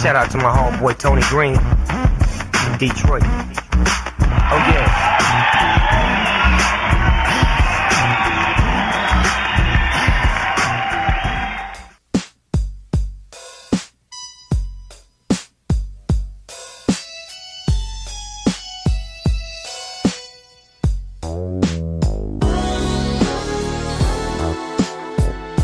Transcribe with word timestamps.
Shout 0.00 0.16
out 0.16 0.30
to 0.30 0.38
my 0.38 0.44
homeboy 0.44 0.96
Tony 0.98 1.20
Green 1.28 1.52
in 1.52 2.78
Detroit. 2.78 3.22
Oh 3.22 4.56
yeah. 4.72 5.18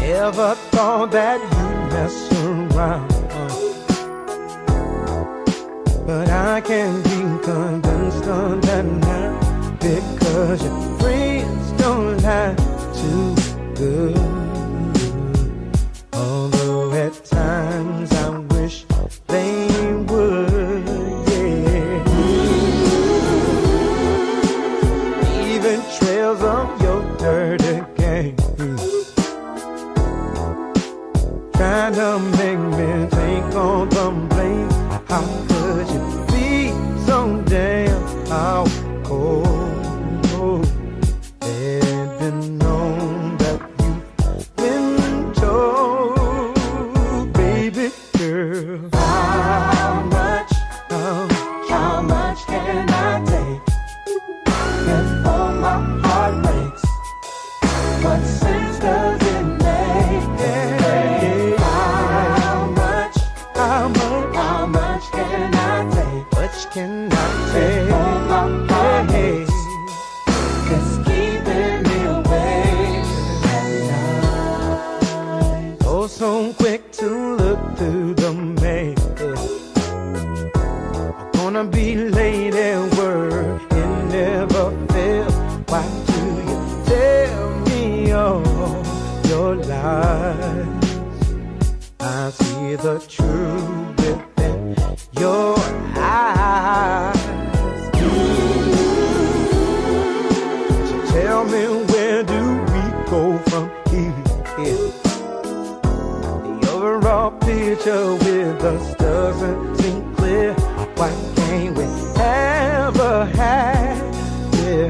Ever 0.02 0.54
thought 0.54 1.10
that 1.12 1.40
you'd 1.40 1.92
mess 1.94 2.35
But 2.76 3.08
I 6.28 6.60
can't 6.60 7.02
be 7.04 7.16
convinced 7.42 8.26
of 8.26 8.60
that 8.66 8.84
now 8.84 9.76
because 9.80 10.62
your 10.62 10.98
friends 10.98 11.72
don't 11.80 12.22
lie 12.22 12.55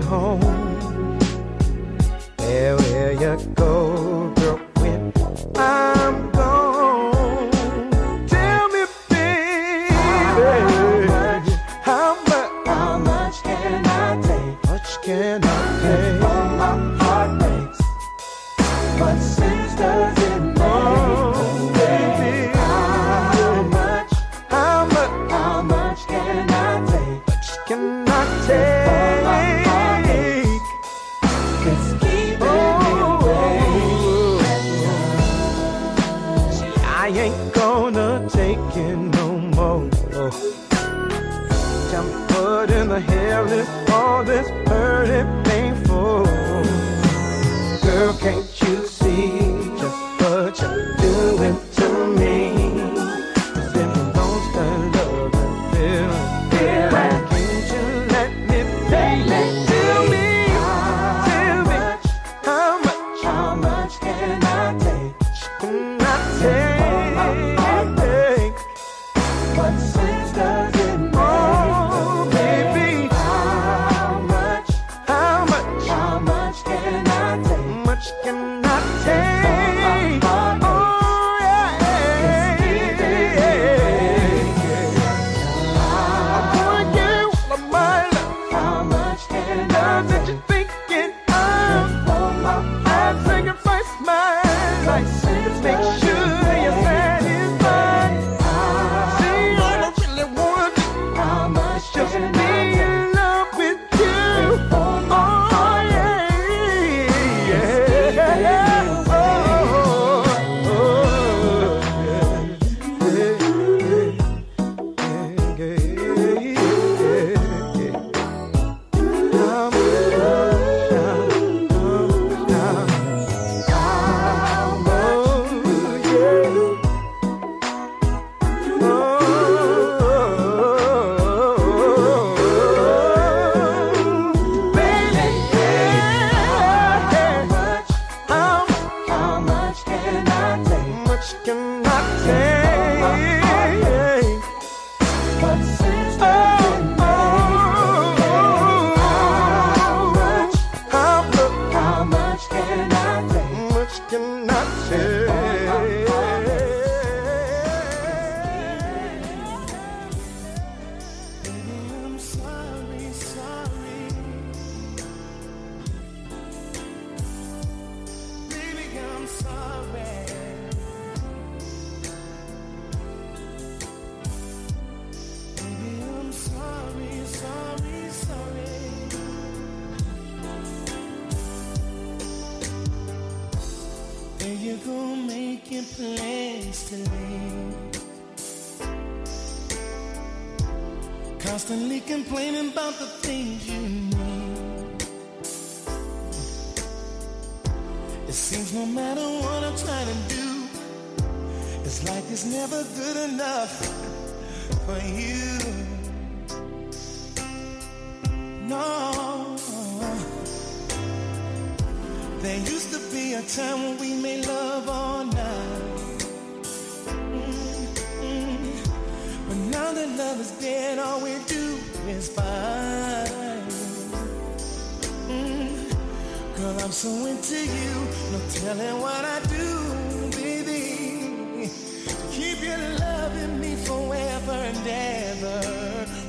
home? 0.03 0.41
Where 2.39 2.77
will 2.77 3.13
you 3.21 3.55
go, 3.55 3.96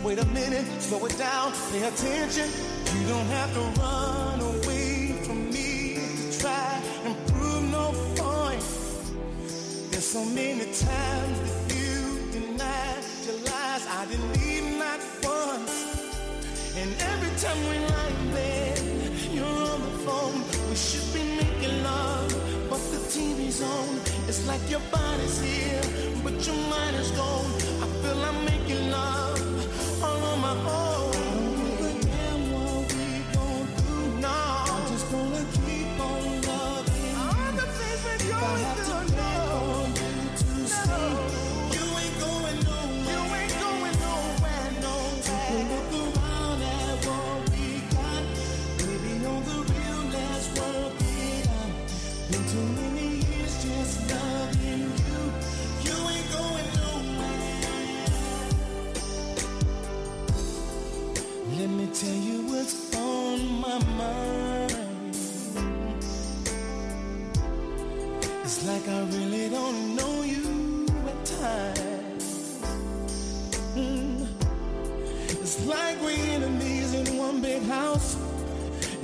Wait 0.08 0.20
a 0.20 0.26
minute, 0.28 0.66
slow 0.82 1.06
it 1.06 1.18
down, 1.18 1.52
pay 1.70 1.84
attention. 1.84 2.48
You 2.96 3.08
don't 3.10 3.26
have 3.26 3.54
to 3.56 3.60
run 3.82 4.40
away 4.40 5.20
from 5.26 5.50
me 5.52 6.00
to 6.16 6.40
try 6.40 6.82
and 7.04 7.14
prove 7.28 7.64
no 7.70 7.92
point. 8.16 8.64
There's 9.92 10.08
so 10.08 10.24
many 10.24 10.64
times 10.64 11.38
that 11.44 11.76
you 11.76 12.32
denied 12.32 13.04
your 13.26 13.36
lies. 13.52 13.84
I 14.00 14.06
didn't 14.10 14.32
need 14.40 14.80
not 14.80 15.02
once. 15.24 15.76
And 16.80 16.90
every 17.12 17.34
time 17.44 17.60
we 17.68 17.78
lie 17.92 18.16
there, 18.32 18.78
you're 19.36 19.62
on 19.74 19.82
the 19.82 19.98
phone. 20.08 20.40
We 20.70 20.76
should 20.78 21.14
be 21.14 21.24
making 21.36 21.84
love 21.84 22.32
but 22.70 22.80
the 22.92 23.02
TV's 23.12 23.62
on. 23.62 24.00
It's 24.30 24.48
like 24.48 24.64
your 24.70 24.82
body's 24.90 25.42
here, 25.42 25.82
but 26.24 26.36
your 26.48 26.56
mind 26.72 26.96
is 26.96 27.12
gone. 27.12 27.52
I 27.84 27.88
feel 28.02 28.24
I'm 28.24 28.46
making 28.46 28.90
love 28.90 29.27
my 30.56 30.72
own. 30.72 30.87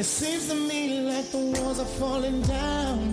It 0.04 0.08
seems 0.08 0.50
to 0.50 0.56
me 0.56 1.00
like 1.00 1.32
the 1.32 1.38
walls 1.38 1.80
are 1.80 1.86
falling 1.86 2.42
down. 2.42 3.13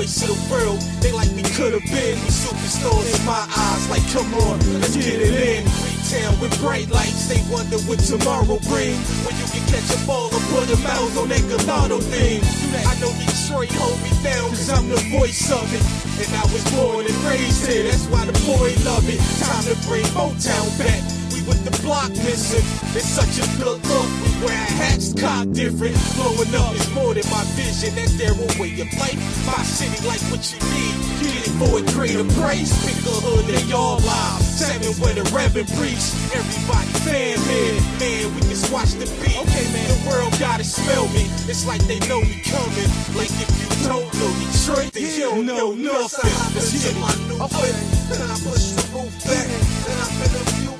voice 0.00 0.22
of 0.24 0.32
the 0.32 0.40
world. 0.48 0.80
They 1.04 1.12
like 1.12 1.28
we 1.36 1.42
could 1.42 1.76
have 1.76 1.84
been. 1.84 2.16
We 2.24 2.32
superstars 2.32 3.04
in 3.04 3.20
my 3.28 3.44
eyes. 3.44 3.84
Like, 3.92 4.04
come 4.08 4.32
on, 4.48 4.56
let's 4.80 4.96
get 4.96 5.20
it 5.20 5.36
in. 5.36 5.68
Town 6.08 6.40
with 6.40 6.56
bright 6.58 6.88
lights, 6.88 7.28
they 7.28 7.36
wonder 7.52 7.76
what 7.84 8.00
tomorrow 8.00 8.56
brings. 8.64 9.04
When 9.28 9.36
you 9.36 9.46
can 9.52 9.60
catch 9.68 9.92
a 9.92 10.00
ball 10.08 10.32
and 10.32 10.44
put 10.48 10.72
a 10.72 10.78
mouth 10.80 11.12
on 11.20 11.28
that 11.28 11.44
gelato 11.44 12.00
thing. 12.00 12.40
I 12.88 12.96
know 12.96 13.12
Detroit 13.20 13.68
hold 13.76 14.00
me 14.00 14.10
down, 14.24 14.48
cause 14.56 14.70
I'm 14.70 14.88
the 14.88 15.00
voice 15.12 15.52
of 15.52 15.68
it. 15.68 15.84
And 16.16 16.32
I 16.32 16.44
was 16.48 16.64
born 16.72 17.04
and 17.04 17.18
raised 17.28 17.68
here, 17.68 17.84
that's 17.84 18.06
why 18.06 18.24
the 18.24 18.32
boy 18.48 18.72
love 18.88 19.04
it. 19.04 19.20
Time 19.44 19.64
to 19.68 19.76
bring 19.86 20.04
Motown 20.16 20.66
back. 20.80 21.19
With 21.50 21.66
the 21.66 21.74
block 21.82 22.14
missing. 22.22 22.62
It's 22.94 23.10
such 23.10 23.42
a 23.42 23.46
good 23.58 23.82
look. 23.90 24.06
We 24.22 24.30
wear 24.46 24.54
hats, 24.78 25.10
cock 25.18 25.50
different. 25.50 25.98
Blowing 26.14 26.54
up 26.54 26.78
is 26.78 26.86
more 26.94 27.10
than 27.10 27.26
my 27.26 27.42
vision. 27.58 27.90
That's 27.98 28.14
their 28.14 28.30
own 28.30 28.54
way 28.54 28.70
of 28.78 28.86
life. 29.02 29.18
My 29.50 29.58
city 29.66 29.98
like 30.06 30.22
what 30.30 30.46
you 30.46 30.62
need. 30.70 30.94
Get 31.18 31.50
it 31.50 31.54
for 31.58 31.74
a 31.74 31.84
greater 31.90 32.22
price. 32.38 32.70
Pick 32.86 33.02
a 33.02 33.16
hood 33.18 33.50
they 33.50 33.66
all 33.74 33.98
live. 33.98 34.42
Seven 34.46 34.94
where 35.02 35.10
the 35.10 35.26
Reverend 35.34 35.66
preach. 35.74 36.14
Everybody 36.30 36.90
fan 37.02 37.34
man. 37.42 37.74
Man, 37.98 38.30
we 38.38 38.46
can 38.46 38.60
watch 38.70 38.94
the 38.94 39.10
beat. 39.18 39.34
Okay, 39.42 39.66
man. 39.74 39.90
The 39.90 39.98
world 40.06 40.30
gotta 40.38 40.62
smell 40.62 41.10
me. 41.10 41.26
It's 41.50 41.66
like 41.66 41.82
they 41.90 41.98
know 42.06 42.22
we 42.22 42.38
coming. 42.46 42.90
Like 43.18 43.34
if 43.42 43.50
you 43.58 43.66
don't 43.90 44.06
know 44.22 44.30
Detroit, 44.38 44.94
then 44.94 45.02
you 45.02 45.26
don't 45.26 45.46
know 45.50 45.74
nothing. 45.74 46.30
Let's 46.54 46.78
get 46.78 46.94
my 47.02 47.10
new 47.26 47.42
whip. 47.42 47.74
Then 48.06 48.22
I 48.22 48.38
push 48.38 48.78
the 48.78 48.86
roof 48.94 49.10
back. 49.26 49.50
Then 49.50 49.98
I'm 49.98 50.14
in 50.22 50.30
a 50.30 50.44
few 50.54 50.79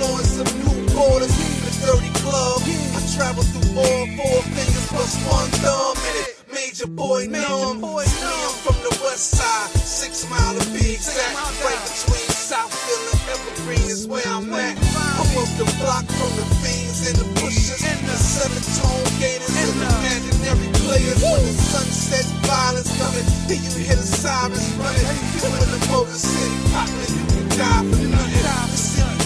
exploring 0.00 0.24
some 0.24 0.48
new 0.64 0.94
borders. 0.96 1.36
The 1.60 1.72
dirty 1.84 2.10
club. 2.24 2.62
I 2.64 3.00
travel 3.12 3.44
through 3.44 3.76
all 3.76 4.04
four 4.16 4.40
fingers 4.48 4.86
plus 4.88 5.14
one 5.28 5.50
thumb 5.60 5.96
in 6.08 6.14
it. 6.24 6.40
Major 6.52 6.86
boy 6.88 7.26
numb. 7.28 7.84
I'm 7.84 8.54
from 8.64 8.76
the 8.80 8.96
west 9.04 9.36
side, 9.36 9.70
six 9.76 10.28
mile 10.30 10.56
to 10.56 10.64
be 10.72 10.96
exact. 10.96 11.36
Right 11.60 11.80
between 11.84 12.28
Southfield 12.32 13.04
and 13.12 13.20
Evergreen 13.28 13.86
is 13.92 14.08
where 14.08 14.24
I'm 14.26 14.52
at. 14.52 14.76
I'm 14.80 15.30
up 15.36 15.50
the 15.60 15.68
block 15.84 16.04
from 16.08 16.32
the 16.36 16.46
fiends 16.64 17.04
and 17.04 17.16
the 17.20 17.28
bushes. 17.40 17.84
And 17.84 18.00
the 18.08 18.16
seven 18.16 18.62
tone 18.80 19.04
gators 19.20 19.52
and 19.52 19.68
the 19.68 19.88
imaginary 20.00 20.68
players. 20.80 21.20
When 21.20 21.44
the 21.44 21.54
sun 21.60 21.84
sets, 21.84 22.32
violence 22.48 22.88
coming. 22.96 23.26
Then 23.48 23.60
you 23.68 23.84
hear 23.84 23.96
the 23.96 24.08
sirens 24.08 24.64
running. 24.80 25.04
When 25.44 25.60
the 25.60 25.80
motor 25.92 26.16
city 26.16 26.56
popping, 26.72 27.12
you 27.20 27.24
can 27.36 27.46
die 27.52 27.84
for 27.84 28.00
nothing. 28.08 28.44
The 28.48 28.80
city 28.80 29.19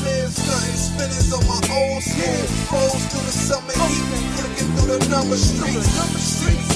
Spinners 0.44 1.32
on 1.32 1.46
my 1.48 1.60
old 1.72 2.02
through 2.02 3.24
the 3.24 3.32
summer 3.32 3.72
heat. 3.88 4.04
Flicking 4.36 4.70
through 4.76 4.98
the 4.98 5.00
number 5.08 5.36
streets. 5.36 5.88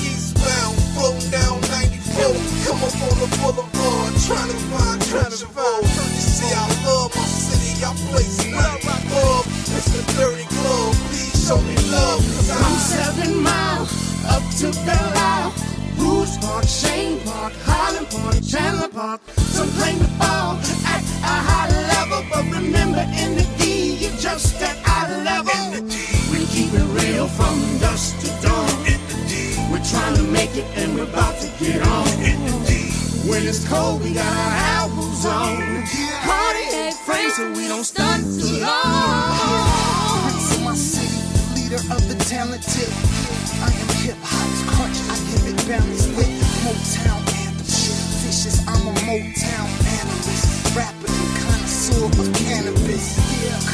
Eastbound, 0.01 0.77
floating 0.97 1.31
down 1.31 1.61
94. 1.69 2.33
Come 2.65 2.81
up 2.81 2.97
on 3.05 3.15
the 3.21 3.29
boulevard, 3.37 4.13
trying 4.25 4.51
to 4.51 4.59
find 4.73 4.99
treasure. 5.05 5.51
You 5.53 6.25
see, 6.25 6.49
I 6.49 6.65
love 6.87 7.13
my 7.15 7.25
city. 7.25 7.85
I 7.85 7.93
place 8.09 8.41
love. 8.53 8.85
Love, 9.13 9.47
it's 9.77 9.89
the 9.93 10.03
dirty 10.17 10.47
glove. 10.49 10.97
Please 11.13 11.37
show 11.47 11.61
me 11.61 11.77
love. 11.93 12.21
Cause 12.25 12.51
I'm 12.51 12.77
Seven 12.81 13.43
Mile 13.43 13.87
up 14.33 14.45
to 14.61 14.73
Belle 14.85 15.53
Rouge 15.99 16.39
Park, 16.41 16.65
Shane 16.65 17.21
Park, 17.21 17.53
Highland 17.65 18.09
Park, 18.11 18.37
Chandler 18.47 18.89
Park. 18.89 19.21
Some 19.37 19.71
claim 19.73 19.99
to 19.99 20.09
fall 20.21 20.57
a 20.57 20.88
level, 21.95 22.25
but 22.31 22.45
remember 22.51 23.05
in 23.23 23.37
the 23.37 23.47
D, 23.59 23.97
you're 24.01 24.19
just 24.19 24.61
at 24.63 24.77
eye 24.87 25.09
level. 25.25 25.85
We 26.33 26.47
keep 26.47 26.73
it 26.75 26.89
real 26.97 27.29
from 27.29 27.57
dusk 27.79 28.21
to 28.21 28.29
dawn. 28.47 28.71
In 28.87 29.01
the 29.09 29.19
D, 29.29 29.57
We're 29.71 29.85
trying 29.85 30.17
to 30.17 30.23
make 30.25 30.57
it 30.57 30.67
and 30.77 30.95
we're 30.95 31.05
about 31.05 31.41
to 31.41 31.49
get 31.63 31.83
on. 31.83 32.09
In 32.25 32.39
the 32.47 32.55
D, 32.67 32.71
When 33.31 33.47
it's 33.47 33.67
cold, 33.69 34.03
we 34.03 34.15
got 34.15 34.27
our 34.27 34.55
albums 34.81 35.25
on. 35.27 35.85
Party 36.25 36.65
ain't 36.75 36.97
free, 37.07 37.31
so 37.31 37.51
we 37.53 37.69
don't 37.69 37.85
stunt 37.85 38.25
too 38.25 38.61
long. 38.61 40.23
Prince 40.25 40.57
of 40.57 40.63
my 40.65 40.75
city, 40.75 41.21
leader 41.57 41.83
of 41.95 42.03
the 42.09 42.17
talented. 42.25 42.91
I 43.61 43.71
am 43.73 43.89
hip 44.03 44.17
hop's 44.23 44.63
crunch, 44.71 44.99
I 45.13 45.17
give 45.31 45.45
it 45.53 45.69
balance 45.69 46.07
with 46.17 46.33
Motown. 46.65 47.28
I'm 48.65 48.81
a 48.89 48.95
Motown 49.05 49.69
analyst. 50.01 50.73
Rapper 50.73 51.13
connoisseur 51.37 52.09
of 52.09 52.29
cannabis. 52.49 53.21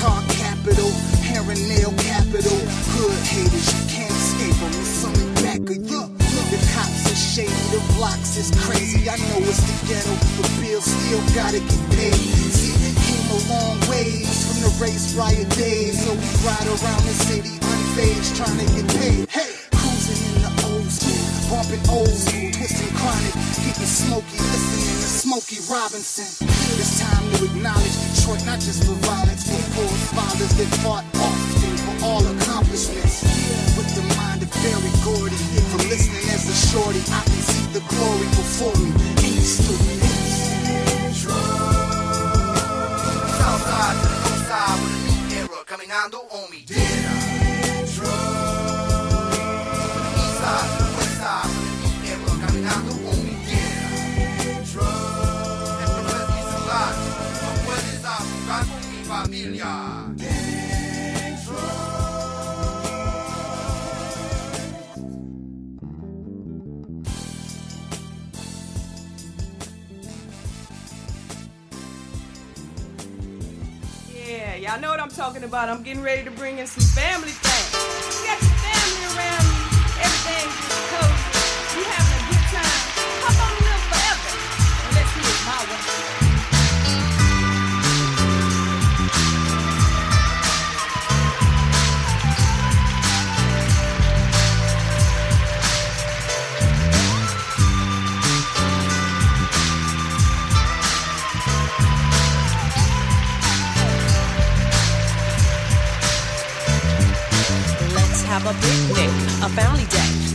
Car 0.02 0.22
capital, 0.34 0.90
hair 1.22 1.46
and 1.46 1.62
nail 1.70 1.94
capital. 2.02 2.58
Hood 2.98 3.18
haters, 3.30 3.70
you 3.70 3.82
can't 3.86 4.10
escape 4.10 4.58
them. 4.58 4.74
It's 4.74 4.90
something 4.98 5.34
back 5.46 5.62
of 5.62 5.78
you. 5.78 6.02
The 6.50 6.58
cops 6.74 7.06
are 7.06 7.14
shady, 7.14 7.54
the 7.70 7.80
blocks 7.94 8.36
is 8.36 8.50
crazy. 8.66 9.08
I 9.08 9.16
know 9.16 9.46
it's 9.46 9.62
the 9.62 9.74
ghetto, 9.86 10.14
but 10.42 10.50
bills 10.58 10.84
still 10.84 11.22
gotta 11.38 11.60
get 11.62 11.82
paid. 11.94 12.14
See, 12.14 12.74
came 13.06 13.30
a 13.30 13.40
long 13.50 13.78
ways 13.88 14.26
from 14.46 14.58
the 14.66 14.72
race 14.82 15.14
riot 15.14 15.48
days. 15.54 16.02
So 16.02 16.12
we 16.12 16.28
ride 16.42 16.66
around 16.66 17.02
the 17.06 17.14
city 17.14 17.58
unfazed, 17.62 18.36
trying 18.36 18.58
to 18.58 18.66
get 18.74 18.86
paid. 18.98 19.28
Hey, 19.30 19.63
bumping 21.50 21.82
old 21.90 22.08
school, 22.08 22.50
twisting 22.52 22.92
chronic, 22.96 23.34
getting 23.64 23.88
smoky, 23.88 24.38
listening 24.38 24.98
to 25.00 25.08
Smokey 25.24 25.60
Robinson. 25.68 26.48
It's 26.78 27.00
time 27.00 27.24
to 27.32 27.44
acknowledge 27.44 27.96
Detroit, 28.14 28.44
not 28.46 28.60
just 28.60 28.84
for 28.84 28.96
violence, 29.04 29.44
but 29.48 29.64
forefathers 29.76 30.54
that 30.56 30.70
fought 30.82 31.04
often 31.20 31.72
for 31.84 31.94
all 32.04 32.24
accomplishments. 32.24 33.24
With 33.76 33.90
the 33.94 34.04
mind 34.16 34.42
of 34.42 34.50
Berry 34.62 34.92
Gordy, 35.04 35.36
from 35.72 35.88
listening 35.88 36.24
as 36.32 36.48
a 36.48 36.56
shorty, 36.72 37.02
I 37.12 37.20
can 37.24 37.42
see 37.44 37.66
the 37.72 37.82
glory 37.92 38.28
before 38.38 38.76
me. 38.80 38.90
Ain't 39.24 39.44
stupid. 39.44 40.00
Southside 43.38 43.96
to 44.00 44.06
the 44.08 44.18
north 44.24 44.44
side 44.48 44.78
with 44.82 45.66
coming 45.66 45.90
on 45.90 46.50
me. 46.50 46.63
Talking 75.14 75.44
about. 75.44 75.68
I'm 75.68 75.82
getting 75.82 76.02
ready 76.02 76.24
to 76.24 76.30
bring 76.32 76.58
in 76.58 76.66
some 76.66 76.82
family 76.82 77.30
things. 77.30 78.20
You 78.20 78.26
got 78.26 78.42
your 78.42 78.50
family 78.50 79.16
around 79.16 79.44
you, 79.44 80.02
everything 80.02 80.73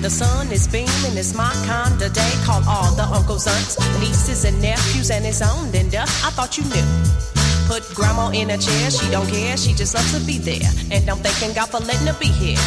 The 0.09 0.15
sun 0.25 0.51
is 0.51 0.67
beaming, 0.67 1.17
it's 1.21 1.35
my 1.35 1.53
kind 1.67 2.01
of 2.01 2.11
day. 2.11 2.33
Call 2.43 2.67
all 2.67 2.95
the 2.95 3.03
uncles, 3.03 3.45
aunts, 3.45 3.77
nieces, 4.01 4.43
and 4.43 4.59
nephews, 4.59 5.11
and 5.11 5.23
it's 5.23 5.39
on 5.39 5.69
and 5.75 5.93
up. 5.93 6.09
I 6.25 6.33
thought 6.33 6.57
you 6.57 6.63
knew. 6.63 6.89
Put 7.67 7.85
grandma 7.93 8.31
in 8.31 8.49
a 8.49 8.57
chair, 8.57 8.89
she 8.89 9.07
don't 9.11 9.29
care, 9.29 9.55
she 9.55 9.71
just 9.71 9.93
loves 9.93 10.11
to 10.17 10.25
be 10.25 10.39
there. 10.39 10.67
And 10.89 11.07
I'm 11.07 11.17
thanking 11.17 11.53
God 11.53 11.69
for 11.69 11.77
letting 11.85 12.07
her 12.07 12.17
be 12.19 12.25
here. 12.25 12.57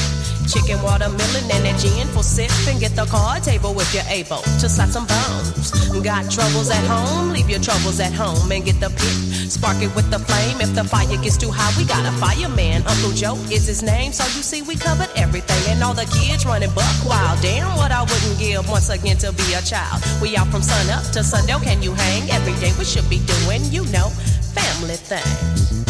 Chicken, 0.52 0.82
watermelon, 0.82 1.49
and 1.49 1.64
a 1.64 1.73
gin 1.80 2.06
for 2.09 2.23
sip. 2.23 2.50
And 2.68 2.78
get 2.78 2.94
the 2.94 3.06
card 3.06 3.42
table 3.42 3.73
if 3.80 3.94
you're 3.94 4.04
able 4.12 4.44
to 4.61 4.68
slide 4.68 4.92
some 4.92 5.06
bones. 5.06 5.73
Got 6.04 6.30
troubles 6.30 6.68
at 6.68 6.85
home? 6.85 7.32
Leave 7.32 7.49
your 7.49 7.61
troubles 7.61 8.00
at 8.00 8.12
home 8.12 8.52
and 8.52 8.62
get 8.62 8.78
the 8.78 8.90
pit. 8.90 9.16
Spark 9.49 9.80
it 9.80 9.88
with 9.97 10.11
the 10.11 10.18
flame. 10.18 10.61
If 10.61 10.75
the 10.75 10.85
fire 10.85 11.09
gets 11.25 11.38
too 11.38 11.49
high, 11.50 11.73
we 11.80 11.88
got 11.88 12.04
a 12.04 12.12
fireman. 12.21 12.82
Uncle 12.87 13.12
Joe 13.12 13.37
is 13.49 13.66
his 13.66 13.82
name, 13.82 14.12
so 14.12 14.25
you 14.37 14.44
see 14.44 14.61
we 14.61 14.76
covered 14.76 15.09
everything. 15.16 15.73
And 15.73 15.82
all 15.82 15.94
the 15.94 16.04
kids 16.12 16.44
running 16.44 16.75
buck 16.75 17.00
wild. 17.09 17.40
Damn, 17.40 17.75
what 17.78 17.90
I 17.90 18.02
wouldn't 18.02 18.38
give 18.38 18.68
once 18.68 18.90
again 18.90 19.16
to 19.25 19.32
be 19.32 19.54
a 19.54 19.62
child. 19.62 20.04
We 20.21 20.37
out 20.37 20.49
from 20.49 20.61
sun 20.61 20.85
up 20.92 21.04
to 21.12 21.25
sundown. 21.25 21.62
Can 21.62 21.80
you 21.80 21.94
hang? 21.94 22.28
Every 22.28 22.52
day 22.61 22.76
we 22.78 22.85
should 22.85 23.09
be 23.09 23.25
doing, 23.25 23.64
you 23.73 23.88
know, 23.88 24.12
family 24.52 25.00
things. 25.00 25.81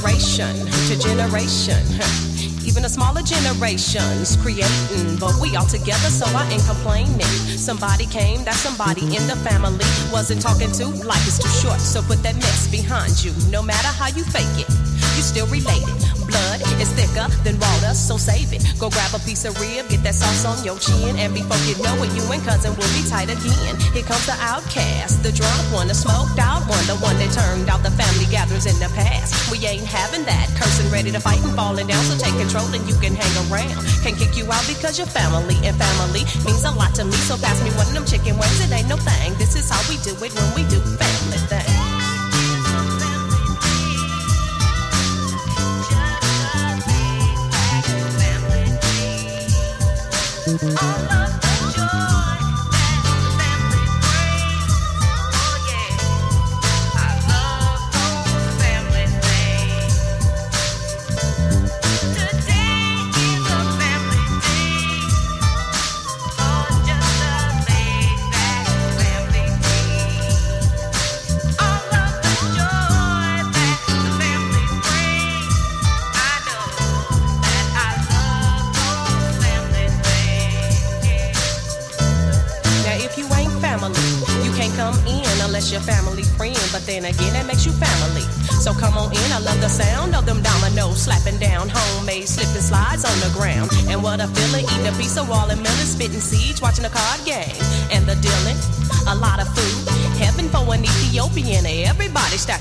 Generation 0.00 0.54
to 0.88 0.98
generation. 0.98 1.80
Even 2.66 2.82
the 2.82 2.88
smaller 2.88 3.22
generations 3.22 4.36
creating, 4.36 5.16
but 5.18 5.32
we 5.40 5.56
all 5.56 5.64
together, 5.64 6.10
so 6.12 6.26
I 6.36 6.46
ain't 6.50 6.64
complaining. 6.66 7.20
Somebody 7.56 8.04
came, 8.04 8.44
that 8.44 8.54
somebody 8.54 9.02
in 9.16 9.26
the 9.26 9.36
family 9.48 9.84
wasn't 10.12 10.42
talking 10.42 10.70
to. 10.72 10.86
Life 11.06 11.26
is 11.26 11.38
too 11.38 11.48
short, 11.48 11.80
so 11.80 12.02
put 12.02 12.22
that 12.24 12.34
mess 12.36 12.68
behind 12.70 13.24
you. 13.24 13.32
No 13.50 13.62
matter 13.62 13.88
how 13.88 14.08
you 14.08 14.24
fake 14.24 14.44
it, 14.60 14.68
you 15.16 15.22
still 15.22 15.46
related. 15.46 15.88
Blood 16.36 16.60
is 16.84 16.92
thicker 16.92 17.32
than 17.48 17.56
water, 17.56 17.96
so 17.96 18.20
save 18.20 18.52
it. 18.52 18.60
Go 18.76 18.92
grab 18.92 19.08
a 19.16 19.20
piece 19.24 19.48
of 19.48 19.56
rib, 19.56 19.88
get 19.88 20.04
that 20.04 20.12
sauce 20.12 20.44
on 20.44 20.60
your 20.60 20.76
chin, 20.76 21.16
and 21.16 21.32
before 21.32 21.56
you 21.64 21.72
know 21.80 21.96
it, 22.04 22.12
you 22.12 22.20
and 22.28 22.44
cousin 22.44 22.76
will 22.76 22.92
be 22.92 23.00
tight 23.08 23.32
again. 23.32 23.72
Here 23.96 24.04
comes 24.04 24.28
the 24.28 24.36
outcast, 24.36 25.24
the 25.24 25.32
drunk 25.32 25.64
one, 25.72 25.88
the 25.88 25.96
smoked 25.96 26.36
out 26.36 26.60
one, 26.68 26.84
the 26.84 27.00
one 27.00 27.16
that 27.16 27.32
turned 27.32 27.72
out 27.72 27.80
the 27.80 27.92
family 27.96 28.28
gatherings 28.28 28.68
in 28.68 28.76
the 28.76 28.92
past. 28.92 29.32
We 29.48 29.64
ain't 29.64 29.88
having 29.88 30.28
that, 30.28 30.52
cursing, 30.60 30.92
ready 30.92 31.08
to 31.16 31.20
fight 31.20 31.40
and 31.40 31.56
falling 31.56 31.88
down, 31.88 32.04
so 32.04 32.20
take 32.20 32.36
control 32.36 32.68
and 32.68 32.84
you 32.84 32.96
can 33.00 33.16
hang 33.16 33.34
around. 33.48 33.80
Can't 34.04 34.20
kick 34.20 34.36
you 34.36 34.44
out 34.52 34.64
because 34.68 35.00
you're 35.00 35.08
family, 35.08 35.56
and 35.64 35.72
family 35.80 36.28
means 36.44 36.68
a 36.68 36.72
lot 36.76 36.92
to 37.00 37.04
me, 37.08 37.16
so 37.24 37.40
pass 37.40 37.56
me 37.64 37.72
one 37.80 37.88
of 37.88 37.96
them 37.96 38.04
chicken 38.04 38.36
wings, 38.36 38.60
it 38.60 38.68
ain't 38.76 38.92
no 38.92 39.00
thing. 39.00 39.32
This 39.40 39.56
is 39.56 39.72
how 39.72 39.80
we 39.88 39.96
do 40.04 40.12
it 40.20 40.32
when 40.36 40.48
we 40.52 40.68
do 40.68 40.84
family 41.00 41.40
things. 41.48 41.65
Now, 50.62 50.95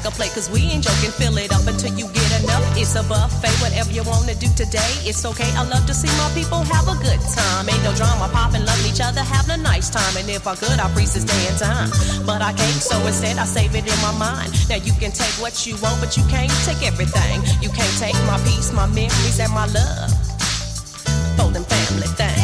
A 0.06 0.12
plate, 0.12 0.32
cause 0.38 0.50
we 0.50 0.62
ain't 0.70 0.84
joking. 0.84 1.10
Fill 1.18 1.38
it 1.38 1.52
up 1.52 1.66
until 1.66 1.90
you 1.98 2.06
get 2.14 2.30
enough. 2.44 2.62
It's 2.78 2.94
a 2.94 3.02
buffet, 3.04 3.50
whatever 3.58 3.92
you 3.92 4.04
wanna 4.04 4.36
do 4.36 4.46
today. 4.54 4.94
It's 5.02 5.26
okay. 5.26 5.50
I 5.58 5.64
love 5.66 5.86
to 5.88 5.96
see 5.96 6.12
my 6.22 6.30
people 6.38 6.62
have 6.62 6.86
a 6.88 6.94
good 7.02 7.20
time. 7.34 7.68
Ain't 7.68 7.84
no 7.84 7.92
drama, 7.94 8.30
popping, 8.30 8.64
loving 8.66 8.86
each 8.86 9.02
other, 9.02 9.22
having 9.22 9.60
a 9.60 9.64
nice 9.64 9.90
time. 9.90 10.16
And 10.18 10.30
if 10.30 10.46
I 10.46 10.56
could, 10.56 10.78
I'd 10.78 10.92
freeze 10.94 11.16
this 11.16 11.26
day 11.26 11.42
in 11.50 11.58
time. 11.58 11.90
But 12.26 12.42
I 12.44 12.54
can't, 12.54 12.82
so 12.82 13.02
instead 13.08 13.38
I 13.38 13.46
save 13.46 13.74
it 13.74 13.90
in 13.90 14.00
my 14.06 14.14
mind. 14.14 14.54
Now 14.70 14.78
you 14.78 14.94
can 14.94 15.12
take 15.12 15.34
what 15.42 15.66
you 15.66 15.74
want, 15.82 16.00
but 16.00 16.16
you 16.16 16.24
can't 16.30 16.54
take 16.70 16.86
everything. 16.86 17.42
You 17.62 17.70
can't 17.70 17.96
take 17.98 18.16
my 18.30 18.38
peace, 18.46 18.72
my 18.72 18.86
memories, 18.86 19.40
and 19.40 19.52
my 19.54 19.66
love. 19.74 20.12
Them 21.56 21.64
family 21.64 22.08
things. 22.20 22.35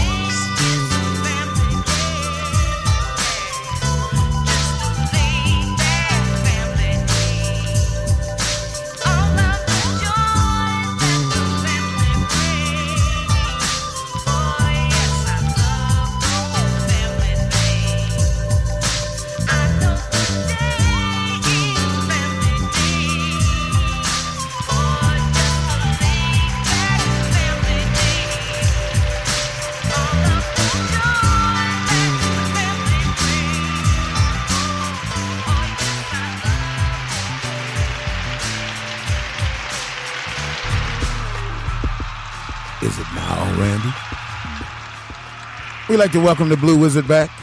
We'd 45.91 45.97
like 45.97 46.13
to 46.13 46.21
welcome 46.21 46.47
the 46.47 46.56
Blue 46.56 46.77
Wizard 46.77 47.06
back. 47.06 47.30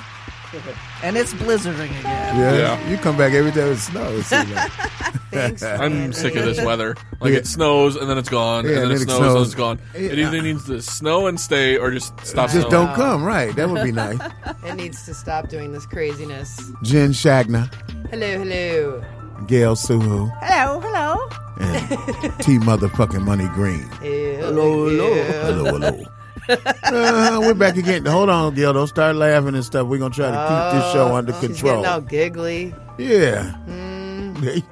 And 1.04 1.16
it's 1.16 1.32
blizzarding 1.34 1.90
again. 2.00 2.36
Yeah, 2.36 2.88
you 2.90 2.96
come 2.96 3.16
back 3.16 3.32
every 3.34 3.52
time 3.52 3.68
it 3.70 3.76
snows. 3.76 4.26
see. 4.26 4.36
Thanks, 5.30 5.62
I'm 5.62 6.12
sick 6.14 6.34
of 6.34 6.44
this 6.46 6.60
weather. 6.60 6.96
Like 7.20 7.32
Yeah. 7.32 7.38
it 7.40 7.46
snows 7.46 7.94
and 7.96 8.08
then 8.10 8.16
it's 8.18 8.28
gone, 8.30 8.64
Yeah, 8.64 8.70
and 8.80 8.82
then 8.84 8.90
it 8.92 9.02
it 9.02 9.10
snows 9.10 9.34
and 9.34 9.44
it's 9.44 9.54
gone. 9.54 9.78
It 9.94 10.18
either 10.18 10.40
needs 10.42 10.64
to 10.66 10.80
snow 10.82 11.26
and 11.28 11.38
stay, 11.38 11.76
or 11.76 11.90
just 11.92 12.18
stop. 12.26 12.50
Just 12.50 12.68
snowing. 12.68 12.70
don't 12.86 12.94
come, 12.96 13.22
right? 13.22 13.54
That 13.54 13.68
would 13.68 13.84
be 13.84 13.92
nice. 13.92 14.18
It 14.64 14.74
needs 14.76 15.04
to 15.04 15.14
stop 15.14 15.48
doing 15.50 15.70
this 15.72 15.84
craziness. 15.86 16.58
Jen 16.82 17.10
Shagner, 17.10 17.70
Hello, 18.10 18.38
hello. 18.38 19.04
Gail 19.46 19.76
Suhu, 19.76 20.30
Hello, 20.42 20.80
hello. 20.80 21.28
and 21.60 22.38
T 22.40 22.58
Motherfucking 22.58 23.22
Money 23.22 23.46
Green. 23.48 23.82
Hello, 24.00 24.88
hello. 24.88 25.14
Hello, 25.42 25.64
hello. 25.78 26.04
Uh, 26.48 27.38
we're 27.42 27.54
back 27.54 27.76
again. 27.76 28.04
Hold 28.06 28.30
on, 28.30 28.54
Gail. 28.54 28.72
Don't 28.72 28.86
start 28.86 29.16
laughing 29.16 29.54
and 29.54 29.64
stuff. 29.64 29.86
We're 29.86 29.98
gonna 29.98 30.14
try 30.14 30.30
to 30.30 30.72
keep 30.72 30.82
this 30.82 30.92
show 30.92 31.14
under 31.14 31.32
Oh, 31.32 31.40
She's 31.40 31.48
control. 31.48 31.82
getting 31.82 31.86
all 31.86 32.00
giggly. 32.00 32.74
Yeah. 32.98 33.54
Mm. 33.66 34.38
There 34.40 34.56
you 34.56 34.62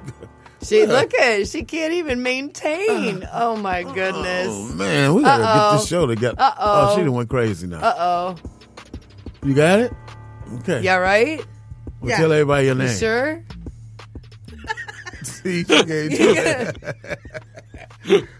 She 0.63 0.85
look 0.87 1.13
at 1.13 1.41
it. 1.41 1.47
She 1.47 1.63
can't 1.63 1.93
even 1.93 2.23
maintain. 2.23 3.27
Oh 3.31 3.55
my 3.57 3.83
goodness. 3.83 4.47
Oh 4.49 4.73
man, 4.75 5.13
we 5.13 5.21
gotta 5.21 5.43
Uh-oh. 5.43 5.71
get 5.71 5.77
this 5.79 5.87
show 5.87 6.05
together. 6.07 6.35
Uh-oh. 6.39 6.55
Oh, 6.91 6.95
she 6.95 7.01
done 7.03 7.13
went 7.13 7.29
crazy 7.29 7.67
now. 7.67 7.79
Uh 7.79 7.95
oh. 7.97 8.35
You 9.43 9.53
got 9.53 9.79
it? 9.79 9.93
Okay. 10.59 10.81
Yeah, 10.81 10.95
right? 10.95 11.45
Well, 12.01 12.17
tell 12.17 12.31
everybody 12.31 12.65
your 12.67 12.75
You 12.75 12.83
name. 12.83 12.97
sure? 12.97 13.43
See, 15.23 15.59
she 15.63 15.65
can't 15.65 15.87
do 15.87 16.33
that. 16.35 17.17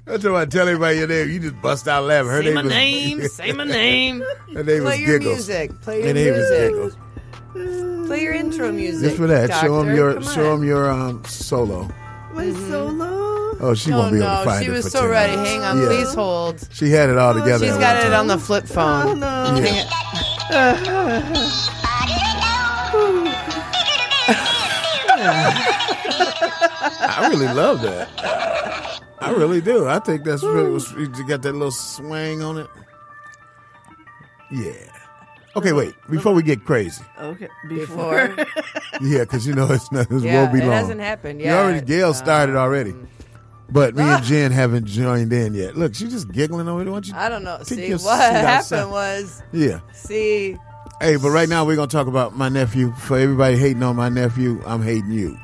That's 0.06 0.24
why 0.24 0.42
I 0.42 0.46
tell 0.46 0.68
everybody 0.68 0.98
your 1.00 1.08
name. 1.08 1.30
You 1.30 1.40
just 1.40 1.62
bust 1.62 1.88
out 1.88 2.06
laughing. 2.06 2.30
Her 2.32 2.42
Say 2.42 2.46
name 2.46 2.56
my 2.56 2.62
was, 2.64 2.72
name. 2.72 3.22
Say 3.28 3.52
my 3.52 3.64
name. 3.66 4.24
Her 4.54 4.64
name 4.64 4.66
Play 4.66 4.80
was 4.82 5.00
your 5.00 5.20
Giggles. 5.20 5.36
music. 5.36 5.82
Play 5.82 6.02
Her 6.02 6.06
your 6.08 6.14
name 6.14 6.34
was 6.34 6.50
music. 6.50 6.72
Giggles. 6.72 8.08
Play 8.08 8.22
your 8.24 8.34
intro 8.34 8.72
music. 8.72 9.04
Just 9.10 9.18
for 9.18 9.28
that, 9.28 9.52
show 9.62 9.84
them 9.84 9.96
your 9.96 10.14
Come 10.16 10.24
show 10.24 10.52
on. 10.54 10.60
him 10.62 10.68
your 10.68 10.90
um 10.90 11.24
solo. 11.26 11.90
My 12.34 12.52
solo. 12.54 13.26
Oh, 13.60 13.74
she 13.76 13.92
oh, 13.92 13.98
won't 13.98 14.12
be 14.14 14.20
able 14.20 14.28
no, 14.28 14.40
to 14.40 14.46
find 14.46 14.64
she 14.64 14.70
it 14.70 14.74
was 14.74 14.84
for 14.86 14.90
so 14.92 15.02
10 15.02 15.10
ready. 15.10 15.32
minutes. 15.36 15.50
Hang 15.52 15.64
on, 15.64 15.78
Yeah. 15.82 15.88
please 15.88 16.14
hold. 16.14 16.68
She 16.72 16.90
had 16.92 17.10
it 17.10 17.18
all 17.18 17.34
together. 17.34 17.66
She's 17.66 17.74
at 17.76 17.80
got 17.80 17.96
one 17.96 18.06
it 18.06 18.10
time. 18.12 18.20
on 18.20 18.28
the 18.28 18.38
flip 18.38 18.66
phone. 18.68 19.24
Oh, 19.24 19.56
no. 19.56 19.62
Yeah. 20.50 21.54
I 25.90 27.28
really 27.32 27.48
love 27.54 27.82
that. 27.82 28.97
I 29.20 29.32
really 29.32 29.62
do. 29.62 29.88
I 29.88 30.00
think 30.00 30.24
that's 30.24 30.44
really, 30.44 30.80
you 30.98 31.28
got 31.28 31.42
that 31.42 31.54
little 31.54 31.72
swing 31.72 32.42
on 32.42 32.58
it. 32.60 32.68
Yeah. 34.52 34.74
Okay, 35.56 35.74
wait. 35.74 35.96
Before 36.10 36.34
we 36.34 36.44
get 36.44 36.64
crazy, 36.66 37.04
Okay, 37.20 37.48
before. 37.68 38.36
yeah, 39.02 39.20
because 39.22 39.48
you 39.48 39.56
know 39.56 39.72
it's 39.72 39.92
not. 39.92 40.10
It 40.12 40.22
Yeah, 40.22 40.42
won't 40.44 40.54
be 40.54 40.60
long. 40.60 40.70
it 40.70 40.74
hasn't 40.74 41.02
happened 41.02 41.42
You 41.42 41.50
already. 41.50 41.84
Gail 41.86 42.14
started 42.14 42.52
um, 42.56 42.60
already, 42.62 42.94
but 43.72 43.96
me 43.96 44.04
and 44.04 44.24
Jen 44.24 44.52
haven't 44.52 44.86
joined 44.86 45.34
in 45.34 45.56
yet. 45.56 45.76
Look, 45.76 45.96
she's 45.96 46.12
just 46.12 46.32
giggling 46.32 46.68
over 46.68 46.84
there. 46.84 46.94
Why 46.94 47.00
don't 47.00 47.08
you? 47.08 47.14
I 47.16 47.28
don't 47.30 47.44
know. 47.44 47.58
See, 47.64 47.92
what 47.92 48.02
seat 48.02 48.08
happened 48.10 48.48
outside. 48.48 48.86
was. 48.92 49.42
Yeah. 49.52 49.80
See, 49.94 50.58
Hey, 51.02 51.16
but 51.16 51.30
right 51.32 51.50
now 51.50 51.66
we're 51.66 51.76
gonna 51.76 51.88
talk 51.88 52.08
about 52.08 52.36
my 52.38 52.50
nephew. 52.50 52.92
For 52.94 53.18
everybody 53.18 53.58
hating 53.58 53.82
on 53.84 53.96
my 53.96 54.10
nephew, 54.10 54.62
I'm 54.66 54.84
hating 54.84 55.12
you. 55.12 55.38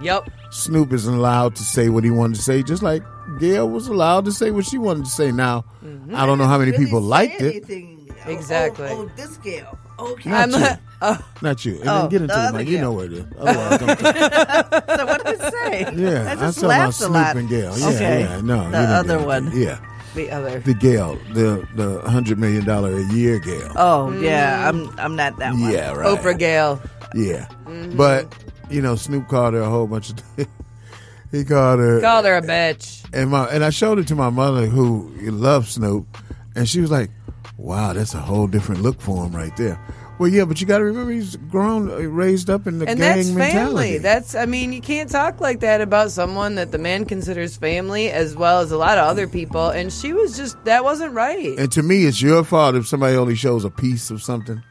yep. 0.00 0.28
Snoop 0.50 0.92
isn't 0.92 1.14
allowed 1.14 1.54
to 1.56 1.62
say 1.62 1.88
what 1.88 2.02
he 2.04 2.10
wanted 2.10 2.36
to 2.36 2.42
say, 2.42 2.62
just 2.62 2.82
like 2.82 3.02
Gail 3.38 3.68
was 3.68 3.86
allowed 3.86 4.24
to 4.24 4.32
say 4.32 4.50
what 4.50 4.64
she 4.64 4.78
wanted 4.78 5.04
to 5.04 5.10
say. 5.10 5.30
Now, 5.32 5.64
Mm-hmm. 5.84 6.14
I 6.14 6.26
don't 6.26 6.36
know 6.38 6.46
how 6.46 6.58
many 6.58 6.72
people 6.72 7.00
liked 7.00 7.40
it. 7.40 7.64
Exactly. 8.26 8.88
Oh, 8.90 9.02
oh, 9.02 9.10
this 9.16 9.36
Gail. 9.38 9.78
Okay. 9.98 10.28
Not 10.30 10.42
I'm 10.42 10.50
you. 10.50 10.58
not- 10.58 10.80
oh. 11.02 11.18
Not 11.42 11.64
you. 11.64 11.80
And 11.80 11.88
Oh, 11.88 12.00
then 12.02 12.08
get 12.10 12.22
into 12.22 12.34
the 12.34 12.40
the 12.40 12.48
other. 12.48 12.62
You 12.62 12.78
know 12.80 12.92
where 12.92 13.06
it 13.06 13.12
is. 13.12 13.24
Otherwise, 13.38 13.78
don't 13.78 13.98
so 14.98 15.06
what 15.06 15.24
did 15.24 15.40
I 15.40 15.50
say? 15.50 15.84
right. 15.84 15.96
Yeah, 15.96 16.24
I 16.28 16.32
I 16.32 16.34
just 16.36 16.58
saw 16.60 16.66
laughed 16.66 16.94
Snoop 16.96 17.10
a 17.10 17.12
lot. 17.12 17.36
and 17.36 17.48
Gail. 17.48 17.78
Yeah, 17.78 17.86
okay. 17.88 18.20
yeah, 18.20 18.40
no, 18.42 18.70
the 18.70 18.78
you 18.78 18.84
other 18.84 19.16
get 19.16 19.20
it. 19.22 19.26
one. 19.26 19.50
Yeah, 19.58 19.78
The 20.14 20.30
other. 20.30 20.60
the 20.60 20.74
Gail, 20.74 21.18
the 21.32 21.66
the 21.76 22.00
hundred 22.10 22.38
million 22.38 22.64
dollar 22.64 22.94
a 22.96 23.02
year 23.14 23.38
Gail. 23.38 23.72
Oh 23.76 24.10
yeah, 24.20 24.68
I'm 24.68 24.90
I'm 24.98 25.16
not 25.16 25.36
that 25.38 25.52
one. 25.52 25.70
Yeah, 25.70 25.92
right. 25.92 26.18
Oprah 26.18 26.38
Gayle. 26.38 26.80
Yeah, 27.14 27.46
Mm-hmm. 27.66 27.96
but 27.96 28.32
you 28.70 28.80
know, 28.80 28.96
Snoop 28.96 29.28
called 29.28 29.54
her 29.54 29.60
a 29.60 29.68
whole 29.68 29.86
bunch 29.86 30.10
of. 30.10 30.18
he 31.32 31.44
called 31.44 31.80
her. 31.80 32.00
Called 32.00 32.24
her 32.24 32.36
a 32.36 32.42
bitch. 32.42 33.04
and 33.12 33.30
my 33.30 33.46
and 33.46 33.64
I 33.64 33.70
showed 33.70 33.98
it 33.98 34.06
to 34.08 34.14
my 34.14 34.30
mother 34.30 34.66
who 34.66 35.12
loves 35.30 35.72
Snoop, 35.72 36.06
and 36.54 36.68
she 36.68 36.80
was 36.80 36.90
like, 36.90 37.10
"Wow, 37.56 37.92
that's 37.92 38.14
a 38.14 38.20
whole 38.20 38.46
different 38.46 38.82
look 38.82 39.00
for 39.00 39.26
him 39.26 39.34
right 39.34 39.56
there." 39.56 39.80
Well, 40.20 40.28
yeah, 40.28 40.44
but 40.44 40.60
you 40.60 40.66
got 40.66 40.78
to 40.78 40.84
remember 40.84 41.12
he's 41.12 41.36
grown, 41.36 41.86
raised 41.88 42.50
up 42.50 42.66
in 42.66 42.78
the 42.78 42.86
and 42.86 43.00
gang 43.00 43.16
that's 43.16 43.30
mentality. 43.30 43.96
That's 43.96 44.34
I 44.34 44.44
mean, 44.44 44.70
you 44.70 44.82
can't 44.82 45.08
talk 45.08 45.40
like 45.40 45.60
that 45.60 45.80
about 45.80 46.10
someone 46.10 46.56
that 46.56 46.72
the 46.72 46.78
man 46.78 47.06
considers 47.06 47.56
family 47.56 48.10
as 48.10 48.36
well 48.36 48.60
as 48.60 48.70
a 48.70 48.76
lot 48.76 48.98
of 48.98 49.06
other 49.06 49.26
people. 49.26 49.70
And 49.70 49.90
she 49.90 50.12
was 50.12 50.36
just 50.36 50.62
that 50.66 50.84
wasn't 50.84 51.14
right. 51.14 51.58
and 51.58 51.72
to 51.72 51.82
me, 51.82 52.04
it's 52.04 52.20
your 52.20 52.44
fault 52.44 52.74
if 52.74 52.86
somebody 52.86 53.16
only 53.16 53.34
shows 53.34 53.64
a 53.64 53.70
piece 53.70 54.10
of 54.10 54.22
something. 54.22 54.62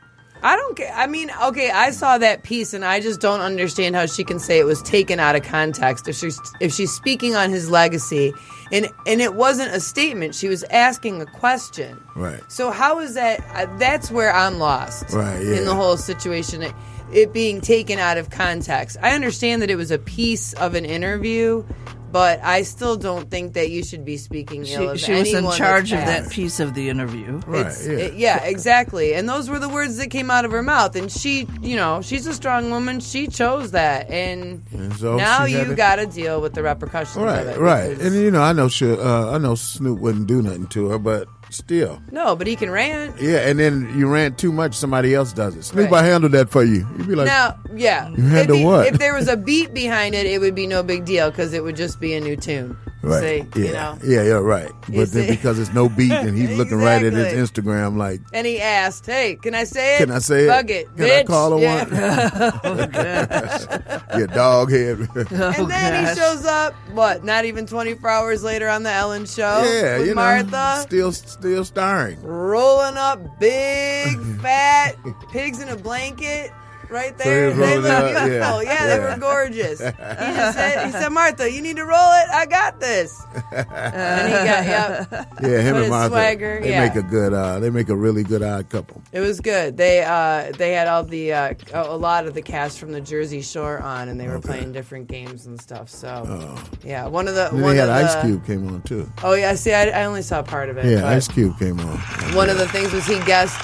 I 0.41 0.56
don't 0.56 0.78
care. 0.78 0.91
I 0.93 1.08
mean, 1.08 1.32
okay, 1.43 1.69
I 1.69 1.91
saw 1.91 2.17
that 2.17 2.43
piece, 2.43 2.73
and 2.73 2.86
I 2.86 2.99
just 2.99 3.19
don't 3.19 3.41
understand 3.41 3.95
how 3.95 4.06
she 4.06 4.23
can 4.23 4.39
say 4.39 4.60
it 4.60 4.65
was 4.65 4.82
taken 4.82 5.19
out 5.19 5.36
of 5.36 5.43
context. 5.43 6.08
If 6.08 6.15
she's 6.15 6.39
if 6.60 6.73
she's 6.73 6.91
speaking 6.91 7.36
on 7.36 7.49
his 7.49 7.69
legacy, 7.69 8.34
and 8.71 8.88
and 9.06 9.21
it 9.21 9.36
wasn't 9.36 9.73
a 9.73 9.80
statement, 9.80 10.36
she 10.36 10.47
was 10.47 10.63
asking 10.65 11.21
a 11.21 11.25
question. 11.25 12.02
Right. 12.15 12.41
So 12.49 12.71
how 12.71 12.99
is 12.99 13.15
that? 13.15 13.43
Uh, 13.54 13.78
that's 13.78 14.12
where 14.12 14.34
I'm 14.34 14.60
lost. 14.60 15.13
Right, 15.13 15.41
yeah. 15.43 15.58
In 15.58 15.65
the 15.65 15.75
whole 15.75 15.97
situation, 15.97 16.62
it, 16.62 16.73
it 17.12 17.34
being 17.34 17.60
taken 17.60 17.99
out 17.99 18.17
of 18.17 18.30
context. 18.30 18.97
I 19.02 19.12
understand 19.12 19.62
that 19.62 19.69
it 19.69 19.75
was 19.75 19.91
a 19.91 19.99
piece 19.99 20.54
of 20.54 20.73
an 20.75 20.86
interview, 20.86 21.65
but 22.11 22.39
I 22.43 22.63
still 22.63 22.95
don't 22.95 23.29
think 23.29 23.53
that 23.53 23.69
you 23.69 23.83
should 23.83 24.03
be 24.05 24.17
speaking 24.17 24.63
She, 24.63 24.73
ill 24.73 24.89
of 24.91 24.99
she 24.99 25.11
was 25.13 25.33
in 25.33 25.49
charge 25.51 25.91
of 25.93 25.99
that 25.99 26.29
piece 26.31 26.59
of 26.59 26.73
the 26.73 26.89
interview. 26.89 27.39
It's- 27.49 27.85
it- 27.85 28.13
yeah, 28.15 28.43
exactly. 28.43 29.13
And 29.13 29.27
those 29.29 29.49
were 29.49 29.59
the 29.59 29.69
words 29.69 29.97
that 29.97 30.09
came 30.09 30.29
out 30.31 30.45
of 30.45 30.51
her 30.51 30.63
mouth. 30.63 30.95
And 30.95 31.11
she, 31.11 31.47
you 31.61 31.75
know, 31.75 32.01
she's 32.01 32.25
a 32.27 32.33
strong 32.33 32.69
woman. 32.71 32.99
She 32.99 33.27
chose 33.27 33.71
that, 33.71 34.09
and, 34.09 34.63
And 34.71 34.93
so 34.97 35.17
now 35.17 35.45
she 35.45 35.53
had 35.53 35.63
you 35.63 35.69
to- 35.69 35.75
got 35.75 35.95
to 35.97 36.05
deal 36.05 36.41
with 36.41 36.53
the 36.53 36.63
repercussions 36.63 37.17
of 37.17 37.23
Right, 37.23 37.45
it. 37.47 37.57
right. 37.59 37.89
because- 37.89 38.05
And 38.13 38.15
you 38.15 38.31
know, 38.31 38.41
I 38.41 38.53
know 38.53 38.67
she, 38.67 38.91
uh, 38.91 39.31
I 39.31 39.37
know 39.37 39.55
Snoop 39.55 39.99
wouldn't 39.99 40.27
do 40.27 40.41
nothing 40.41 40.67
to 40.67 40.89
her, 40.89 40.97
but 40.99 41.27
still. 41.51 42.01
no, 42.12 42.35
but 42.35 42.47
he 42.47 42.55
can 42.55 42.69
rant. 42.69 43.19
Yeah, 43.21 43.47
and 43.49 43.57
then 43.59 43.91
you 43.97 44.07
rant 44.07 44.38
too 44.38 44.51
much, 44.51 44.75
somebody 44.75 45.13
else 45.15 45.33
does 45.33 45.55
it. 45.55 45.63
Snoop, 45.63 45.91
Right. 45.91 46.03
I 46.03 46.07
handled 46.07 46.31
that 46.33 46.49
for 46.49 46.63
you. 46.63 46.88
You'd 46.97 47.07
be 47.07 47.15
like, 47.15 47.27
now, 47.27 47.57
yeah. 47.75 48.09
You 48.09 48.23
handle 48.23 48.55
if, 48.55 48.59
he- 48.59 48.65
what? 48.65 48.88
if 48.88 48.97
there 48.99 49.13
was 49.13 49.27
a 49.27 49.38
beat 49.38 49.73
behind 49.73 50.15
it, 50.15 50.25
it 50.25 50.39
would 50.39 50.55
be 50.55 50.67
no 50.67 50.83
big 50.83 51.05
deal 51.05 51.29
because 51.29 51.53
it 51.53 51.63
would 51.63 51.75
just 51.75 51.99
be 51.99 52.13
a 52.13 52.19
new 52.21 52.35
tune. 52.35 52.77
Right, 53.01 53.53
See, 53.53 53.62
yeah, 53.62 53.65
you 53.67 53.73
know. 53.73 53.97
yeah, 54.03 54.23
yeah, 54.23 54.33
right. 54.33 54.71
But 54.89 55.12
then 55.12 55.27
because 55.27 55.57
it's 55.59 55.73
no 55.73 55.89
beat, 55.89 56.12
and 56.12 56.38
he's 56.38 56.57
looking 56.57 56.77
right 56.77 57.03
at 57.03 57.13
his 57.13 57.49
Instagram, 57.49 57.97
like, 57.97 58.21
And 58.33 58.45
he 58.45 58.59
asked, 58.62 59.05
"Hey, 59.05 59.35
can 59.35 59.55
I 59.55 59.63
say 59.63 59.95
it? 59.95 59.99
Can 59.99 60.12
I 60.12 60.19
say 60.19 60.45
it? 60.45 60.47
Bug 60.47 60.69
it, 60.71 60.88
Can 60.97 61.09
I 61.09 61.23
call 61.23 61.57
her 61.57 61.59
yeah. 61.59 62.51
Oh, 62.63 62.75
"Yeah, 64.19 64.25
dog 64.27 64.71
head." 64.71 64.99
and 64.99 65.09
oh, 65.31 65.65
then 65.65 66.05
he 66.07 66.15
shows 66.15 66.45
up. 66.45 66.73
What? 66.93 67.23
Not 67.23 67.45
even 67.45 67.65
24 67.65 68.09
hours 68.09 68.43
later 68.43 68.67
on 68.67 68.83
the 68.83 68.91
Ellen 68.91 69.25
Show. 69.25 69.63
yeah, 69.63 69.97
with 69.99 70.07
you 70.07 70.15
know, 70.15 70.21
Martha. 70.21 70.81
still, 70.81 71.12
still 71.12 71.63
starring. 71.63 72.21
rolling 72.21 72.97
up 72.97 73.39
big 73.39 74.19
fat 74.41 74.95
pigs 75.31 75.62
in 75.62 75.69
a 75.69 75.75
blanket 75.77 76.51
right 76.89 77.17
there. 77.17 77.49
was 77.49 77.58
they 77.58 77.78
rolling 77.78 77.82
look 77.84 78.13
beautiful. 78.13 78.43
up, 78.58 78.63
Yeah. 78.63 78.71
yeah. 78.71 78.88
they 78.88 78.99
were 78.99 79.17
gorgeous. 79.19 79.80
He 80.19 80.36
just 80.36 80.58
said, 80.58 80.86
he 80.86 80.91
said, 80.91 81.10
Martha, 81.10 81.52
you 81.52 81.62
need 81.62 81.75
to 81.78 81.84
roll 81.86 82.12
it. 82.21 82.30
I 82.34 82.45
got 82.45 82.80
this. 82.80 83.21
and 83.52 84.28
he 84.28 84.34
got, 84.34 84.65
yep. 84.65 85.10
Yeah, 85.41 85.62
him 85.62 85.75
With 85.75 85.84
and 85.84 85.89
Martha. 85.91 86.10
swagger, 86.10 86.60
they 86.62 86.71
yeah. 86.71 86.86
make 86.88 86.95
a 86.95 87.02
good. 87.04 87.34
Uh, 87.34 87.60
they 87.60 87.69
make 87.69 87.89
a 87.89 87.95
really 87.95 88.23
good 88.23 88.41
odd 88.43 88.69
couple. 88.69 89.02
It 89.12 89.19
was 89.21 89.39
good. 89.39 89.78
They 89.78 90.04
uh, 90.04 90.52
they 90.58 90.73
had 90.73 90.88
all 90.88 91.04
the 91.04 91.34
uh, 91.34 91.54
a 91.73 91.82
a 91.89 91.97
lot 91.97 92.28
of 92.28 92.34
the 92.34 92.41
cast 92.41 92.80
from 92.80 92.91
the 92.91 93.02
Jersey 93.02 93.41
Shore 93.41 93.80
on, 93.80 94.10
and 94.10 94.19
they 94.19 94.28
were 94.28 94.39
playing 94.39 94.71
different 94.73 95.08
games 95.08 95.45
and 95.45 95.60
stuff. 95.62 95.89
So 95.89 96.58
yeah, 96.84 97.08
one 97.08 97.28
of 97.28 97.36
the 97.36 97.49
And 97.49 97.62
one 97.62 97.75
they 97.75 97.80
had 97.82 97.89
of 97.89 97.95
Ice 97.95 98.15
the, 98.15 98.21
Cube 98.21 98.45
came 98.45 98.67
on 98.67 98.82
too. 98.84 99.10
Oh 99.23 99.34
yeah, 99.34 99.54
see, 99.56 99.73
I, 99.73 99.89
I 99.89 100.06
only 100.06 100.21
saw 100.21 100.41
part 100.43 100.69
of 100.69 100.78
it. 100.78 100.86
Yeah, 100.86 101.08
Ice 101.08 101.28
Cube 101.28 101.58
came 101.60 101.80
on. 101.80 101.97
one 102.36 102.49
of 102.49 102.58
the 102.58 102.67
things 102.69 102.91
was 102.91 103.06
he 103.06 103.19
guessed 103.25 103.60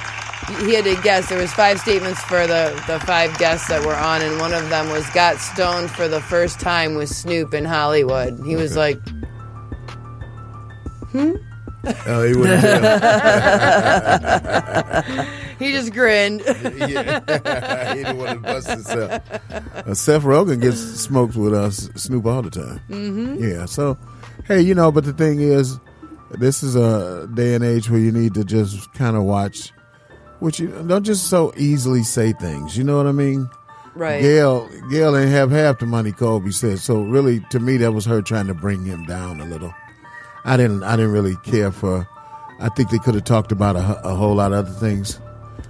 he 0.65 0.73
had 0.75 0.85
to 0.85 0.95
guess. 1.01 1.29
There 1.29 1.39
was 1.39 1.51
five 1.53 1.79
statements 1.79 2.21
for 2.23 2.47
the, 2.47 2.81
the 2.87 2.99
five 3.01 3.37
guests 3.37 3.67
that 3.67 3.85
were 3.85 3.95
on 3.95 4.21
and 4.21 4.39
one 4.39 4.53
of 4.53 4.69
them 4.69 4.89
was 4.89 5.07
got 5.11 5.37
stoned 5.37 5.91
for 5.91 6.07
the 6.07 6.21
first 6.21 6.59
time 6.59 6.95
with 6.95 7.09
snoop 7.09 7.53
in 7.53 7.65
hollywood. 7.65 8.39
He 8.45 8.55
was 8.55 8.75
like 8.77 8.99
hmm? 11.11 11.33
Oh, 12.07 12.23
he 12.23 12.35
wouldn't 12.35 12.63
he 15.59 15.71
just 15.71 15.93
grinned. 15.93 16.41
Yeah, 16.45 17.19
he 17.93 18.03
didn't 18.03 18.17
want 18.17 18.31
to 18.31 18.39
bust 18.39 18.69
himself. 18.69 19.21
Uh, 19.51 19.93
Seth 19.93 20.23
Rogen 20.23 20.61
gets 20.61 20.79
smoked 20.79 21.35
with 21.35 21.53
us 21.53 21.89
Snoop 21.95 22.25
all 22.25 22.41
the 22.41 22.49
time. 22.49 22.79
Mhm. 22.89 23.39
Yeah, 23.39 23.65
so 23.65 23.97
hey, 24.47 24.61
you 24.61 24.75
know, 24.75 24.91
but 24.91 25.03
the 25.05 25.13
thing 25.13 25.39
is, 25.39 25.79
this 26.31 26.63
is 26.63 26.75
a 26.75 27.27
day 27.33 27.53
and 27.55 27.63
age 27.63 27.89
where 27.89 27.99
you 27.99 28.11
need 28.11 28.33
to 28.35 28.43
just 28.43 28.91
kind 28.93 29.15
of 29.15 29.23
watch, 29.23 29.71
which 30.39 30.59
you 30.59 30.67
don't 30.87 31.03
just 31.03 31.27
so 31.29 31.53
easily 31.57 32.03
say 32.03 32.33
things. 32.33 32.77
You 32.77 32.83
know 32.83 32.97
what 32.97 33.07
I 33.07 33.11
mean? 33.11 33.49
Right. 33.95 34.21
Gail, 34.21 34.67
Gail 34.89 35.13
didn't 35.13 35.29
have 35.29 35.51
half 35.51 35.79
the 35.79 35.85
money 35.85 36.11
Kobe 36.11 36.51
said. 36.51 36.79
So 36.79 37.01
really, 37.01 37.39
to 37.51 37.59
me, 37.59 37.77
that 37.77 37.93
was 37.93 38.05
her 38.05 38.21
trying 38.21 38.47
to 38.47 38.53
bring 38.53 38.83
him 38.83 39.05
down 39.05 39.39
a 39.39 39.45
little. 39.45 39.73
I 40.43 40.57
didn't. 40.57 40.83
I 40.83 40.95
didn't 40.95 41.11
really 41.11 41.35
care 41.37 41.71
for. 41.71 42.07
I 42.59 42.69
think 42.69 42.89
they 42.89 42.99
could 42.99 43.15
have 43.15 43.23
talked 43.23 43.51
about 43.51 43.75
a, 43.75 44.07
a 44.07 44.15
whole 44.15 44.35
lot 44.35 44.53
of 44.53 44.59
other 44.59 44.71
things. 44.71 45.19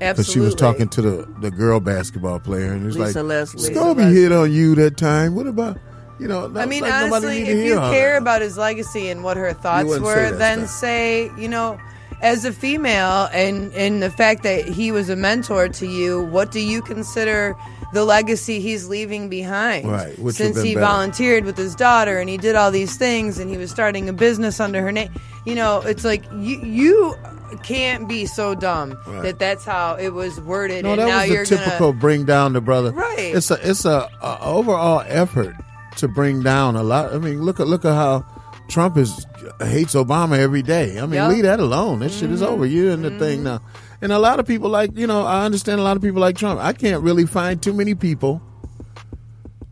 Absolutely. 0.02 0.12
Because 0.12 0.32
she 0.32 0.40
was 0.40 0.56
talking 0.56 0.90
to 0.90 1.02
the, 1.02 1.34
the 1.40 1.50
girl 1.50 1.80
basketball 1.80 2.40
player, 2.40 2.74
and 2.74 2.86
it's 2.86 2.98
like, 2.98 3.16
Leslie. 3.16 3.74
Scobie 3.74 4.12
hit 4.14 4.32
on 4.32 4.52
you 4.52 4.76
that 4.76 4.98
time. 4.98 5.36
What 5.36 5.48
about, 5.48 5.78
you 6.20 6.28
know? 6.28 6.52
I 6.58 6.66
mean, 6.66 6.82
like 6.82 6.94
honestly, 6.94 7.44
if 7.44 7.66
you 7.66 7.76
care 7.76 8.18
about 8.18 8.42
his 8.42 8.58
legacy 8.58 9.10
and 9.10 9.24
what 9.24 9.38
her 9.38 9.54
thoughts 9.54 9.98
were, 10.00 10.32
then 10.32 10.60
stuff. 10.60 10.70
say, 10.70 11.32
you 11.38 11.48
know, 11.48 11.80
as 12.22 12.46
a 12.46 12.52
female 12.52 13.30
and 13.34 13.74
and 13.74 14.02
the 14.02 14.10
fact 14.10 14.44
that 14.44 14.66
he 14.68 14.92
was 14.92 15.10
a 15.10 15.16
mentor 15.16 15.70
to 15.70 15.88
you, 15.88 16.24
what 16.26 16.52
do 16.52 16.60
you 16.60 16.82
consider 16.82 17.56
the 17.94 18.04
legacy 18.04 18.60
he's 18.60 18.88
leaving 18.88 19.30
behind? 19.30 19.90
Right, 19.90 20.16
Since 20.32 20.62
he 20.62 20.74
better. 20.74 20.86
volunteered 20.86 21.46
with 21.46 21.58
his 21.58 21.76
daughter 21.76 22.18
and 22.20 22.30
he 22.30 22.38
did 22.38 22.56
all 22.56 22.72
these 22.72 22.98
things 22.98 23.38
and 23.40 23.50
he 23.50 23.58
was 23.58 23.72
starting 23.72 24.10
a 24.10 24.14
business 24.14 24.60
under 24.60 24.82
her 24.82 24.92
name, 24.92 25.10
you 25.46 25.56
know, 25.56 25.80
it's 25.82 26.04
like 26.04 26.24
you 26.34 26.60
you 26.62 27.16
can't 27.64 28.08
be 28.10 28.26
so 28.26 28.56
dumb 28.56 28.98
Right. 29.08 29.22
that 29.24 29.40
that's 29.40 29.64
how 29.64 29.96
it 29.96 30.10
was 30.10 30.42
worded 30.42 30.84
No, 30.84 30.92
and 30.94 31.02
that 31.02 31.08
now 31.08 31.22
was 31.22 31.30
you're 31.30 31.46
the 31.46 31.56
typical 31.58 31.90
gonna 31.92 32.00
bring 32.02 32.26
down 32.26 32.54
the 32.54 32.62
brother. 32.62 32.92
Right. 32.92 33.34
It's 33.36 33.52
a 33.52 33.60
it's 33.70 33.86
a, 33.86 34.10
a 34.22 34.40
overall 34.42 35.04
effort 35.08 35.56
to 35.98 36.08
bring 36.10 36.42
down 36.44 36.76
a 36.76 36.84
lot. 36.84 37.14
I 37.14 37.18
mean, 37.20 37.44
look 37.44 37.60
at 37.62 37.68
look 37.68 37.86
at 37.86 37.94
how 37.94 38.26
Trump 38.68 38.98
is 38.98 39.26
hates 39.62 39.96
Obama 39.96 40.38
every 40.38 40.62
day. 40.62 40.98
I 41.00 41.02
mean, 41.02 41.14
Yep. 41.14 41.22
Mm-hmm. 41.24 41.32
leave 41.34 41.44
that 41.44 41.60
alone. 41.60 42.00
That 42.00 42.12
shit 42.12 42.32
is 42.32 42.42
over. 42.42 42.66
You're 42.66 42.92
in 42.92 43.02
the 43.02 43.18
thing 43.20 43.44
now. 43.44 43.62
And 44.02 44.12
a 44.12 44.20
lot 44.20 44.40
of 44.40 44.46
people 44.46 44.70
like 44.70 44.98
you 44.98 45.08
know 45.08 45.26
I 45.26 45.46
understand 45.46 45.80
a 45.80 45.84
lot 45.84 45.96
of 45.98 46.04
people 46.04 46.20
like 46.22 46.36
Trump. 46.38 46.60
I 46.60 46.74
can't 46.74 47.02
really 47.04 47.26
find 47.26 47.62
too 47.62 47.74
many 47.74 47.96
people 47.96 48.42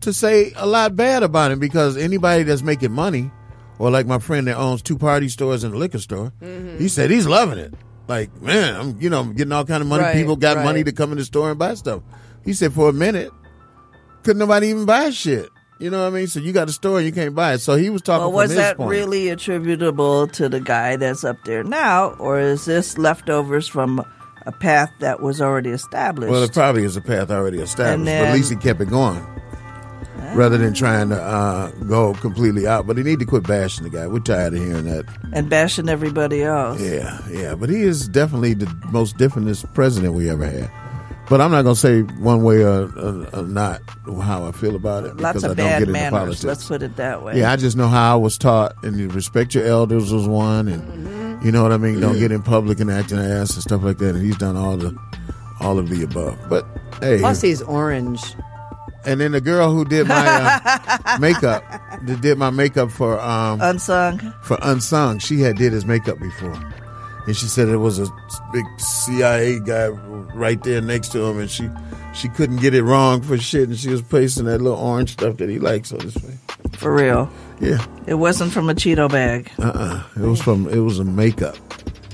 to 0.00 0.12
say 0.12 0.52
a 0.56 0.66
lot 0.66 0.96
bad 0.96 1.22
about 1.22 1.50
him 1.50 1.58
because 1.58 1.96
anybody 1.96 2.42
that's 2.42 2.62
making 2.62 2.92
money, 2.92 3.30
or 3.78 3.90
like 3.90 4.06
my 4.06 4.18
friend 4.18 4.46
that 4.48 4.56
owns 4.56 4.82
two 4.82 4.98
party 4.98 5.28
stores 5.28 5.64
and 5.64 5.74
a 5.74 5.78
liquor 5.78 5.98
store, 5.98 6.32
Mm-hmm. 6.42 6.78
he 6.78 6.88
said 6.88 7.10
he's 7.10 7.26
loving 7.26 7.58
it. 7.58 7.74
Like, 8.08 8.30
man, 8.42 8.74
I'm 8.76 9.00
you 9.00 9.08
know 9.10 9.20
I'm 9.20 9.34
getting 9.34 9.52
all 9.52 9.64
kind 9.64 9.80
of 9.82 9.88
money. 9.88 10.02
Right, 10.04 10.14
People 10.14 10.36
got 10.36 10.56
right. 10.56 10.64
money 10.64 10.84
to 10.84 10.92
come 10.92 11.12
in 11.12 11.18
the 11.18 11.24
store 11.24 11.50
and 11.50 11.58
buy 11.58 11.74
stuff. 11.74 12.02
He 12.44 12.52
said 12.52 12.72
for 12.72 12.88
a 12.90 12.92
minute, 12.92 13.30
couldn't 14.22 14.38
nobody 14.40 14.68
even 14.68 14.84
buy 14.84 15.10
shit. 15.10 15.48
You 15.78 15.90
know 15.90 16.02
what 16.02 16.12
I 16.14 16.16
mean? 16.16 16.26
So 16.28 16.38
you 16.40 16.52
got 16.52 16.68
a 16.68 16.72
store 16.72 17.00
you 17.00 17.10
can't 17.12 17.34
buy 17.34 17.54
it. 17.54 17.58
So 17.58 17.74
he 17.74 17.90
was 17.90 18.00
talking 18.02 18.22
Well, 18.22 18.32
was 18.32 18.54
that 18.54 18.76
point. 18.76 18.90
really 18.90 19.28
attributable 19.28 20.28
to 20.28 20.48
the 20.48 20.60
guy 20.60 20.96
that's 20.96 21.24
up 21.24 21.36
there 21.44 21.64
now, 21.64 22.10
or 22.18 22.38
is 22.38 22.64
this 22.64 22.96
leftovers 22.96 23.66
from 23.66 24.04
a 24.46 24.52
path 24.52 24.90
that 25.00 25.20
was 25.20 25.40
already 25.42 25.70
established? 25.70 26.30
Well, 26.30 26.42
it 26.44 26.52
probably 26.52 26.84
is 26.84 26.96
a 26.96 27.00
path 27.00 27.30
already 27.30 27.58
established, 27.58 27.94
And 27.96 28.04
but 28.04 28.28
at 28.28 28.34
least 28.34 28.50
he 28.50 28.56
kept 28.56 28.80
it 28.80 28.88
going. 28.88 29.24
Rather 30.34 30.58
than 30.58 30.74
trying 30.74 31.10
to 31.10 31.20
uh, 31.20 31.70
go 31.88 32.12
completely 32.14 32.66
out, 32.66 32.86
but 32.88 32.96
he 32.96 33.04
need 33.04 33.20
to 33.20 33.24
quit 33.24 33.44
bashing 33.46 33.84
the 33.84 33.90
guy. 33.90 34.06
We're 34.08 34.18
tired 34.20 34.54
of 34.54 34.60
hearing 34.60 34.86
that. 34.86 35.04
and 35.32 35.48
bashing 35.48 35.88
everybody 35.88 36.42
else. 36.42 36.80
Yeah, 36.80 37.20
yeah, 37.30 37.54
but 37.54 37.68
he 37.68 37.82
is 37.82 38.08
definitely 38.08 38.54
the 38.54 38.72
most 38.90 39.16
differentest 39.16 39.72
president 39.74 40.14
we 40.14 40.28
ever 40.30 40.44
had. 40.46 40.70
But 41.28 41.40
I'm 41.40 41.50
not 41.50 41.62
going 41.62 41.74
to 41.74 41.80
say 41.80 42.02
one 42.02 42.42
way 42.42 42.62
or, 42.62 42.84
or, 42.98 43.26
or 43.32 43.42
not 43.42 43.80
how 44.22 44.44
I 44.46 44.52
feel 44.52 44.76
about 44.76 45.04
it 45.04 45.16
Lots 45.16 45.42
because 45.42 45.44
of 45.44 45.50
I 45.52 45.54
don't 45.54 45.66
bad 45.66 45.78
get 45.78 45.88
into 45.88 45.92
manners. 45.92 46.10
politics. 46.18 46.44
Let's 46.44 46.68
put 46.68 46.82
it 46.82 46.96
that 46.96 47.22
way. 47.22 47.38
Yeah, 47.38 47.50
I 47.50 47.56
just 47.56 47.76
know 47.78 47.88
how 47.88 48.12
I 48.12 48.16
was 48.16 48.36
taught, 48.36 48.74
and 48.84 48.96
you 48.98 49.08
respect 49.08 49.54
your 49.54 49.64
elders 49.64 50.12
was 50.12 50.28
one, 50.28 50.68
and 50.68 50.82
Mm-hmm. 50.82 51.46
you 51.46 51.50
know 51.52 51.62
what 51.62 51.72
I 51.72 51.78
mean. 51.78 51.98
Don't 52.00 52.18
get 52.18 52.30
in 52.30 52.42
public 52.42 52.78
and 52.80 52.90
acting 52.90 53.18
an 53.18 53.24
ass 53.30 53.54
and 53.54 53.62
stuff 53.62 53.82
like 53.82 53.98
that. 53.98 54.14
And 54.14 54.24
he's 54.24 54.36
done 54.36 54.56
all 54.56 54.76
the, 54.76 54.96
all 55.60 55.78
of 55.78 55.88
the 55.88 56.02
above. 56.02 56.38
But 56.50 56.66
hey, 57.00 57.18
plus 57.20 57.40
he's 57.40 57.62
orange. 57.62 58.22
and 59.06 59.18
then 59.20 59.32
the 59.32 59.40
girl 59.40 59.72
who 59.72 59.84
did 59.86 60.06
my 60.06 60.26
uh, 60.26 61.18
makeup, 61.20 61.64
that 62.06 62.20
did 62.20 62.36
my 62.38 62.50
makeup 62.50 62.90
for 62.90 63.18
um, 63.20 63.60
Unsung. 63.62 64.18
for 64.42 64.58
Unsung, 64.62 65.18
she 65.20 65.40
had 65.40 65.56
did 65.56 65.72
his 65.72 65.84
makeup 65.86 66.18
before, 66.18 66.54
and 67.26 67.36
she 67.36 67.46
said 67.46 67.68
it 67.68 67.78
was 67.78 67.98
a 67.98 68.06
big 68.52 68.64
CIA 68.78 69.60
guy 69.60 69.88
right 69.88 70.62
there 70.62 70.80
next 70.80 71.08
to 71.12 71.22
him, 71.24 71.38
and 71.38 71.50
she 71.50 71.68
she 72.14 72.28
couldn't 72.28 72.56
get 72.58 72.74
it 72.74 72.82
wrong 72.82 73.22
for 73.22 73.36
shit, 73.38 73.68
and 73.68 73.78
she 73.78 73.90
was 73.90 74.02
pasting 74.02 74.44
that 74.46 74.60
little 74.60 74.78
orange 74.78 75.12
stuff 75.12 75.36
that 75.38 75.48
he 75.48 75.58
likes 75.58 75.92
on 75.92 76.00
his 76.00 76.14
face. 76.14 76.38
For 76.72 76.94
real. 76.94 77.30
Yeah. 77.60 77.84
It 78.06 78.14
wasn't 78.14 78.52
from 78.52 78.68
a 78.68 78.74
Cheeto 78.74 79.10
bag. 79.10 79.50
Uh 79.58 79.72
uh 79.74 80.02
It 80.16 80.26
was 80.26 80.42
from 80.42 80.68
it 80.68 80.78
was 80.80 80.98
a 80.98 81.04
makeup. 81.04 81.56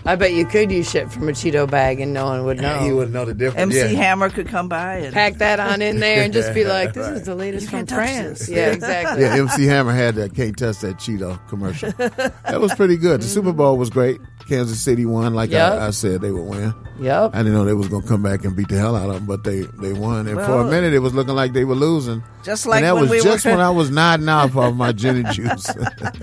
I 0.06 0.16
bet 0.16 0.32
you 0.32 0.46
could 0.46 0.72
use 0.72 0.90
shit 0.90 1.12
from 1.12 1.28
a 1.28 1.32
Cheeto 1.32 1.70
bag 1.70 2.00
and 2.00 2.14
no 2.14 2.24
one 2.24 2.44
would 2.44 2.58
know. 2.58 2.78
He 2.78 2.90
wouldn't 2.90 3.12
know 3.12 3.26
the 3.26 3.34
difference. 3.34 3.74
MC 3.74 3.92
yeah. 3.94 4.02
Hammer 4.02 4.30
could 4.30 4.48
come 4.48 4.66
by 4.68 4.96
and 4.96 5.12
Pack 5.12 5.34
that 5.34 5.60
on 5.60 5.82
in 5.82 6.00
there 6.00 6.22
and 6.22 6.32
just 6.32 6.54
be 6.54 6.64
like, 6.76 6.94
"This 6.94 7.06
is 7.08 7.26
the 7.26 7.34
latest 7.34 7.68
from 7.68 7.86
France." 7.86 8.48
Yeah, 8.48 8.70
exactly. 8.72 9.22
Yeah, 9.22 9.34
MC 9.36 9.66
Hammer 9.66 9.92
had 9.92 10.14
that 10.14 10.34
can't 10.34 10.56
touch 10.56 10.78
that 10.78 10.96
Cheeto 10.96 11.38
commercial. 11.48 11.92
That 11.92 12.60
was 12.60 12.74
pretty 12.74 12.96
good. 12.96 13.20
The 13.20 13.26
Super 13.26 13.52
Bowl 13.52 13.76
was 13.76 13.90
great. 13.90 14.20
Kansas 14.50 14.80
City 14.80 15.06
won, 15.06 15.32
like 15.32 15.50
Yep. 15.50 15.72
I, 15.72 15.86
I 15.86 15.90
said 15.90 16.20
they 16.20 16.30
would 16.32 16.42
win. 16.42 16.74
Yep. 17.00 17.30
I 17.34 17.38
didn't 17.38 17.52
know 17.54 17.64
they 17.64 17.72
was 17.72 17.88
gonna 17.88 18.06
come 18.06 18.22
back 18.22 18.44
and 18.44 18.54
beat 18.56 18.68
the 18.68 18.76
hell 18.76 18.94
out 18.96 19.08
of 19.08 19.14
them, 19.14 19.26
but 19.26 19.44
they 19.44 19.60
they 19.80 19.92
won. 19.92 20.26
And 20.28 20.38
for 20.40 20.60
a 20.60 20.64
minute, 20.64 20.92
it 20.92 20.98
was 20.98 21.14
looking 21.14 21.34
like 21.34 21.52
they 21.52 21.64
were 21.64 21.74
losing. 21.76 22.22
Just 22.42 22.66
like 22.66 22.78
and 22.78 22.86
that 22.86 22.94
when 22.94 23.02
was 23.04 23.10
we 23.10 23.20
just 23.22 23.44
were- 23.46 23.52
when 23.52 23.60
I 23.60 23.70
was 23.80 23.90
nodding 23.90 24.28
off 24.28 24.56
of 24.56 24.76
my 24.76 24.92
gin 24.92 25.24
and 25.24 25.32
juice. 25.34 25.66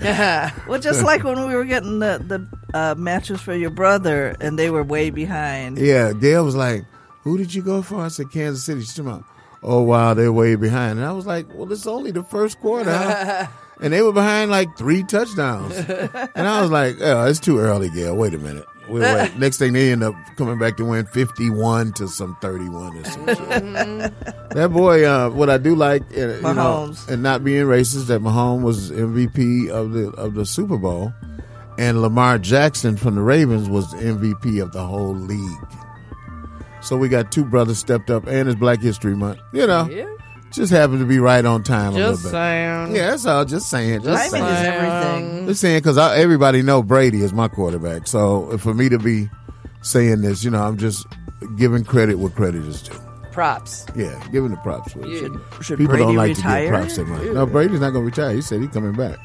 well, 0.68 0.78
just 0.80 1.02
like 1.02 1.24
when 1.24 1.48
we 1.48 1.54
were 1.54 1.64
getting 1.64 1.98
the 1.98 2.22
the 2.72 2.78
uh, 2.78 2.94
matches 2.96 3.40
for 3.40 3.54
your 3.54 3.70
brother, 3.70 4.36
and 4.40 4.58
they 4.58 4.70
were 4.70 4.82
way 4.84 5.10
behind. 5.10 5.78
yeah, 5.78 6.12
Gail 6.12 6.44
was 6.44 6.54
like, 6.54 6.84
"Who 7.22 7.38
did 7.38 7.54
you 7.54 7.62
go 7.62 7.82
for?" 7.82 8.00
I 8.02 8.08
said, 8.08 8.30
"Kansas 8.30 8.64
City." 8.64 8.80
She's 8.82 8.94
talking 8.94 9.10
about, 9.10 9.24
"Oh 9.62 9.82
wow, 9.82 10.14
they're 10.14 10.32
way 10.32 10.54
behind." 10.54 10.98
And 10.98 11.06
I 11.08 11.12
was 11.12 11.26
like, 11.26 11.46
"Well, 11.54 11.72
it's 11.72 11.86
only 11.86 12.10
the 12.10 12.22
first 12.24 12.60
quarter." 12.60 13.48
huh?" 13.78 13.84
and 13.84 13.92
they 13.92 14.02
were 14.02 14.12
behind 14.12 14.50
like 14.50 14.76
three 14.76 15.02
touchdowns. 15.04 15.74
and 16.34 16.48
I 16.48 16.60
was 16.62 16.70
like, 16.70 16.96
"Oh, 17.00 17.26
it's 17.26 17.40
too 17.40 17.58
early, 17.58 17.90
Gail. 17.90 18.16
Wait 18.16 18.34
a 18.34 18.38
minute." 18.38 18.66
We 18.88 19.00
wait. 19.00 19.36
Next 19.38 19.58
thing 19.58 19.74
they 19.74 19.92
end 19.92 20.02
up 20.02 20.14
coming 20.36 20.58
back 20.58 20.78
to 20.78 20.84
win 20.84 21.04
fifty-one 21.06 21.92
to 21.94 22.08
some 22.08 22.36
thirty-one 22.40 22.96
or 22.96 23.04
some 23.04 23.26
shit. 23.26 24.14
That 24.50 24.70
boy, 24.72 25.04
uh, 25.04 25.28
what 25.28 25.50
I 25.50 25.58
do 25.58 25.74
like, 25.74 26.02
uh, 26.12 26.20
you 26.20 26.26
know, 26.28 26.40
Mahomes. 26.40 27.06
and 27.08 27.22
not 27.22 27.44
being 27.44 27.66
racist, 27.66 28.06
that 28.06 28.22
Mahomes 28.22 28.62
was 28.62 28.90
MVP 28.90 29.68
of 29.68 29.92
the 29.92 30.08
of 30.12 30.32
the 30.34 30.46
Super 30.46 30.78
Bowl, 30.78 31.12
and 31.76 32.00
Lamar 32.00 32.38
Jackson 32.38 32.96
from 32.96 33.14
the 33.16 33.20
Ravens 33.20 33.68
was 33.68 33.90
the 33.90 33.98
MVP 33.98 34.62
of 34.62 34.72
the 34.72 34.82
whole 34.86 35.14
league. 35.14 35.66
So 36.80 36.96
we 36.96 37.10
got 37.10 37.30
two 37.30 37.44
brothers 37.44 37.78
stepped 37.78 38.08
up, 38.08 38.26
and 38.26 38.48
it's 38.48 38.58
Black 38.58 38.80
History 38.80 39.14
Month. 39.14 39.40
You 39.52 39.66
know, 39.66 39.86
Yeah. 39.90 40.06
Just 40.52 40.72
happened 40.72 41.00
to 41.00 41.06
be 41.06 41.18
right 41.18 41.44
on 41.44 41.62
time 41.62 41.94
a 41.94 41.98
Just 41.98 42.24
little 42.24 42.30
bit. 42.30 42.30
saying. 42.32 42.96
Yeah, 42.96 43.10
that's 43.10 43.26
all. 43.26 43.44
Just 43.44 43.68
saying. 43.70 44.02
Just 44.02 44.30
Timing 44.30 44.48
is 44.48 44.58
saying. 44.58 44.74
everything. 44.74 45.46
Just 45.46 45.60
saying 45.60 45.78
because 45.78 45.98
everybody 45.98 46.62
know 46.62 46.82
Brady 46.82 47.22
is 47.22 47.32
my 47.32 47.48
quarterback. 47.48 48.06
So 48.06 48.56
for 48.58 48.74
me 48.74 48.88
to 48.88 48.98
be 48.98 49.28
saying 49.82 50.22
this, 50.22 50.44
you 50.44 50.50
know, 50.50 50.62
I'm 50.62 50.76
just 50.76 51.06
giving 51.56 51.84
credit 51.84 52.18
where 52.18 52.30
credit 52.30 52.64
is 52.64 52.82
due. 52.82 52.94
Props. 53.32 53.86
Yeah, 53.94 54.20
giving 54.32 54.50
the 54.50 54.56
props. 54.58 54.96
Where 54.96 55.06
it 55.06 55.18
Should- 55.18 55.32
should, 55.54 55.64
should 55.64 55.78
People 55.78 55.94
Brady 55.94 56.04
don't 56.06 56.16
like 56.16 56.36
retire? 56.36 56.64
to 56.64 56.70
give 56.70 56.78
props 56.80 56.96
that 56.96 57.06
much. 57.06 57.22
No, 57.34 57.46
Brady's 57.46 57.80
not 57.80 57.90
going 57.90 58.10
to 58.10 58.20
retire. 58.22 58.34
He 58.34 58.42
said 58.42 58.60
he's 58.60 58.70
coming 58.70 58.94
back. 58.94 59.16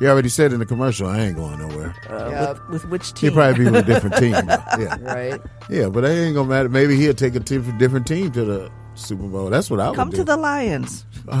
He 0.00 0.06
already 0.08 0.28
said 0.28 0.52
in 0.52 0.58
the 0.58 0.66
commercial, 0.66 1.06
I 1.06 1.20
ain't 1.20 1.36
going 1.36 1.58
nowhere. 1.58 1.94
Uh, 2.10 2.30
Yep. 2.30 2.48
with, 2.70 2.70
with 2.70 2.90
which 2.90 3.12
team? 3.14 3.30
He'll 3.30 3.36
probably 3.38 3.64
be 3.64 3.70
with 3.70 3.76
a 3.76 3.86
different 3.86 4.16
team. 4.16 4.32
though. 4.46 4.62
Yeah. 4.78 4.96
Right. 5.00 5.40
Yeah, 5.70 5.88
but 5.88 6.00
that 6.00 6.10
ain't 6.10 6.34
going 6.34 6.48
to 6.48 6.54
matter. 6.54 6.68
Maybe 6.68 6.96
he'll 6.96 7.14
take 7.14 7.34
a 7.36 7.40
different 7.40 8.06
team 8.06 8.32
to 8.32 8.44
the 8.44 8.70
Super 8.94 9.24
Bowl. 9.24 9.50
That's 9.50 9.70
what 9.70 9.80
I 9.80 9.88
would 9.90 9.96
Come 9.96 10.10
do. 10.10 10.18
to 10.18 10.24
the 10.24 10.36
Lions. 10.36 11.04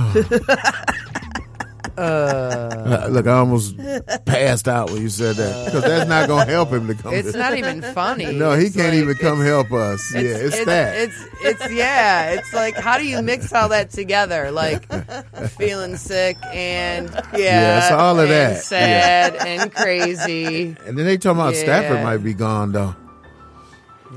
Uh, 1.96 3.06
look, 3.10 3.24
I 3.28 3.34
almost 3.38 3.76
passed 4.24 4.66
out 4.66 4.90
when 4.90 5.00
you 5.02 5.08
said 5.08 5.36
that 5.36 5.66
because 5.66 5.82
that's 5.84 6.08
not 6.08 6.26
going 6.26 6.44
to 6.46 6.52
help 6.52 6.70
him 6.70 6.88
to 6.88 6.94
come. 6.94 7.14
It's 7.14 7.30
to- 7.32 7.38
not 7.38 7.56
even 7.56 7.82
funny. 7.82 8.32
No, 8.32 8.54
he 8.54 8.66
It's 8.66 8.74
can't 8.74 8.88
like- 8.88 8.98
even 9.02 9.14
come 9.14 9.40
help 9.40 9.70
us. 9.70 10.12
yeah, 10.12 10.22
it's, 10.22 10.64
that. 10.64 10.96
It's 10.98 11.24
it's 11.42 11.72
yeah. 11.72 12.32
It's 12.32 12.52
like 12.52 12.74
how 12.74 12.98
do 12.98 13.06
you 13.06 13.22
mix 13.22 13.52
all 13.52 13.68
that 13.68 13.90
together? 13.90 14.50
Like 14.50 14.92
feeling 15.50 15.96
sick 15.96 16.36
and 16.52 17.10
yeah, 17.32 17.38
Yeah, 17.38 17.78
it's 17.78 17.92
all 17.92 18.18
of 18.18 18.28
that. 18.28 18.64
sad 18.64 19.36
and 19.36 19.72
crazy. 19.72 20.76
and 20.86 20.98
then 20.98 21.04
they 21.06 21.16
talking 21.16 21.40
about 21.40 21.54
Stafford 21.54 22.02
might 22.02 22.24
be 22.24 22.34
gone 22.34 22.72
though. 22.72 22.96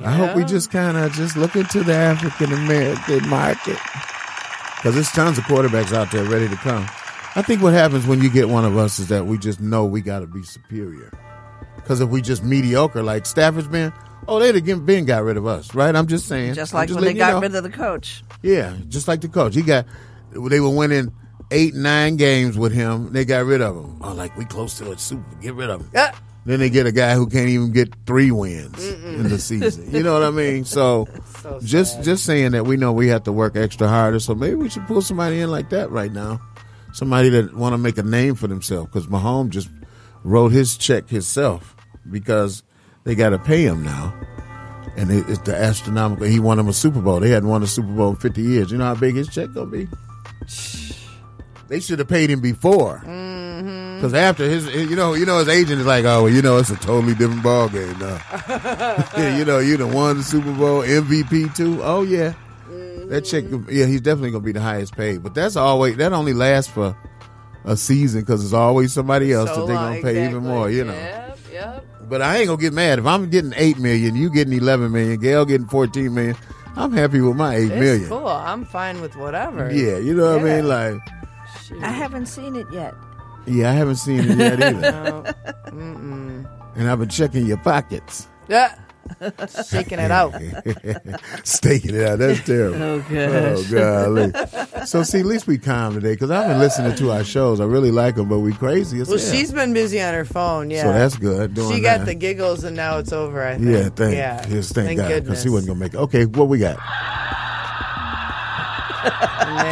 I 0.04 0.12
hope 0.12 0.36
we 0.36 0.44
just 0.44 0.72
kind 0.72 0.98
of 0.98 1.12
just 1.14 1.36
look 1.36 1.56
into 1.56 1.84
the 1.84 1.94
African 1.94 2.54
American 2.54 3.28
market 3.30 3.78
because 4.76 4.94
there's 4.94 5.12
tons 5.12 5.38
of 5.38 5.44
quarterbacks 5.46 5.94
out 5.94 6.12
there 6.12 6.24
ready 6.24 6.48
to 6.48 6.56
come. 6.58 6.88
I 7.36 7.42
think 7.42 7.62
what 7.62 7.74
happens 7.74 8.08
when 8.08 8.22
you 8.22 8.30
get 8.30 8.50
one 8.50 8.66
of 8.66 8.78
us 8.78 9.00
is 9.00 9.08
that 9.10 9.26
we 9.26 9.38
just 9.38 9.60
know 9.60 9.86
we 9.86 10.02
got 10.02 10.20
to 10.20 10.28
be 10.28 10.44
superior. 10.44 11.12
Because 11.76 12.02
if 12.02 12.10
we 12.10 12.22
just 12.22 12.44
mediocre 12.44 13.04
like 13.04 13.26
Stafford's 13.26 13.68
been, 13.68 13.94
oh, 14.28 14.40
they'd 14.40 14.56
have 14.56 14.86
been 14.86 15.06
got 15.06 15.24
rid 15.24 15.38
of 15.38 15.46
us, 15.46 15.74
right? 15.74 15.96
I'm 15.96 16.08
just 16.08 16.28
saying. 16.28 16.54
Just 16.54 16.74
like 16.74 16.90
when 16.90 17.04
they 17.04 17.14
got 17.14 17.34
know. 17.34 17.42
rid 17.42 17.56
of 17.56 17.64
the 17.64 17.70
coach. 17.70 18.24
Yeah, 18.42 18.76
just 18.88 19.08
like 19.08 19.22
the 19.22 19.30
coach. 19.30 19.56
He 19.56 19.62
got 19.62 19.86
they 20.32 20.60
were 20.60 20.70
winning 20.70 21.12
eight, 21.52 21.74
nine 21.74 22.18
games 22.18 22.58
with 22.58 22.74
him. 22.74 23.14
They 23.14 23.26
got 23.26 23.46
rid 23.46 23.62
of 23.62 23.76
him. 23.76 24.02
Oh, 24.02 24.14
like 24.14 24.36
we 24.38 24.46
close 24.46 24.78
to 24.80 24.92
a 24.92 24.98
super. 24.98 25.24
Get 25.42 25.54
rid 25.54 25.70
of 25.70 25.82
him. 25.82 25.90
Yeah. 25.94 26.16
Then 26.48 26.62
they 26.62 26.70
get 26.70 26.88
a 26.88 26.94
guy 26.94 27.14
who 27.14 27.28
can't 27.28 27.50
even 27.50 27.74
get 27.74 27.94
three 28.06 28.32
wins 28.32 28.82
in 28.88 29.24
the 29.28 29.38
season. 29.38 29.94
You 29.94 30.02
know 30.02 30.14
what 30.14 30.24
I 30.24 30.32
mean? 30.32 30.64
So, 30.64 31.10
So 31.42 31.60
just 31.62 32.04
just 32.04 32.24
saying 32.24 32.52
that 32.54 32.66
we 32.66 32.78
know 32.78 32.94
we 32.94 33.10
have 33.10 33.24
to 33.24 33.34
work 33.34 33.58
extra 33.58 33.90
harder. 33.90 34.22
So 34.22 34.34
maybe 34.34 34.56
we 34.56 34.70
should 34.70 34.88
pull 34.88 35.02
somebody 35.02 35.42
in 35.42 35.52
like 35.52 35.70
that 35.72 35.92
right 35.92 36.12
now. 36.12 36.40
Somebody 36.94 37.28
that 37.30 37.54
want 37.54 37.74
to 37.74 37.78
make 37.78 37.98
a 37.98 38.04
name 38.04 38.36
for 38.36 38.48
themselves 38.48 38.88
because 38.88 39.08
Mahomes 39.08 39.50
just 39.50 39.70
wrote 40.24 40.54
his 40.54 40.78
check 40.78 41.10
himself 41.10 41.76
because 42.10 42.64
they 43.04 43.14
got 43.14 43.32
to 43.32 43.40
pay 43.40 43.64
him 43.64 43.84
now. 43.84 44.14
And 44.96 45.12
it, 45.12 45.26
it's 45.28 45.40
the 45.42 45.54
astronomical. 45.56 46.28
He 46.28 46.40
won 46.40 46.58
him 46.60 46.70
a 46.70 46.74
Super 46.74 47.02
Bowl. 47.02 47.20
They 47.20 47.30
hadn't 47.30 47.50
won 47.50 47.62
a 47.62 47.68
Super 47.68 47.92
Bowl 47.92 48.12
in 48.12 48.16
50 48.16 48.42
years. 48.42 48.72
You 48.72 48.78
know 48.78 48.86
how 48.86 48.96
big 48.96 49.16
his 49.16 49.28
check 49.28 49.54
gonna 49.54 49.70
be? 49.70 49.88
They 51.68 51.82
should 51.82 52.00
have 52.00 52.08
paid 52.08 52.30
him 52.30 52.40
before. 52.40 53.04
Mm-hmm. 53.98 54.08
Because 54.08 54.14
after 54.14 54.48
his, 54.48 54.68
you 54.68 54.96
know, 54.96 55.14
you 55.14 55.26
know, 55.26 55.40
his 55.40 55.48
agent 55.50 55.80
is 55.80 55.86
like, 55.88 56.06
oh, 56.06 56.24
well, 56.24 56.32
you 56.34 56.42
know, 56.42 56.58
it's 56.58 56.70
a 56.70 56.76
totally 56.76 57.16
different 57.16 57.44
ball 57.44 57.68
game 57.70 57.98
now. 58.00 58.22
yeah, 59.18 59.38
you 59.38 59.44
know, 59.46 59.60
you 59.60 59.78
done 59.78 59.94
won 59.94 60.18
the 60.18 60.24
Super 60.24 60.52
Bowl 60.54 60.82
MVP 60.82 61.56
too. 61.56 61.82
Oh 61.84 62.04
yeah, 62.04 62.34
mm-hmm. 62.70 63.10
that 63.10 63.22
chick. 63.26 63.46
Yeah, 63.70 63.86
he's 63.86 64.02
definitely 64.02 64.32
gonna 64.32 64.44
be 64.44 64.52
the 64.52 64.62
highest 64.62 64.96
paid. 64.96 65.24
But 65.24 65.34
that's 65.34 65.56
always 65.56 65.98
that 65.98 66.14
only 66.14 66.34
lasts 66.34 66.72
for 66.72 66.96
a 67.66 67.76
season 67.76 68.22
because 68.22 68.42
there's 68.42 68.54
always 68.54 68.94
somebody 68.94 69.34
else 69.34 69.50
So 69.50 69.62
that 69.62 69.68
they're 69.68 69.76
gonna 69.76 70.02
pay 70.02 70.28
even 70.30 70.44
more. 70.44 70.70
You 70.70 70.86
know. 70.86 70.94
Yep, 70.94 71.40
yep. 71.52 71.86
But 72.10 72.22
I 72.22 72.38
ain't 72.38 72.48
gonna 72.48 72.62
get 72.62 72.74
mad 72.74 73.00
if 73.00 73.06
I'm 73.06 73.30
getting 73.30 73.54
eight 73.56 73.78
million, 73.80 74.16
you 74.16 74.30
getting 74.30 74.54
eleven 74.54 74.92
million, 74.92 75.20
Gayle 75.20 75.46
getting 75.46 75.68
fourteen 75.68 76.14
million. 76.14 76.36
I'm 76.76 76.92
happy 76.92 77.20
with 77.22 77.36
my 77.36 77.56
eight 77.56 77.72
It's 77.72 77.80
million. 77.80 78.08
cool. 78.10 78.28
I'm 78.28 78.64
fine 78.64 79.02
with 79.02 79.16
whatever. 79.16 79.74
Yeah, 79.74 79.98
you 79.98 80.14
know 80.14 80.34
what 80.36 80.42
I 80.42 80.44
mean. 80.44 80.68
Like, 80.68 81.00
I 81.82 81.90
haven't 81.90 82.28
seen 82.28 82.56
it 82.56 82.68
yet. 82.72 82.94
Yeah, 83.48 83.70
I 83.70 83.74
haven't 83.74 83.96
seen 83.98 84.20
it 84.22 84.38
yet 84.38 84.62
either, 84.62 84.92
No. 85.74 86.46
And 86.76 86.90
I've 86.90 87.00
been 87.00 87.10
checking 87.10 87.46
your 87.46 87.58
pockets, 87.58 88.28
Yeah. 88.48 88.78
Shaking 89.70 90.00
it 90.00 90.12
out. 90.12 90.34
staking 91.46 91.96
it 91.96 92.04
out. 92.06 92.20
That's 92.20 92.44
terrible. 92.44 92.84
Oh, 92.84 93.00
gosh. 93.00 93.10
Oh 93.10 93.64
golly. 93.72 94.86
So 94.86 95.02
see, 95.04 95.22
at 95.22 95.26
least 95.26 95.48
we 95.48 95.58
calm 95.58 95.94
today 95.94 96.12
because 96.12 96.30
I've 96.30 96.50
been 96.50 96.60
listening 96.60 96.94
to 96.98 97.12
our 97.12 97.24
shows. 97.24 97.62
I 97.62 97.64
really 97.66 97.90
like 97.90 98.16
them, 98.16 98.28
but 98.28 98.40
we 98.40 98.52
crazy 98.52 99.00
as 99.00 99.08
Well, 99.08 99.18
hell. 99.18 99.32
she's 99.34 99.54
been 99.54 99.74
busy 99.74 100.02
on 100.02 100.14
her 100.14 100.26
phone. 100.26 100.70
Yeah. 100.70 100.84
So 100.84 100.92
that's 100.92 101.16
good. 101.16 101.54
Doing 101.54 101.74
she 101.78 101.82
got 101.82 102.00
that. 102.00 102.06
the 102.06 102.16
giggles, 102.16 102.66
and 102.66 102.76
now 102.76 102.98
it's 102.98 103.14
over. 103.14 103.42
I 103.48 103.56
think. 103.58 103.70
Yeah, 103.70 103.88
thank, 103.96 104.14
Yeah. 104.16 104.46
yes, 104.50 104.74
thank, 104.74 104.98
God, 104.98 105.06
because 105.08 105.20
goodness. 105.22 105.44
he 105.44 105.50
wasn't 105.52 105.68
gonna 105.70 105.80
make 105.80 105.94
it. 105.94 105.98
Okay, 106.00 106.26
what 106.26 106.50
we 106.50 106.60
got? 106.60 106.76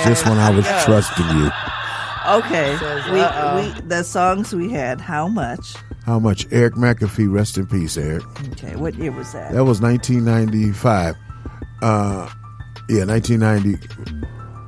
Just 0.05 0.25
when 0.25 0.37
I 0.37 0.49
was 0.49 0.65
go. 0.65 0.81
trusting 0.85 1.27
you. 1.37 1.51
Okay, 2.27 2.75
Says, 2.79 3.05
we, 3.11 3.19
uh-oh. 3.19 3.73
we 3.75 3.81
the 3.87 4.03
songs 4.03 4.53
we 4.53 4.71
had. 4.71 4.99
How 5.01 5.27
much? 5.27 5.75
How 6.05 6.19
much? 6.19 6.47
Eric 6.51 6.73
McAfee, 6.75 7.31
rest 7.31 7.57
in 7.57 7.67
peace, 7.67 7.97
Eric. 7.97 8.23
Okay, 8.53 8.75
what 8.75 8.95
year 8.95 9.11
was 9.11 9.31
that? 9.33 9.51
That 9.53 9.65
was 9.65 9.81
1995. 9.81 11.15
Uh, 11.81 12.29
yeah, 12.89 13.05
1990. 13.05 13.77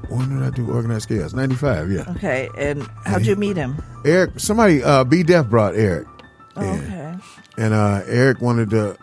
When 0.09 0.29
did 0.29 0.43
I 0.43 0.49
do 0.55 0.69
organized 0.71 1.09
chaos? 1.09 1.33
95. 1.33 1.91
Yeah. 1.91 2.05
Okay, 2.15 2.49
and 2.57 2.87
how'd 3.05 3.25
you 3.25 3.35
meet 3.35 3.57
him? 3.57 3.81
Eric, 4.05 4.39
somebody, 4.39 4.81
uh, 4.83 5.03
B 5.03 5.23
Def 5.23 5.47
brought 5.49 5.75
Eric, 5.75 6.07
Oh, 6.55 6.61
okay. 6.77 7.15
and 7.57 7.73
uh, 7.73 8.01
Eric 8.07 8.41
wanted 8.41 8.69
to. 8.71 8.97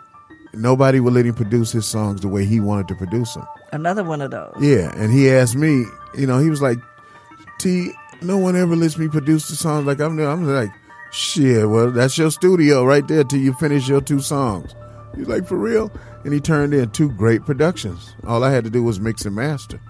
Nobody 0.55 1.01
would 1.01 1.13
let 1.13 1.27
him 1.27 1.35
produce 1.35 1.73
his 1.73 1.85
songs 1.85 2.21
the 2.21 2.29
way 2.29 2.45
he 2.45 2.61
wanted 2.61 2.87
to 2.89 2.95
produce 2.95 3.35
them. 3.35 3.45
Another 3.73 4.05
one 4.05 4.21
of 4.23 4.31
those. 4.31 4.55
Yeah, 4.61 4.93
and 4.97 5.13
he 5.13 5.29
asked 5.31 5.57
me. 5.57 5.85
You 6.17 6.27
know, 6.29 6.39
he 6.39 6.49
was 6.49 6.63
like, 6.63 6.79
"T, 7.59 7.93
no 8.25 8.39
one 8.39 8.57
ever 8.57 8.75
lets 8.77 8.99
me 8.99 9.09
produce 9.09 9.49
the 9.49 9.57
songs 9.57 9.87
like 9.87 10.01
I'm. 10.01 10.19
I'm 10.19 10.45
like, 10.47 10.71
"Shit, 11.13 11.69
well, 11.69 11.91
that's 11.91 12.17
your 12.19 12.31
studio 12.31 12.85
right 12.85 13.07
there 13.07 13.25
till 13.25 13.41
you 13.41 13.53
finish 13.55 13.89
your 13.89 14.01
two 14.01 14.21
songs." 14.21 14.75
He's 15.17 15.29
like, 15.29 15.47
"For 15.47 15.57
real?" 15.57 15.93
And 16.25 16.33
he 16.33 16.41
turned 16.41 16.73
in 16.75 16.91
two 16.91 17.11
great 17.11 17.45
productions. 17.45 18.15
All 18.27 18.43
I 18.43 18.51
had 18.51 18.65
to 18.65 18.71
do 18.71 18.83
was 18.83 18.99
mix 19.01 19.25
and 19.27 19.35
master. 19.37 19.81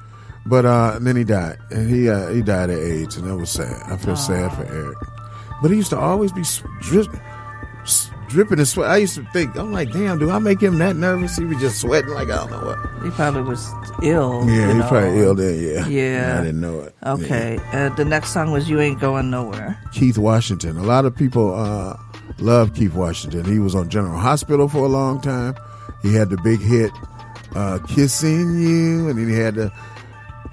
But 0.46 0.66
uh, 0.66 0.92
and 0.96 1.06
then 1.06 1.16
he 1.16 1.24
died, 1.24 1.58
and 1.70 1.88
he 1.88 2.08
uh, 2.08 2.28
he 2.28 2.42
died 2.42 2.70
of 2.70 2.78
AIDS, 2.78 3.16
and 3.16 3.26
that 3.28 3.36
was 3.36 3.50
sad. 3.50 3.80
I 3.90 3.96
feel 3.96 4.16
sad 4.16 4.52
for 4.52 4.64
Eric. 4.64 4.98
But 5.62 5.70
he 5.70 5.76
used 5.78 5.90
to 5.90 5.98
always 5.98 6.32
be 6.32 6.42
s- 6.42 6.62
dripping 8.34 8.58
in 8.58 8.66
sweat. 8.66 8.90
I 8.90 8.98
used 8.98 9.14
to 9.14 9.24
think, 9.32 9.56
I'm 9.56 9.72
like, 9.72 9.90
damn, 9.92 10.18
do 10.18 10.30
I 10.30 10.38
make 10.38 10.60
him 10.60 10.78
that 10.78 10.96
nervous? 10.96 11.36
He 11.36 11.44
was 11.44 11.58
just 11.58 11.80
sweating 11.80 12.10
like 12.10 12.28
I 12.28 12.36
don't 12.36 12.50
know 12.50 12.64
what. 12.66 13.04
He 13.04 13.10
probably 13.10 13.42
was 13.42 13.70
ill. 14.02 14.44
Yeah, 14.48 14.72
he 14.72 14.78
know. 14.78 14.88
probably 14.88 15.20
ill 15.20 15.34
then. 15.34 15.60
Yeah, 15.62 15.86
Yeah. 15.86 16.38
I 16.40 16.44
didn't 16.44 16.60
know 16.60 16.80
it. 16.80 16.94
Okay. 17.06 17.58
Uh, 17.72 17.88
the 17.90 18.04
next 18.04 18.32
song 18.32 18.50
was 18.50 18.68
"You 18.68 18.80
Ain't 18.80 19.00
Going 19.00 19.30
Nowhere." 19.30 19.78
Keith 19.92 20.18
Washington. 20.18 20.76
A 20.76 20.82
lot 20.82 21.04
of 21.04 21.14
people 21.16 21.54
uh, 21.54 21.96
love 22.38 22.74
Keith 22.74 22.94
Washington. 22.94 23.44
He 23.44 23.58
was 23.58 23.74
on 23.74 23.88
General 23.88 24.18
Hospital 24.18 24.68
for 24.68 24.84
a 24.84 24.88
long 24.88 25.20
time. 25.20 25.54
He 26.02 26.12
had 26.14 26.28
the 26.30 26.36
big 26.38 26.60
hit 26.60 26.90
uh, 27.54 27.78
"Kissing 27.88 28.60
You," 28.60 29.08
and 29.08 29.18
then 29.18 29.28
he 29.28 29.34
had 29.34 29.54
the 29.54 29.72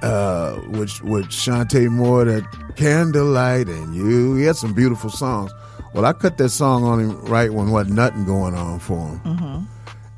uh, 0.02 0.60
with 0.70 1.02
with 1.04 1.28
Chanté 1.28 1.90
Moore 1.90 2.26
that 2.26 2.44
"Candlelight" 2.76 3.68
and 3.68 3.96
"You." 3.96 4.36
He 4.36 4.44
had 4.46 4.56
some 4.56 4.74
beautiful 4.74 5.10
songs. 5.10 5.52
Well, 5.94 6.06
I 6.06 6.14
cut 6.14 6.38
that 6.38 6.50
song 6.50 6.84
on 6.84 7.00
him 7.00 7.26
right 7.26 7.52
when 7.54 7.70
wasn't 7.72 7.96
nothing 7.96 8.26
going 8.26 8.56
on 8.56 8.80
for 8.80 8.98
him, 9.08 9.20
Mm-hmm. 9.22 9.64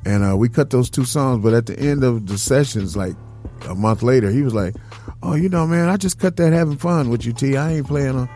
and 0.06 0.24
uh, 0.24 0.36
we 0.36 0.48
cut 0.48 0.70
those 0.70 0.88
two 0.90 1.04
songs. 1.04 1.42
But 1.42 1.52
at 1.54 1.66
the 1.66 1.78
end 1.78 2.04
of 2.04 2.26
the 2.26 2.38
sessions, 2.38 2.96
like 2.96 3.16
a 3.68 3.74
month 3.74 4.02
later, 4.02 4.30
he 4.30 4.42
was 4.42 4.54
like, 4.54 4.76
"Oh, 5.22 5.34
you 5.34 5.48
know, 5.48 5.66
man, 5.66 5.88
I 5.88 5.96
just 5.96 6.18
cut 6.20 6.36
that 6.36 6.52
having 6.52 6.76
fun 6.76 7.10
with 7.10 7.24
you, 7.26 7.32
T. 7.32 7.56
I 7.56 7.72
ain't 7.74 7.86
playing 7.88 8.14
on." 8.16 8.28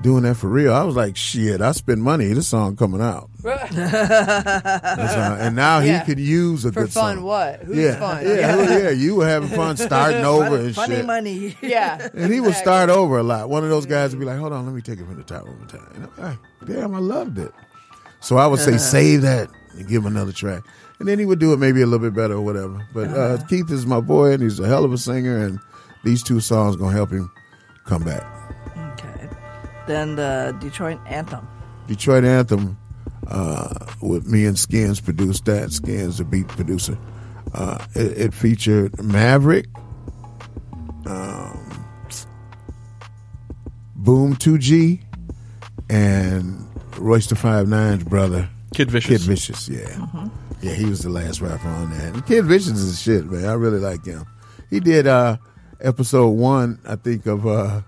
Doing 0.00 0.22
that 0.22 0.36
for 0.36 0.46
real, 0.48 0.72
I 0.72 0.84
was 0.84 0.94
like, 0.94 1.16
"Shit, 1.16 1.60
I 1.60 1.72
spend 1.72 2.00
money. 2.02 2.26
This 2.32 2.46
song 2.46 2.76
coming 2.76 3.00
out." 3.00 3.28
And 3.44 5.56
now 5.56 5.80
Yeah. 5.80 5.98
he 6.00 6.06
could 6.06 6.20
use 6.20 6.64
a 6.64 6.70
For 6.72 6.82
good 6.82 6.92
fun, 6.92 7.16
song. 7.16 7.24
what? 7.24 7.60
Who's 7.64 7.76
yeah, 7.78 7.98
fun? 7.98 8.24
Yeah, 8.24 8.34
Yeah. 8.34 8.56
yeah, 8.62 8.78
yeah. 8.78 8.90
You 8.90 9.16
were 9.16 9.26
having 9.26 9.48
fun 9.48 9.76
starting 9.76 10.24
over 10.24 10.56
and 10.56 10.66
shit. 10.68 10.74
Funny 10.76 10.96
shit. 10.96 11.06
money. 11.06 11.56
Yeah. 11.62 12.08
And 12.14 12.32
he 12.32 12.40
would 12.40 12.54
start 12.54 12.90
over 12.90 13.18
a 13.18 13.22
lot. 13.24 13.50
One 13.50 13.64
of 13.64 13.70
those 13.70 13.86
guys 13.86 14.12
would 14.12 14.20
be 14.20 14.24
like, 14.26 14.38
"Hold 14.38 14.52
on, 14.52 14.66
let 14.66 14.74
me 14.74 14.82
take 14.82 15.00
it 15.00 15.04
from 15.04 15.16
the 15.16 15.24
top 15.24 15.44
one 15.46 15.58
more 15.58 15.66
time." 15.66 15.86
And 15.94 16.08
I'm 16.16 16.24
like, 16.24 16.38
Damn, 16.64 16.94
I 16.94 17.00
loved 17.00 17.38
it. 17.38 17.52
So 18.20 18.36
I 18.36 18.46
would 18.46 18.60
say, 18.60 18.78
save 18.78 19.22
that 19.22 19.48
and 19.72 19.88
give 19.88 20.02
him 20.04 20.06
another 20.06 20.32
track, 20.32 20.62
and 21.00 21.08
then 21.08 21.18
he 21.18 21.24
would 21.24 21.38
do 21.40 21.52
it 21.52 21.58
maybe 21.58 21.82
a 21.82 21.86
little 21.86 22.06
bit 22.08 22.14
better 22.14 22.34
or 22.34 22.40
whatever. 22.40 22.78
But 22.94 23.08
uh, 23.08 23.10
Uh-huh. 23.10 23.44
Keith 23.48 23.70
is 23.70 23.84
my 23.86 24.00
boy, 24.00 24.30
and 24.32 24.42
he's 24.44 24.60
a 24.60 24.66
hell 24.68 24.84
of 24.84 24.92
a 24.92 24.98
singer, 24.98 25.38
and 25.44 25.58
these 26.04 26.22
two 26.22 26.38
songs 26.40 26.76
gonna 26.76 26.92
help 26.96 27.10
him 27.10 27.30
come 27.84 28.04
back. 28.04 28.22
Okay. 29.88 29.94
Then 29.94 30.16
the 30.16 30.56
Detroit 30.60 30.98
Anthem. 31.06 31.46
Detroit 31.86 32.24
Anthem 32.24 32.76
uh, 33.28 33.74
with 34.02 34.26
me 34.26 34.44
and 34.44 34.58
Skins 34.58 35.00
produced 35.00 35.46
that. 35.46 35.72
Skins, 35.72 36.18
the 36.18 36.24
beat 36.24 36.48
producer. 36.48 36.98
Uh, 37.54 37.82
it, 37.94 38.18
it 38.18 38.34
featured 38.34 39.02
Maverick, 39.02 39.66
um, 41.06 41.88
Boom 43.96 44.36
2G, 44.36 45.00
and 45.88 46.66
Royce 46.98 47.26
the 47.28 47.36
Five 47.36 47.68
Nine's 47.68 48.04
brother, 48.04 48.50
Kid 48.74 48.90
Vishis. 48.90 49.22
Kid 49.22 49.26
Vishis, 49.26 49.68
yeah. 49.68 50.28
Yeah, 50.60 50.74
he 50.74 50.84
was 50.84 51.00
the 51.00 51.08
last 51.08 51.40
rapper 51.40 51.68
on 51.68 51.90
that. 51.90 52.14
And 52.14 52.26
Kid 52.26 52.44
Vishis 52.44 52.78
is 52.78 53.00
shit, 53.00 53.24
man. 53.24 53.46
I 53.46 53.54
really 53.54 53.78
like 53.78 54.04
him. 54.04 54.26
He 54.68 54.80
did 54.80 55.06
uh, 55.06 55.38
episode 55.80 56.30
one, 56.30 56.80
I 56.86 56.96
think, 56.96 57.24
of 57.24 57.46
uh, 57.46 57.80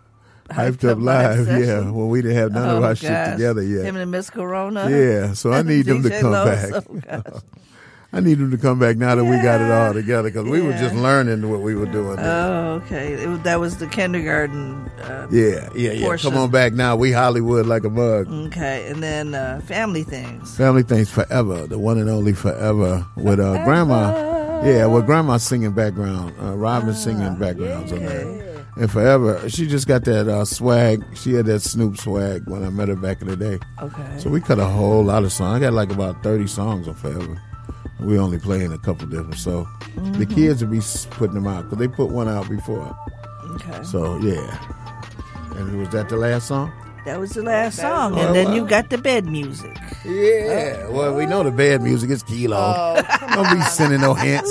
Hyped, 0.51 0.89
Up, 0.89 0.99
Live. 0.99 1.47
Yeah, 1.49 1.91
when 1.91 2.09
we 2.09 2.23
didn't 2.23 2.37
have 2.37 2.53
none 2.53 2.77
of 2.77 2.83
Oh, 2.83 2.87
our 2.87 2.95
shit 2.97 3.33
together 3.33 3.63
yet. 3.63 3.85
Him 3.85 3.97
and 3.97 4.11
Miss 4.11 4.31
Corona. 4.31 4.89
Yeah, 4.91 5.33
so 5.35 5.53
I 5.53 5.63
need 5.63 5.87
them 5.87 6.03
to 6.03 6.11
come 6.21 6.33
back. 6.33 6.73
Oh, 6.73 7.23
gosh. 7.23 7.43
I 8.13 8.19
need 8.19 8.39
them 8.39 8.51
to 8.51 8.59
come 8.59 8.81
back 8.81 8.97
now 8.97 9.15
that 9.15 9.25
we 9.25 9.37
got 9.37 9.61
it 9.61 9.71
all 9.71 9.93
together 9.95 10.31
because 10.31 10.45
we 10.45 10.61
were 10.61 10.73
just 10.73 10.97
learning 10.97 11.49
what 11.49 11.61
we 11.61 11.77
were 11.77 11.87
doing. 11.87 12.17
then. 12.17 12.27
Oh, 12.27 12.83
okay. 12.85 13.13
It, 13.13 13.45
that 13.45 13.61
was 13.61 13.77
the 13.77 13.87
kindergarten. 13.87 14.75
Uh, 15.01 15.29
yeah, 15.31 15.69
yeah, 15.77 15.93
yeah. 15.93 16.05
portion. 16.07 16.31
Come 16.33 16.41
on 16.41 16.51
back 16.51 16.73
now. 16.73 16.97
We 16.97 17.13
Hollywood 17.13 17.67
like 17.67 17.85
a 17.85 17.89
bug. 17.91 18.27
Okay, 18.29 18.89
and 18.89 19.01
then 19.01 19.37
uh, 19.37 19.61
family 19.65 20.03
things. 20.03 20.57
Family 20.57 20.83
Things 20.83 21.09
Forever, 21.09 21.69
the 21.69 21.79
one 21.79 21.99
and 21.99 22.11
only 22.11 22.33
Forever 22.33 23.07
with 23.17 23.39
uh, 23.39 23.65
Grandma. 23.65 24.29
Yeah, 24.65 24.87
with 24.87 25.07
Grandma 25.07 25.37
singing 25.37 25.71
background, 25.73 26.35
uh, 26.43 26.57
Robin 26.57 26.93
singing 26.95 27.37
backgrounds 27.37 27.93
on 27.93 28.01
that. 28.01 28.50
And 28.81 28.91
Forever, 28.91 29.47
she 29.51 29.67
just 29.67 29.87
got 29.87 30.05
that 30.05 30.27
uh, 30.27 30.45
swag. 30.47 31.05
She 31.15 31.35
had 31.35 31.45
that 31.47 31.61
Snoop 31.61 31.99
swag 31.99 32.49
when 32.49 32.65
I 32.65 32.71
met 32.71 32.89
her 32.89 32.97
back 32.97 33.21
in 33.21 33.29
the 33.29 33.37
day. 33.37 33.59
Okay. 33.83 34.19
So 34.19 34.31
we 34.31 34.41
cut 34.41 34.59
a 34.59 34.65
whole 34.65 35.05
lot 35.05 35.23
of 35.23 35.33
songs. 35.33 35.55
I 35.57 35.61
got 35.61 35.75
like 35.75 35.93
about 35.93 36.23
30 36.23 36.47
songs 36.47 36.89
on 36.89 36.95
Forever. 36.95 37.41
We 38.01 38.19
only 38.19 38.39
playing 38.39 38.73
a 38.73 38.79
couple 38.79 39.07
different. 39.07 39.35
So 39.37 39.69
the 40.15 40.25
Mhm. 40.25 40.35
kids 40.35 40.65
will 40.65 40.71
be 40.71 40.81
putting 41.11 41.35
them 41.35 41.47
out 41.47 41.65
because 41.65 41.79
they 41.79 41.89
put 41.89 42.11
one 42.11 42.27
out 42.27 42.49
before. 42.49 42.97
Okay. 43.57 43.83
So 43.83 44.17
yeah. 44.21 44.59
And 45.57 45.79
was 45.79 45.91
that 45.91 46.09
the 46.09 46.17
last 46.17 46.49
song? 46.49 46.73
That 47.07 47.19
was 47.19 47.31
the 47.31 47.43
last 47.43 47.79
song, 47.79 48.15
Oh, 48.15 48.19
and 48.27 48.35
then 48.35 48.53
you 48.53 48.67
got 48.67 48.91
the 48.91 48.99
bed 48.99 49.25
music. 49.27 49.75
Yeah. 50.05 50.87
Well, 50.89 51.15
we 51.15 51.25
know 51.27 51.43
the 51.43 51.51
bad 51.51 51.83
music 51.83 52.11
is 52.11 52.23
Kilo. 52.23 53.03
Don't 53.35 53.57
be 53.57 53.63
sending 53.63 54.01
no 54.03 54.13
hints. 54.15 54.51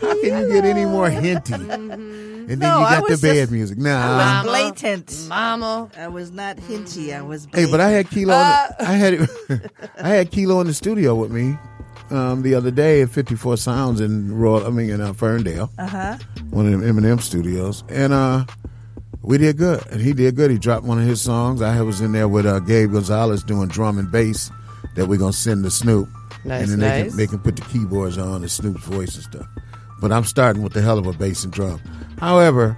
How 0.00 0.14
can 0.20 0.40
you 0.40 0.52
get 0.52 0.64
any 0.64 0.86
more 0.86 1.10
hinty? 1.10 1.52
And 1.54 2.48
then 2.48 2.58
No, 2.60 2.78
you 2.78 2.84
I 2.84 2.94
got 3.00 3.04
the 3.06 3.12
was 3.12 3.20
bad 3.22 3.34
just- 3.34 3.52
music. 3.52 3.78
I 3.78 3.82
Nah. 3.82 4.42
was 4.44 4.46
blatant, 4.50 5.26
Mama. 5.28 5.90
I 5.98 6.08
was 6.08 6.30
not 6.30 6.58
hinty. 6.58 7.12
I 7.12 7.20
was. 7.22 7.44
Hey, 7.46 7.66
Blatant. 7.66 7.70
but 7.72 7.80
I 7.80 7.90
had 7.90 8.08
Kilo. 8.10 8.32
in 8.34 8.40
Uh, 8.40 8.66
the- 8.78 8.88
I 8.88 8.92
had 8.92 9.70
I 10.02 10.08
had 10.08 10.30
Kilo 10.30 10.60
in 10.60 10.66
the 10.68 10.74
studio 10.74 11.14
with 11.14 11.30
me 11.30 11.58
um, 12.10 12.42
the 12.42 12.54
other 12.54 12.70
day 12.70 13.02
at 13.02 13.10
54 13.10 13.56
Sounds 13.58 14.00
in 14.00 14.32
Royal. 14.36 14.64
I 14.66 14.70
mean 14.70 14.90
in 14.90 15.00
uh, 15.00 15.12
Ferndale, 15.12 15.70
Uh 15.78 15.86
huh. 15.88 16.16
one 16.50 16.72
of 16.72 16.80
them 16.80 16.82
Eminem 16.82 17.20
studios, 17.20 17.82
and 17.90 18.12
uh, 18.12 18.44
we 19.26 19.36
did 19.38 19.56
good. 19.58 19.84
And 19.90 20.00
he 20.00 20.12
did 20.14 20.34
good. 20.36 20.50
He 20.50 20.58
dropped 20.58 20.84
one 20.86 20.98
of 20.98 21.06
his 21.06 21.20
songs. 21.20 21.60
I 21.60 21.80
was 21.82 22.00
in 22.00 22.12
there 22.12 22.28
with 22.28 22.46
uh, 22.46 22.60
Gabe 22.60 22.92
Gonzalez 22.92 23.42
doing 23.42 23.68
drum 23.68 23.98
and 23.98 24.10
bass 24.10 24.50
that 24.94 25.06
we're 25.06 25.18
gonna 25.18 25.32
send 25.32 25.64
to 25.64 25.70
Snoop. 25.70 26.08
Nice, 26.44 26.70
and 26.70 26.72
then 26.72 26.78
they 26.80 27.08
can 27.08 27.16
they 27.16 27.26
can 27.26 27.38
put 27.40 27.56
the 27.56 27.62
keyboards 27.62 28.16
on 28.18 28.42
and 28.42 28.50
Snoop's 28.50 28.84
voice 28.84 29.14
and 29.16 29.24
stuff. 29.24 29.46
But 30.00 30.12
I'm 30.12 30.24
starting 30.24 30.62
with 30.62 30.72
the 30.72 30.80
hell 30.82 30.98
of 30.98 31.06
a 31.06 31.12
bass 31.12 31.42
and 31.44 31.52
drum. 31.52 31.80
However, 32.18 32.76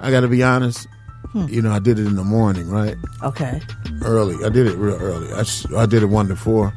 I 0.00 0.10
got 0.10 0.20
to 0.20 0.28
be 0.28 0.42
honest. 0.42 0.86
You 1.34 1.60
know, 1.62 1.72
I 1.72 1.78
did 1.78 1.98
it 1.98 2.06
in 2.06 2.16
the 2.16 2.24
morning, 2.24 2.70
right? 2.70 2.96
Okay. 3.22 3.60
early. 4.02 4.36
I 4.44 4.48
did 4.48 4.66
it 4.66 4.76
real 4.78 4.96
early. 4.96 5.30
I, 5.34 5.42
sh- 5.42 5.66
I 5.76 5.84
did 5.84 6.02
it 6.02 6.06
one 6.06 6.26
to 6.28 6.36
four. 6.36 6.72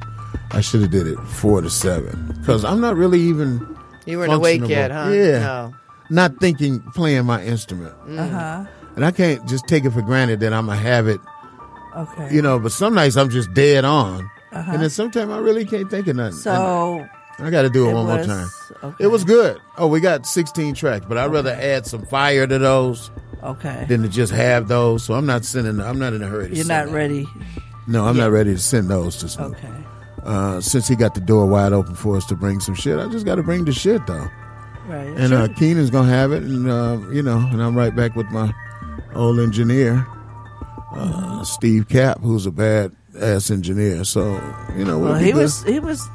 I 0.52 0.60
should 0.62 0.82
have 0.82 0.92
did 0.92 1.08
it 1.08 1.18
four 1.20 1.62
to 1.62 1.70
seven 1.70 2.36
because 2.40 2.66
I'm 2.66 2.82
not 2.82 2.96
really 2.98 3.20
even. 3.22 3.78
You 4.06 4.18
weren't 4.18 4.34
awake 4.34 4.68
yet, 4.68 4.92
huh? 4.92 5.10
Yeah. 5.14 5.40
No. 5.40 5.74
Not 6.10 6.38
thinking 6.40 6.82
playing 6.94 7.26
my 7.26 7.44
instrument, 7.44 7.94
Uh 8.10 8.28
huh. 8.28 8.66
And 8.96 9.06
I 9.06 9.12
can't 9.12 9.48
just 9.48 9.68
take 9.68 9.86
it 9.86 9.92
for 9.92 10.02
granted 10.02 10.40
that 10.42 10.54
I'm 10.54 10.68
gonna 10.68 10.80
have 10.80 11.08
it. 11.08 11.20
Okay. 11.96 12.34
You 12.34 12.42
know, 12.42 12.60
but 12.60 12.72
some 12.72 12.94
nights 12.94 13.18
I'm 13.18 13.30
just 13.30 13.54
dead 13.54 13.84
on, 13.86 14.30
Uh-huh. 14.54 14.72
and 14.72 14.82
then 14.82 14.90
sometimes 14.90 15.30
I 15.32 15.40
really 15.40 15.66
can't 15.66 15.90
think 15.90 16.08
of 16.08 16.16
nothing. 16.16 16.38
So 16.38 17.06
And 17.38 17.48
I 17.48 17.50
got 17.50 17.64
to 17.64 17.70
do 17.70 17.88
it, 17.88 17.92
it 17.92 17.94
one 17.96 18.06
was- 18.08 18.28
more 18.28 18.36
time. 18.38 18.50
okay. 18.84 19.04
It 19.04 19.08
was 19.08 19.24
good. 19.24 19.58
Oh, 19.78 19.88
we 19.88 20.00
got 20.00 20.26
16 20.28 20.74
tracks, 20.76 21.06
but 21.10 21.18
I'd 21.18 21.32
rather 21.32 21.50
add 21.60 21.86
some 21.88 22.06
fire 22.06 22.46
to 22.48 22.60
those 22.60 23.10
Okay. 23.44 23.86
than 23.90 24.04
to 24.04 24.08
just 24.10 24.32
have 24.32 24.68
those. 24.68 25.04
So 25.04 25.16
I'm 25.16 25.26
not 25.26 25.44
sending. 25.44 25.82
I'm 25.82 25.98
not 25.98 26.14
in 26.14 26.22
a 26.22 26.28
hurry. 26.28 26.50
To 26.50 26.56
You're 26.56 26.66
not 26.66 26.90
ready. 26.92 27.28
No, 27.88 28.06
I'm 28.06 28.16
not 28.16 28.32
ready 28.32 28.54
to 28.54 28.60
send 28.60 28.90
those 28.90 29.18
to 29.18 29.28
Snoop. 29.30 29.56
Okay. 29.56 29.68
Uh, 30.24 30.62
since 30.62 30.88
he 30.88 30.96
got 30.96 31.16
the 31.16 31.20
door 31.22 31.48
wide 31.48 31.74
open 31.74 31.96
for 31.96 32.16
us 32.16 32.26
to 32.28 32.36
bring 32.36 32.60
some 32.60 32.76
shit, 32.76 33.00
I 33.00 33.08
just 33.08 33.26
got 33.26 33.36
to 33.36 33.44
bring 33.44 33.66
the 33.66 33.72
shit 33.74 34.06
though. 34.06 34.28
Right. 34.88 35.08
And 35.18 35.34
uh, 35.34 35.48
Keenan's 35.50 35.90
gonna 35.90 36.10
have 36.10 36.32
it, 36.32 36.44
and 36.44 36.70
uh, 36.70 37.00
you 37.12 37.24
know, 37.24 37.38
and 37.52 37.62
I'm 37.62 37.76
right 37.76 37.96
back 37.96 38.16
with 38.16 38.28
my 38.30 38.54
old 39.16 39.40
engineer, 39.40 40.06
uh, 40.94 41.44
Steve 41.44 41.88
Cap, 41.90 42.20
who's 42.22 42.46
a 42.46 42.52
bad 42.52 42.92
ass 43.20 43.50
engineer. 43.52 44.04
So 44.04 44.34
you 44.78 44.86
know, 44.86 45.00
we'll 45.00 45.12
well, 45.12 45.20
he 45.20 45.32
good. 45.32 45.42
was. 45.44 45.64
He 45.64 45.80
was. 45.80 46.08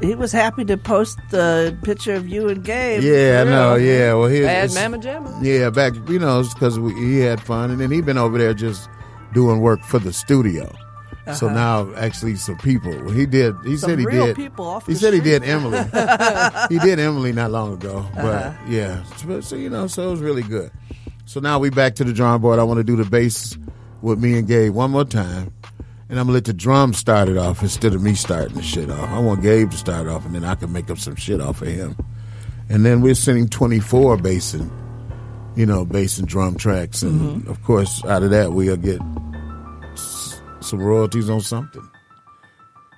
He 0.00 0.14
was 0.14 0.32
happy 0.32 0.64
to 0.64 0.78
post 0.78 1.18
the 1.30 1.76
picture 1.82 2.14
of 2.14 2.26
you 2.26 2.48
and 2.48 2.64
Gabe. 2.64 3.02
Yeah, 3.02 3.42
I 3.42 3.44
For 3.44 3.50
know. 3.50 3.74
Yeah, 3.74 4.14
well, 4.14 4.28
he 4.28 4.40
Bad 4.40 4.64
it's- 4.70 4.74
Mama 4.74 4.96
Jamma. 4.98 5.44
Yeah, 5.44 5.68
back 5.68 5.92
you 6.08 6.18
know, 6.18 6.42
because 6.42 6.76
he 6.76 7.18
had 7.18 7.38
fun, 7.38 7.70
and 7.70 7.78
then 7.78 7.90
he 7.90 8.00
been 8.00 8.16
over 8.16 8.38
there 8.38 8.54
just 8.54 8.88
doing 9.34 9.60
work 9.60 9.82
for 9.84 9.98
the 9.98 10.10
studio. 10.14 10.72
So 11.34 11.46
Uh-huh. 11.48 11.54
now, 11.54 11.94
actually, 11.96 12.36
some 12.36 12.56
people. 12.56 13.10
He 13.10 13.26
did. 13.26 13.54
He 13.62 13.76
Some 13.76 13.90
said 13.90 13.98
he 13.98 14.06
real 14.06 14.28
did. 14.28 14.36
people 14.36 14.66
off 14.66 14.86
he 14.86 14.94
the 14.94 14.98
said 14.98 15.12
he 15.12 15.20
did 15.20 15.44
Emily. 15.44 15.78
he 16.70 16.78
did 16.78 16.98
Emily 16.98 17.32
not 17.34 17.50
long 17.50 17.74
ago, 17.74 18.06
but 18.14 18.24
Uh-huh. 18.24 18.52
yeah. 18.68 19.02
So, 19.18 19.40
so, 19.42 19.54
you 19.56 19.68
know, 19.68 19.86
so 19.86 20.08
it 20.08 20.10
was 20.12 20.20
really 20.20 20.42
good. 20.42 20.70
So 21.30 21.38
now 21.38 21.60
we 21.60 21.70
back 21.70 21.94
to 21.94 22.02
the 22.02 22.12
drawing 22.12 22.40
board. 22.40 22.58
I 22.58 22.64
want 22.64 22.78
to 22.78 22.82
do 22.82 22.96
the 22.96 23.08
bass 23.08 23.56
with 24.02 24.18
me 24.18 24.36
and 24.36 24.48
Gabe 24.48 24.72
one 24.74 24.90
more 24.90 25.04
time, 25.04 25.54
and 26.08 26.18
I'm 26.18 26.26
gonna 26.26 26.32
let 26.32 26.44
the 26.44 26.52
drums 26.52 26.98
start 26.98 27.28
it 27.28 27.36
off 27.38 27.62
instead 27.62 27.94
of 27.94 28.02
me 28.02 28.14
starting 28.16 28.56
the 28.56 28.62
shit 28.62 28.90
off. 28.90 29.08
I 29.10 29.20
want 29.20 29.40
Gabe 29.40 29.70
to 29.70 29.76
start 29.76 30.08
off, 30.08 30.26
and 30.26 30.34
then 30.34 30.44
I 30.44 30.56
can 30.56 30.72
make 30.72 30.90
up 30.90 30.98
some 30.98 31.14
shit 31.14 31.40
off 31.40 31.62
of 31.62 31.68
him. 31.68 31.96
And 32.68 32.84
then 32.84 33.00
we're 33.00 33.14
sending 33.14 33.48
24 33.48 34.16
bass 34.16 34.54
and 34.54 34.68
you 35.54 35.66
know 35.66 35.84
bass 35.84 36.18
and 36.18 36.26
drum 36.26 36.56
tracks, 36.56 37.00
and 37.04 37.20
Mm-hmm. 37.20 37.48
of 37.50 37.62
course 37.62 38.04
out 38.06 38.24
of 38.24 38.30
that 38.30 38.52
we'll 38.52 38.76
get 38.76 39.00
s- 39.92 40.40
some 40.58 40.80
royalties 40.80 41.30
on 41.30 41.42
something. 41.42 41.88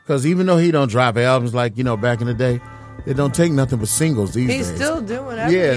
Because 0.05 0.27
even 0.27 0.47
though 0.47 0.57
he 0.57 0.71
don't 0.71 0.89
drop 0.91 1.19
albums 1.19 1.53
like 1.53 1.77
you 1.77 1.85
know 1.85 1.99
back 1.99 2.23
in 2.23 2.29
the 2.29 2.33
day, 2.35 2.63
It 3.05 3.15
don't 3.15 3.35
take 3.35 3.51
nothing 3.51 3.81
but 3.81 3.89
singles 3.89 4.33
these 4.33 4.49
He's 4.49 4.69
days. 4.69 4.77
still 4.77 5.01
doing 5.01 5.37
every 5.37 5.57
Yes. 5.57 5.77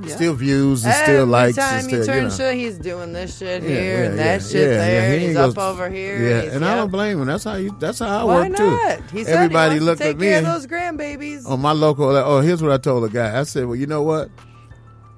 yeah. 0.00 0.08
Still 0.14 0.32
views, 0.32 0.86
Every 0.86 1.02
still 1.02 1.26
likes, 1.26 1.58
Every 1.58 1.70
time 1.70 1.78
it's 1.84 1.92
you 1.92 2.02
still, 2.02 2.06
turn 2.14 2.22
you 2.24 2.28
know. 2.30 2.34
shit, 2.34 2.54
he's 2.54 2.78
doing 2.78 3.12
this 3.12 3.36
shit 3.38 3.62
Yeah, 3.62 3.68
here 3.68 3.98
yeah, 4.02 4.08
and 4.08 4.18
that 4.18 4.42
shit 4.42 4.52
there. 4.70 5.18
he 5.18 5.26
he's 5.26 5.36
goes- 5.36 5.56
up 5.56 5.62
over 5.62 5.90
here. 5.90 6.18
Yeah, 6.26 6.40
he's, 6.42 6.52
and 6.54 6.64
I 6.64 6.74
don't 6.76 6.90
blame 6.90 7.20
him. 7.20 7.26
That's 7.26 7.44
how 7.44 7.56
you. 7.56 7.76
That's 7.78 7.98
how 7.98 8.06
I 8.20 8.24
Why 8.24 8.48
work 8.48 8.56
too. 8.56 8.70
not? 8.70 9.10
He 9.10 9.24
said 9.24 9.34
Everybody 9.36 9.74
he 9.74 9.80
looked 9.80 10.00
take 10.00 10.12
at 10.12 10.18
me 10.18 10.26
care 10.28 10.38
of 10.38 10.44
and- 10.46 10.54
those 10.54 10.66
grandbabies. 10.66 11.46
on 11.46 11.60
my 11.60 11.72
local. 11.72 12.06
Oh, 12.16 12.40
here's 12.40 12.62
what 12.62 12.72
I 12.72 12.78
told 12.78 13.04
the 13.04 13.08
guy. 13.10 13.38
I 13.38 13.42
said, 13.42 13.66
well, 13.66 13.76
you 13.76 13.86
know 13.86 14.02
what? 14.02 14.30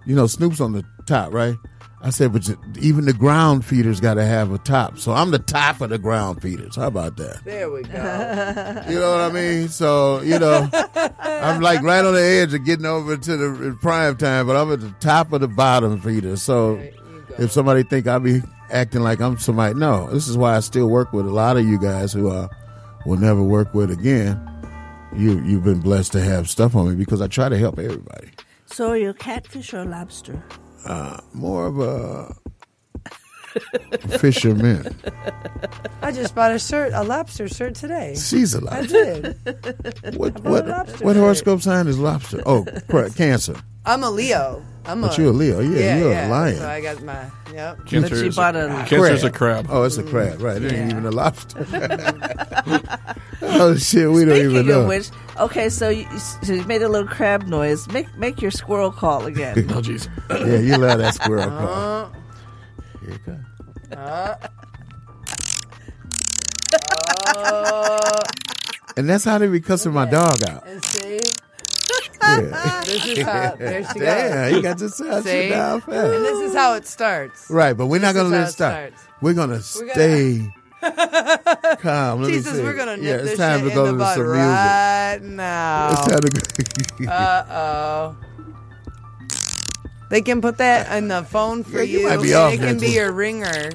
You 0.04 0.16
know, 0.16 0.26
Snoop's 0.26 0.60
on 0.60 0.72
the 0.72 0.84
top, 1.06 1.32
right? 1.32 1.54
I 2.02 2.10
said, 2.10 2.32
but 2.32 2.48
even 2.78 3.06
the 3.06 3.12
ground 3.12 3.64
feeders 3.64 4.00
got 4.00 4.14
to 4.14 4.24
have 4.24 4.52
a 4.52 4.58
top. 4.58 4.98
So 4.98 5.12
I'm 5.12 5.30
the 5.30 5.38
top 5.38 5.80
of 5.80 5.90
the 5.90 5.98
ground 5.98 6.42
feeders. 6.42 6.76
How 6.76 6.88
about 6.88 7.16
that? 7.16 7.42
There 7.44 7.70
we 7.70 7.82
go. 7.82 8.84
You 8.88 9.00
know 9.00 9.10
what 9.10 9.20
I 9.20 9.32
mean? 9.32 9.68
So 9.68 10.20
you 10.20 10.38
know, 10.38 10.68
I'm 11.18 11.60
like 11.60 11.82
right 11.82 12.04
on 12.04 12.14
the 12.14 12.22
edge 12.22 12.54
of 12.54 12.64
getting 12.64 12.86
over 12.86 13.16
to 13.16 13.36
the 13.36 13.78
prime 13.80 14.16
time, 14.16 14.46
but 14.46 14.56
I'm 14.56 14.70
at 14.72 14.80
the 14.80 14.94
top 15.00 15.32
of 15.32 15.40
the 15.40 15.48
bottom 15.48 16.00
feeder. 16.00 16.36
So 16.36 16.76
if 17.38 17.50
somebody 17.50 17.82
think 17.82 18.06
I 18.06 18.18
be 18.18 18.42
acting 18.70 19.00
like 19.02 19.20
I'm 19.20 19.38
somebody, 19.38 19.74
no. 19.74 20.08
This 20.10 20.28
is 20.28 20.36
why 20.36 20.56
I 20.56 20.60
still 20.60 20.88
work 20.88 21.12
with 21.12 21.26
a 21.26 21.30
lot 21.32 21.56
of 21.56 21.66
you 21.66 21.80
guys 21.80 22.12
who 22.12 22.30
I 22.30 22.48
will 23.06 23.16
never 23.18 23.42
work 23.42 23.72
with 23.74 23.90
again. 23.90 24.40
You 25.16 25.40
you've 25.44 25.64
been 25.64 25.80
blessed 25.80 26.12
to 26.12 26.20
have 26.20 26.48
stuff 26.48 26.76
on 26.76 26.90
me 26.90 26.94
because 26.94 27.20
I 27.22 27.26
try 27.26 27.48
to 27.48 27.56
help 27.56 27.78
everybody. 27.78 28.28
So 28.66 28.90
are 28.90 28.96
you 28.96 29.10
a 29.10 29.14
catfish 29.14 29.72
or 29.72 29.78
a 29.78 29.84
lobster? 29.84 30.42
Uh, 30.86 31.20
more 31.32 31.66
of 31.66 31.78
a 31.80 32.34
fisherman. 34.18 34.94
I 36.02 36.12
just 36.12 36.34
bought 36.34 36.52
a 36.52 36.58
shirt, 36.58 36.92
a 36.94 37.02
lobster 37.02 37.48
shirt 37.48 37.74
today. 37.74 38.14
She's 38.14 38.54
a 38.54 38.60
lobster. 38.64 38.86
did. 39.44 40.16
What 40.16 40.44
I 40.44 40.48
what 40.48 41.00
what 41.00 41.16
horoscope 41.16 41.62
sign 41.62 41.86
is 41.86 41.98
lobster? 41.98 42.42
Oh, 42.46 42.64
Cancer. 43.16 43.56
I'm 43.86 44.02
a 44.02 44.10
Leo. 44.10 44.62
I'm 44.84 45.00
But 45.00 45.16
a, 45.18 45.22
you're 45.22 45.30
a 45.30 45.34
Leo. 45.34 45.60
Yeah, 45.60 45.96
you're 45.98 46.08
a 46.10 46.14
yeah. 46.14 46.28
lion. 46.28 46.56
So 46.58 46.68
I 46.68 46.80
got 46.80 47.02
my 47.02 47.30
yep. 47.52 47.86
Cancer 47.86 48.10
But 48.10 48.18
she 48.20 48.26
is 48.28 48.36
bought 48.36 48.54
a, 48.56 48.66
a- 48.66 48.84
cancer's 48.84 49.24
a 49.24 49.30
crab. 49.30 49.66
Oh, 49.68 49.82
it's 49.84 49.96
a 49.96 50.02
crab, 50.04 50.40
right? 50.40 50.62
It 50.62 50.72
ain't 50.72 50.90
even 50.92 51.06
a 51.06 51.10
lobster. 51.10 51.66
oh 53.42 53.74
shit, 53.76 54.08
we 54.10 54.24
don't 54.24 54.36
even 54.36 54.50
Speaking 54.50 54.66
know. 54.68 54.82
of 54.82 54.88
which, 54.88 55.08
okay, 55.38 55.68
so 55.68 55.88
you, 55.88 56.06
so 56.18 56.52
you 56.52 56.64
made 56.66 56.82
a 56.82 56.88
little 56.88 57.08
crab 57.08 57.46
noise. 57.48 57.88
Make 57.88 58.14
make 58.16 58.40
your 58.40 58.50
squirrel 58.52 58.92
call 58.92 59.26
again. 59.26 59.56
oh 59.70 59.80
jeez. 59.82 60.08
yeah, 60.30 60.58
you 60.60 60.76
love 60.76 60.98
that 60.98 61.14
squirrel 61.14 61.48
call. 61.48 61.68
Uh, 61.68 62.08
Here 63.00 63.10
it 63.14 63.24
comes. 63.24 63.46
uh. 63.96 64.36
And 68.96 69.08
that's 69.10 69.24
how 69.24 69.36
they 69.38 69.46
be 69.48 69.60
cussing 69.60 69.92
my 69.92 70.08
dog 70.08 70.42
out. 70.48 70.66
and 70.66 70.82
see, 70.84 71.20
Yeah. 72.26 72.82
this 72.84 73.06
is 73.06 73.22
how. 73.24 73.54
There 73.56 73.84
she 73.84 73.98
goes. 73.98 74.02
Damn, 74.02 74.54
you 74.54 74.62
got 74.62 74.78
to 74.78 74.88
sound 74.88 75.24
See? 75.24 75.48
down 75.48 75.80
fast. 75.80 75.92
And 76.14 76.24
this 76.24 76.50
is 76.50 76.54
how 76.54 76.74
it 76.74 76.86
starts. 76.86 77.48
Right, 77.50 77.72
but 77.76 77.86
we're 77.86 78.00
not 78.00 78.14
gonna 78.14 78.26
is 78.28 78.32
let 78.32 78.40
it 78.40 78.48
it 78.48 78.52
stop. 78.52 78.72
starts. 78.72 79.02
We're 79.22 79.34
gonna 79.34 79.60
stay 79.62 80.52
calm. 81.80 82.22
Let 82.22 82.28
me 82.28 82.34
Jesus, 82.36 82.56
see. 82.56 82.62
we're 82.62 82.74
gonna 82.76 82.96
nip 82.96 83.04
yeah, 83.04 83.14
it's 83.14 83.22
this 83.30 83.38
time 83.38 83.60
shit 83.60 83.68
to 83.70 83.74
go 83.74 83.84
in 83.86 83.92
to 83.92 83.92
the 83.92 83.98
bud 83.98 84.14
some 84.14 84.26
right 84.26 85.18
now. 85.22 85.90
It's 85.92 86.06
time 86.06 86.20
to 86.20 86.30
go. 86.30 87.10
Uh 87.12 87.44
oh. 87.50 88.16
They 90.08 90.22
can 90.22 90.40
put 90.40 90.58
that 90.58 90.96
in 90.96 91.08
the 91.08 91.24
phone 91.24 91.64
for 91.64 91.78
Yeah, 91.78 91.82
you 91.82 91.98
you. 92.00 92.08
might 92.08 92.22
be 92.22 92.34
off 92.34 92.52
it 92.52 92.58
can 92.58 92.78
be 92.78 92.88
your 92.90 93.10
ringer. 93.12 93.70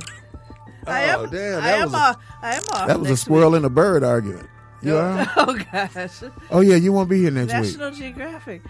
I 0.88 1.02
am. 1.04 1.20
Oh, 1.20 1.26
damn, 1.28 1.58
I 1.58 1.62
that 1.62 1.80
am. 1.80 1.86
was 1.86 1.94
a- 1.94 1.98
off. 1.98 2.18
Am 2.44 2.64
off. 2.74 2.88
that 2.88 3.00
was 3.00 3.10
a 3.12 3.18
squirrel 3.18 3.52
week. 3.52 3.58
and 3.58 3.66
a 3.66 3.70
bird 3.70 4.04
argument. 4.04 4.48
You 4.82 4.98
all 4.98 5.04
right? 5.04 5.28
Oh 5.38 5.60
gosh. 5.72 6.24
Oh 6.50 6.62
yeah, 6.62 6.76
you 6.76 6.92
won't 6.92 7.10
be 7.10 7.20
here 7.20 7.32
next 7.32 7.54
week. 7.54 7.64
National 7.64 7.92
Geographic. 7.92 8.62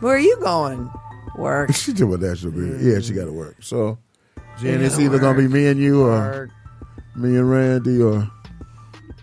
Where 0.00 0.14
are 0.14 0.18
you 0.18 0.36
going? 0.40 0.90
Work. 1.36 1.72
she 1.74 1.92
did 1.92 2.04
what 2.04 2.20
that 2.20 2.28
National 2.28 2.52
Geographic. 2.52 2.86
Yeah, 2.86 3.00
she 3.00 3.12
mm. 3.12 3.16
got 3.16 3.24
to 3.26 3.32
work. 3.32 3.56
So, 3.60 3.98
Jen, 4.60 4.82
it's 4.82 4.98
either 4.98 5.18
gonna 5.18 5.38
be 5.38 5.48
me 5.48 5.66
and 5.68 5.80
you, 5.80 6.02
or 6.02 6.18
Work. 6.18 6.50
me 7.16 7.36
and 7.36 7.50
Randy, 7.50 8.02
or 8.02 8.30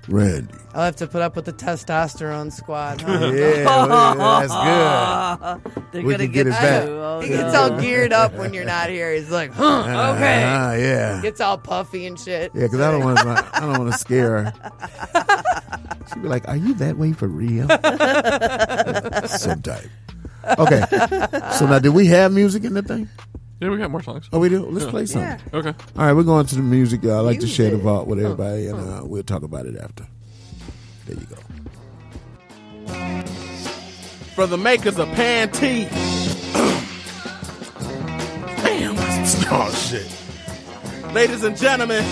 Randy. 0.10 0.54
I'll 0.74 0.84
have 0.86 0.96
to 0.98 1.08
put 1.08 1.22
up 1.22 1.36
with 1.36 1.46
the 1.46 1.54
testosterone 1.54 2.52
squad. 2.52 3.02
Huh? 3.02 3.32
Yeah, 3.34 3.66
well, 3.66 4.48
that's 4.48 5.64
good. 5.64 5.84
They're 5.92 6.04
We 6.04 6.12
gonna 6.14 6.24
can 6.26 6.32
get 6.34 6.48
it 6.48 6.52
back. 6.52 6.84
Oh, 6.88 7.20
He 7.22 7.30
no. 7.30 7.38
gets 7.38 7.56
all 7.56 7.80
geared 7.80 8.14
up 8.14 8.34
when 8.34 8.54
you're 8.54 8.66
not 8.66 8.90
here. 8.90 9.14
He's 9.14 9.32
like, 9.32 9.52
huh, 9.54 9.80
okay. 10.16 10.44
Ah, 10.46 10.74
yeah. 10.74 11.22
Gets 11.22 11.42
all 11.42 11.58
puffy 11.58 12.06
and 12.06 12.20
shit. 12.20 12.52
Yeah, 12.54 12.64
because 12.64 12.80
I 12.82 12.92
don't 12.92 13.04
want 13.04 13.18
to. 13.20 13.50
I 13.54 13.60
don't 13.62 13.78
want 13.80 13.92
to 13.92 13.98
scare 13.98 14.44
her. 14.46 14.54
She'd 16.14 16.22
be 16.24 16.28
like, 16.28 16.48
"Are 16.48 16.56
you 16.58 16.74
that 16.76 16.98
way 16.98 17.14
for 17.14 17.28
real?" 17.28 17.68
Some 19.28 19.62
type. 19.62 19.88
Okay. 20.58 20.84
So 21.58 21.68
now, 21.68 21.80
did 21.80 21.90
we 21.90 22.08
have 22.08 22.32
music 22.32 22.64
in 22.64 22.74
the 22.74 22.82
thing? 22.82 23.08
Yeah, 23.60 23.70
we 23.70 23.78
got 23.78 23.92
more 23.92 24.02
songs. 24.02 24.30
Oh, 24.32 24.40
we 24.40 24.48
do. 24.50 24.66
Let's 24.66 24.86
Yeah. 24.86 24.92
play 24.92 25.06
something. 25.06 25.40
Okay. 25.54 25.70
All 25.98 26.06
right, 26.06 26.14
we're 26.14 26.24
going 26.24 26.46
to 26.46 26.56
the 26.56 26.62
music. 26.62 27.04
I 27.06 27.20
like 27.20 27.40
to 27.42 27.48
share 27.48 27.66
the 27.68 27.72
Music. 27.74 27.84
vault 27.84 28.08
with 28.08 28.20
everybody, 28.20 28.68
and 28.68 28.80
uh, 28.80 29.02
we'll 29.04 29.24
talk 29.24 29.44
about 29.44 29.66
it 29.66 29.76
after. 29.78 30.06
There 31.06 31.18
you 31.18 31.26
go. 31.26 31.36
For 34.36 34.48
the 34.48 34.58
makers 34.58 34.98
of 34.98 35.10
Pantene. 35.10 35.90
Damn, 38.64 38.96
oh 39.52 39.72
shit. 39.72 40.08
Ladies 41.14 41.44
and 41.44 41.58
gentlemen, 41.58 42.04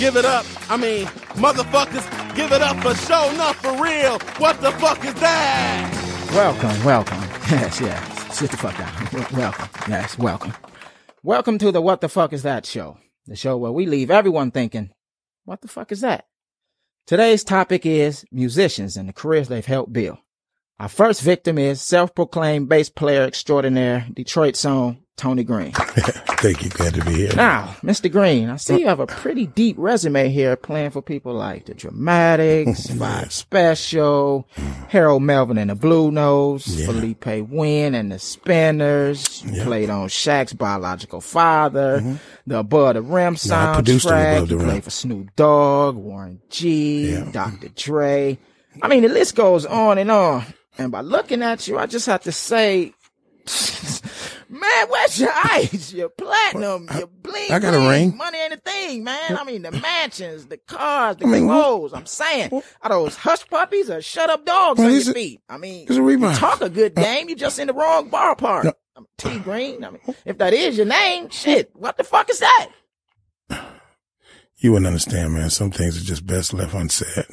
give 0.00 0.16
it 0.16 0.24
up. 0.24 0.44
I 0.68 0.76
mean, 0.76 1.06
motherfuckers, 1.36 2.34
give 2.34 2.50
it 2.50 2.62
up 2.62 2.76
for 2.78 2.94
show 3.06 3.30
not 3.36 3.54
for 3.56 3.70
real. 3.80 4.18
What 4.38 4.60
the 4.60 4.72
fuck 4.72 5.04
is 5.04 5.14
that? 5.14 6.30
Welcome, 6.34 6.84
welcome. 6.84 7.22
Yes, 7.48 7.80
yes. 7.80 8.36
Sit 8.36 8.50
the 8.50 8.56
fuck 8.56 8.76
down. 8.76 8.92
Welcome. 9.38 9.68
Yes, 9.88 10.18
welcome. 10.18 10.52
Welcome 11.26 11.58
to 11.58 11.72
the 11.72 11.82
What 11.82 12.02
the 12.02 12.08
Fuck 12.08 12.32
Is 12.32 12.44
That 12.44 12.64
show. 12.64 12.98
The 13.26 13.34
show 13.34 13.56
where 13.56 13.72
we 13.72 13.84
leave 13.84 14.12
everyone 14.12 14.52
thinking, 14.52 14.90
what 15.44 15.60
the 15.60 15.66
fuck 15.66 15.90
is 15.90 16.02
that? 16.02 16.26
Today's 17.04 17.42
topic 17.42 17.84
is 17.84 18.24
musicians 18.30 18.96
and 18.96 19.08
the 19.08 19.12
careers 19.12 19.48
they've 19.48 19.66
helped 19.66 19.92
build. 19.92 20.18
Our 20.78 20.86
first 20.86 21.22
victim 21.22 21.58
is 21.58 21.82
self-proclaimed 21.82 22.68
bass 22.68 22.90
player 22.90 23.24
extraordinaire, 23.24 24.06
Detroit 24.14 24.54
song, 24.54 24.98
Tony 25.16 25.44
Green. 25.44 25.72
Thank 25.72 26.62
you. 26.62 26.68
Glad 26.70 26.94
to 26.94 27.04
be 27.04 27.14
here. 27.14 27.32
Now, 27.34 27.74
Mr. 27.82 28.12
Green, 28.12 28.50
I 28.50 28.56
see 28.56 28.80
you 28.80 28.86
have 28.86 29.00
a 29.00 29.06
pretty 29.06 29.46
deep 29.46 29.76
resume 29.78 30.28
here 30.28 30.56
playing 30.56 30.90
for 30.90 31.00
people 31.00 31.32
like 31.32 31.64
the 31.64 31.74
Dramatics, 31.74 32.86
Five 32.98 33.32
Special, 33.32 34.46
Harold 34.88 35.22
Melvin 35.22 35.56
and 35.58 35.70
the 35.70 35.74
Blue 35.74 36.10
Notes, 36.10 36.68
Yeah. 36.68 36.86
Philippé 36.88 37.48
Wynne 37.48 37.94
and 37.94 38.12
the 38.12 38.18
Spinners. 38.18 39.42
You 39.44 39.62
played 39.62 39.88
on 39.90 40.08
Shaq's 40.08 40.52
biological 40.52 41.20
father, 41.22 42.00
mm-hmm. 42.00 42.16
the 42.46 42.58
Above 42.58 42.94
the 42.94 43.02
Rim 43.02 43.36
No, 43.46 43.54
I 43.56 43.74
produced 43.74 44.06
soundtrack. 44.06 44.36
Above 44.36 44.48
the 44.48 44.54
You 44.54 44.58
Rim. 44.60 44.68
played 44.68 44.84
for 44.84 44.90
Snoop 44.90 45.34
Dogg, 45.36 45.96
Warren 45.96 46.40
G, 46.50 47.12
Yeah. 47.12 47.30
Dr. 47.32 47.68
Dre. 47.70 48.38
I 48.82 48.88
mean, 48.88 49.02
the 49.02 49.08
list 49.08 49.34
goes 49.34 49.64
on 49.64 49.96
and 49.96 50.10
on. 50.10 50.44
And 50.76 50.92
by 50.92 51.00
looking 51.00 51.42
at 51.42 51.66
you, 51.66 51.78
I 51.78 51.86
just 51.86 52.04
have 52.04 52.22
to 52.24 52.32
say, 52.32 52.92
man, 54.48 54.88
where's 54.88 55.20
your 55.20 55.30
ice? 55.32 55.92
Your 55.92 56.08
platinum, 56.08 56.88
your 56.96 57.06
bling. 57.06 57.50
I 57.50 57.58
got 57.58 57.74
a 57.74 57.88
ring. 57.88 58.16
Money 58.16 58.38
ain't 58.38 58.52
a 58.54 58.56
thing, 58.56 59.04
man. 59.04 59.36
I 59.36 59.44
mean, 59.44 59.62
the 59.62 59.72
mansions, 59.72 60.46
the 60.46 60.56
cars, 60.56 61.16
the 61.16 61.26
I 61.26 61.28
mean, 61.28 61.46
what- 61.46 61.92
I'm 61.94 62.06
saying, 62.06 62.50
are 62.82 62.90
those 62.90 63.16
hush 63.16 63.46
puppies 63.48 63.90
or 63.90 64.00
shut 64.02 64.30
up 64.30 64.44
dogs 64.44 64.78
Well, 64.78 64.88
on 64.88 64.94
your 64.94 65.14
feet? 65.14 65.40
I 65.48 65.56
mean, 65.58 65.86
you 65.90 66.18
talk 66.34 66.60
a 66.60 66.70
good 66.70 66.98
uh, 66.98 67.02
game. 67.02 67.28
You 67.28 67.36
just 67.36 67.58
in 67.58 67.66
the 67.66 67.74
wrong 67.74 68.10
ballpark. 68.10 68.64
No. 68.64 68.72
I'm 68.96 69.06
T 69.18 69.38
Green. 69.40 69.84
I 69.84 69.90
mean, 69.90 70.00
if 70.24 70.38
that 70.38 70.54
is 70.54 70.76
your 70.78 70.86
name, 70.86 71.28
shit, 71.28 71.70
what 71.74 71.98
the 71.98 72.04
fuck 72.04 72.30
is 72.30 72.40
that? 72.40 72.68
You 74.58 74.72
wouldn't 74.72 74.86
understand, 74.86 75.34
man. 75.34 75.50
Some 75.50 75.70
things 75.70 76.00
are 76.00 76.04
just 76.04 76.26
best 76.26 76.54
left 76.54 76.72
unsaid. 76.72 77.26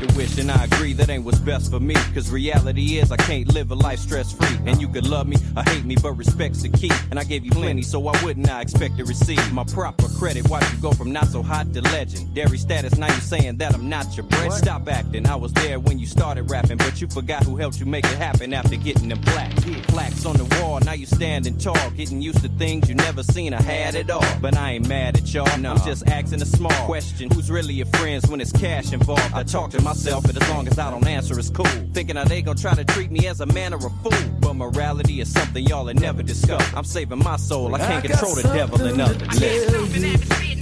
Some 0.00 0.08
say 0.08 0.08
it's 0.08 0.08
not 0.08 0.08
good 0.08 0.08
good 0.08 0.08
to 0.08 0.16
wish, 0.16 0.38
and 0.38 0.50
I 0.50 0.64
agree 0.64 0.92
that 0.94 1.08
ain't 1.08 1.24
what's 1.24 1.38
best 1.38 1.70
for 1.70 1.80
me. 1.80 1.94
Cause 2.14 2.30
reality 2.30 2.98
is 2.98 3.10
I 3.12 3.16
can't 3.16 3.52
live 3.52 3.70
a 3.70 3.74
life 3.74 3.98
stress 3.98 4.32
free. 4.32 4.58
And 4.66 4.80
you 4.80 4.88
could 4.88 5.06
love 5.06 5.26
me 5.26 5.36
or 5.56 5.62
hate 5.62 5.84
me, 5.84 5.96
but 6.00 6.12
respect's 6.12 6.62
the 6.62 6.68
key. 6.68 6.90
And 7.10 7.18
I 7.18 7.24
gave 7.24 7.44
you 7.44 7.50
plenty, 7.50 7.82
so 7.82 7.98
why 8.00 8.18
wouldn't 8.22 8.50
I 8.50 8.60
expect 8.60 8.96
to 8.98 9.04
receive 9.04 9.52
my 9.52 9.64
proper 9.64 10.08
credit? 10.18 10.48
Watch 10.48 10.70
you 10.72 10.78
go 10.80 10.92
from 10.92 11.12
not 11.12 11.26
so 11.28 11.42
hot 11.42 11.72
to 11.74 11.80
legend. 11.82 12.34
legendary 12.34 12.58
status. 12.58 12.96
Now 12.98 13.08
you 13.08 13.20
saying 13.20 13.58
that 13.58 13.74
I'm 13.74 13.88
not 13.88 14.16
your 14.16 14.26
bread. 14.26 14.52
Stop 14.52 14.88
acting. 14.88 15.26
I 15.26 15.36
was 15.36 15.52
there 15.52 15.78
when 15.80 15.98
you 15.98 16.06
started 16.06 16.50
rapping, 16.50 16.78
but 16.78 17.00
you 17.00 17.06
forgot 17.08 17.44
who 17.44 17.56
helped 17.56 17.80
you 17.80 17.86
make 17.86 18.04
it 18.04 18.18
happen 18.18 18.54
after 18.54 18.76
getting 18.76 19.08
them 19.08 19.20
black. 19.20 19.50
Plaques 19.88 20.26
on 20.26 20.36
the 20.36 20.44
wall, 20.60 20.80
now 20.80 20.92
you 20.92 21.06
standing 21.06 21.58
tall, 21.58 21.90
getting 21.96 22.20
used 22.20 22.42
to 22.42 22.48
things 22.48 22.88
you 22.88 22.94
never 22.94 23.22
seen 23.22 23.54
or 23.54 23.62
had 23.62 23.94
at 23.94 24.10
all. 24.10 24.24
But 24.40 24.56
I 24.56 24.72
ain't 24.72 24.88
mad 24.88 25.16
at 25.16 25.32
y'all. 25.32 25.58
No. 25.58 25.72
I'm 25.72 25.86
just 25.86 26.08
asking 26.08 26.42
a 26.42 26.46
small 26.46 26.86
question. 26.86 27.30
Who's 27.30 27.50
really 27.50 27.74
your 27.74 27.86
friends 27.86 28.28
when 28.28 28.40
it's 28.40 28.52
cash 28.52 28.92
involved? 28.92 29.32
I 29.34 29.42
talk 29.42 29.70
to 29.70 29.80
myself, 29.90 30.22
but 30.24 30.40
as 30.40 30.48
long 30.48 30.68
as 30.68 30.78
I 30.78 30.88
don't 30.88 31.04
answer, 31.06 31.36
it's 31.36 31.50
cool. 31.50 31.64
Thinking 31.92 32.14
how 32.14 32.22
they 32.22 32.42
gon' 32.42 32.56
try 32.56 32.74
to 32.74 32.84
treat 32.84 33.10
me 33.10 33.26
as 33.26 33.40
a 33.40 33.46
man 33.46 33.74
or 33.74 33.78
a 33.78 33.90
fool. 34.02 34.12
But 34.40 34.54
morality 34.54 35.20
is 35.20 35.32
something 35.32 35.64
y'all 35.66 35.84
will 35.84 35.94
never 35.94 36.22
discover. 36.22 36.64
I'm 36.76 36.84
saving 36.84 37.18
my 37.18 37.36
soul. 37.36 37.74
I 37.74 37.78
can't 37.78 38.04
I 38.04 38.08
got 38.08 38.10
control 38.18 38.34
the 38.36 38.42
devil 38.42 38.80
in 38.86 39.00
others. 39.00 39.18
something 39.18 39.72
to 39.72 39.80
Listen. 39.80 40.28
tell 40.28 40.56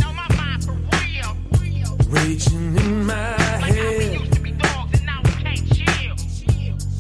you. 1.67 1.85
Raging 2.09 2.77
in 2.79 3.05
my 3.05 3.15
head. 3.15 4.21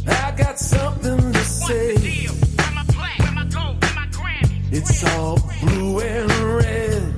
I 0.07 0.35
got 0.37 0.59
something 0.59 1.33
to 1.33 1.45
say. 1.45 1.95
It's 4.71 5.05
all 5.17 5.39
blue 5.63 6.01
and 6.01 6.31
red. 6.57 7.18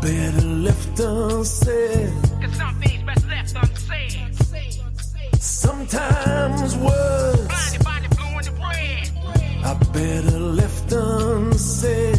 Better 0.00 0.46
left 0.46 1.00
unsaid. 1.00 2.12
Cause 2.40 2.56
something's 2.56 3.02
best 3.02 3.28
left 3.28 3.54
unsaid. 3.56 4.34
Sometimes 5.38 6.76
words 6.76 7.48
I 9.62 9.74
better 9.92 10.38
left 10.38 10.92
unsaid. 10.92 12.18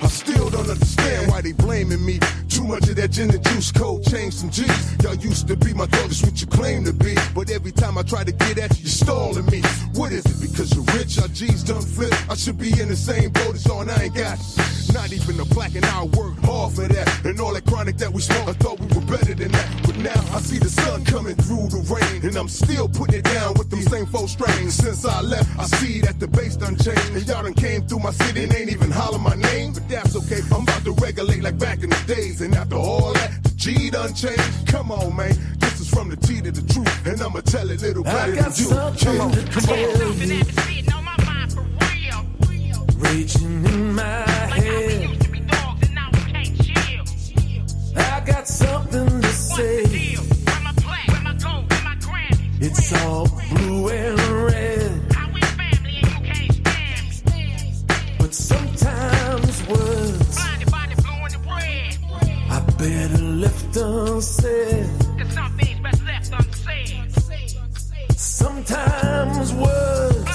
I 0.00 0.06
still 0.06 0.50
don't 0.50 0.70
understand 0.70 1.30
why 1.30 1.40
they 1.42 1.52
blaming 1.52 2.04
me. 2.04 2.20
Much 2.68 2.86
of 2.90 2.96
that 2.96 3.10
gin 3.10 3.30
and 3.30 3.42
juice 3.44 3.72
code 3.72 4.04
changed 4.04 4.36
some 4.36 4.50
G's. 4.50 5.02
Y'all 5.02 5.14
used 5.14 5.48
to 5.48 5.56
be 5.56 5.72
my 5.72 5.86
thug, 5.86 6.10
that's 6.10 6.22
what 6.22 6.38
you 6.38 6.46
claim 6.46 6.84
to 6.84 6.92
be. 6.92 7.14
But 7.34 7.50
every 7.50 7.72
time 7.72 7.96
I 7.96 8.02
try 8.02 8.24
to 8.24 8.32
get 8.32 8.58
at 8.58 8.76
you, 8.76 8.82
you're 8.82 8.90
stalling 8.90 9.46
me. 9.46 9.62
What 9.94 10.12
is 10.12 10.26
it? 10.26 10.38
Because 10.38 10.74
you're 10.74 10.84
rich, 10.92 11.18
our 11.18 11.28
G's 11.28 11.64
done 11.64 11.80
flip. 11.80 12.12
I 12.30 12.34
should 12.34 12.58
be 12.58 12.68
in 12.78 12.88
the 12.90 12.96
same 12.96 13.30
boat 13.30 13.54
as 13.54 13.64
and 13.64 13.90
I 13.90 14.02
ain't 14.04 14.14
got 14.14 14.36
not 14.98 15.12
even 15.12 15.38
a 15.38 15.44
plaque, 15.44 15.76
and 15.76 15.84
I 15.86 16.02
worked 16.18 16.44
hard 16.44 16.72
for 16.74 16.88
that. 16.88 17.06
And 17.24 17.40
all 17.40 17.54
that 17.54 17.64
chronic 17.66 17.96
that 17.98 18.12
we 18.12 18.20
smoke, 18.20 18.48
I 18.48 18.52
thought 18.54 18.80
we 18.80 18.86
were 18.96 19.06
better 19.06 19.32
than 19.32 19.52
that. 19.52 19.68
But 19.86 19.96
now 19.98 20.20
I 20.34 20.40
see 20.40 20.58
the 20.58 20.68
sun 20.68 21.04
coming 21.04 21.36
through 21.36 21.68
the 21.70 21.82
rain, 21.94 22.26
and 22.26 22.34
I'm 22.36 22.48
still 22.48 22.88
putting 22.88 23.20
it 23.20 23.24
down 23.24 23.54
with 23.54 23.70
them 23.70 23.80
same 23.82 24.06
four 24.06 24.26
strains. 24.26 24.74
Since 24.74 25.04
I 25.04 25.20
left, 25.20 25.48
I 25.56 25.66
see 25.66 26.00
that 26.00 26.18
the 26.18 26.26
bass 26.26 26.56
done 26.56 26.76
changed, 26.76 27.12
and 27.14 27.24
y'all 27.28 27.44
done 27.44 27.54
came 27.54 27.86
through 27.86 28.00
my 28.00 28.10
city 28.10 28.42
and 28.42 28.52
ain't 28.52 28.70
even 28.70 28.90
holler 28.90 29.20
my 29.20 29.36
name. 29.36 29.72
But 29.72 29.88
that's 29.88 30.16
okay, 30.16 30.40
I'm 30.52 30.62
about 30.62 30.82
to 30.82 30.92
regulate 31.06 31.42
like 31.44 31.58
back 31.58 31.84
in 31.84 31.90
the 31.90 32.02
days, 32.08 32.40
and 32.40 32.52
after 32.56 32.74
all 32.76 33.12
that, 33.14 33.30
the 33.44 33.50
G 33.54 33.90
done 33.90 34.12
changed. 34.14 34.66
Come 34.66 34.90
on, 34.90 35.14
man, 35.14 35.34
this 35.60 35.78
is 35.78 35.88
from 35.88 36.08
the 36.08 36.16
T 36.16 36.40
to 36.42 36.50
the 36.50 36.64
truth, 36.74 37.06
and 37.06 37.22
I'ma 37.22 37.40
tell 37.42 37.70
it 37.70 37.80
little 37.82 38.02
I 38.08 38.12
better 38.12 38.34
got 38.34 38.50
than 38.50 38.64
you. 38.64 38.70
something 38.74 39.06
Come 39.06 39.20
on, 39.20 39.30
to 39.30 39.42
come 39.46 39.62
on. 39.62 39.78
tell 39.78 40.12
you. 40.26 40.42
Raging 42.98 43.64
in 43.64 43.94
my 43.94 44.02
head. 44.02 44.87
Got 48.28 48.46
something 48.46 49.20
to 49.22 49.28
say. 49.28 49.82
It's 52.60 52.92
all 53.02 53.26
blue 53.26 53.88
and 53.88 54.18
red. 54.46 55.02
But 58.18 58.34
sometimes 58.34 59.66
words 59.68 60.38
I 62.50 62.60
better 62.78 63.22
left 63.44 63.76
unsaid. 63.76 64.86
Sometimes 68.16 69.54
words 69.54 70.30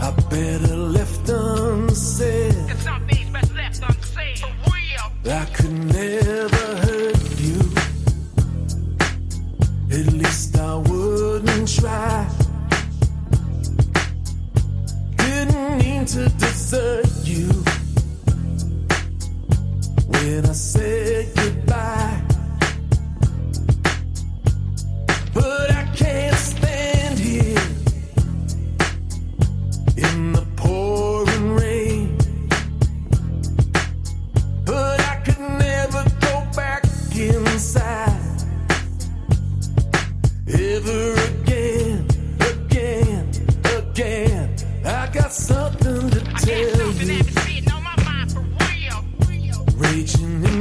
I 0.00 0.10
better 0.30 0.67
I 5.30 5.44
could 5.52 5.70
never 5.70 5.97
Raging 49.98 50.57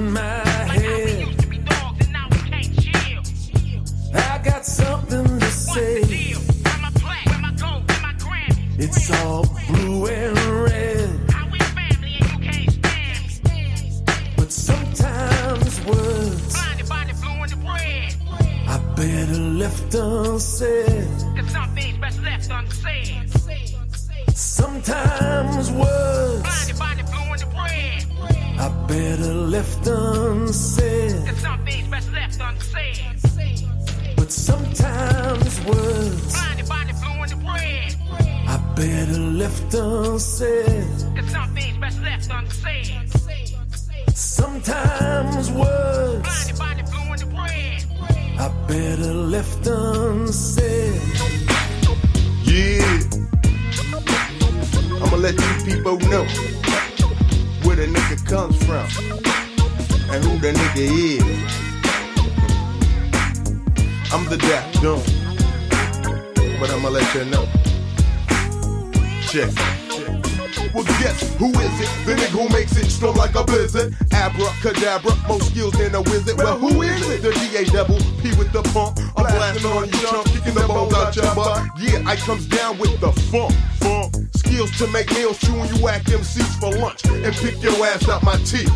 Abracadabra, 74.57 75.11
more 75.27 75.41
skills 75.41 75.73
than 75.73 75.93
a 75.93 76.01
wizard. 76.01 76.37
Well, 76.37 76.57
who 76.57 76.81
is 76.81 77.09
it? 77.09 77.21
The 77.21 77.31
DA 77.31 77.65
double 77.65 77.97
P 78.21 78.33
with 78.37 78.51
the 78.51 78.63
pump. 78.73 78.99
I'm 79.15 79.25
blasting 79.25 79.71
on 79.71 79.85
you, 79.85 79.91
chump, 79.91 80.25
kicking 80.27 80.55
the 80.55 80.65
bones 80.67 80.93
out 80.93 81.15
your 81.15 81.35
butt. 81.35 81.67
Yeah, 81.77 82.01
I 82.05 82.15
comes 82.15 82.47
down 82.47 82.77
with 82.79 82.99
the 82.99 83.11
funk, 83.29 83.53
funk. 83.75 84.15
Skills 84.35 84.75
to 84.79 84.87
make 84.87 85.11
meals, 85.13 85.37
chewing 85.39 85.73
you 85.73 85.83
whack 85.83 86.03
MCs 86.05 86.59
for 86.59 86.71
lunch 86.75 87.05
and 87.05 87.35
pick 87.35 87.61
your 87.61 87.73
ass 87.85 88.09
out 88.09 88.23
my 88.23 88.35
teeth. 88.37 88.71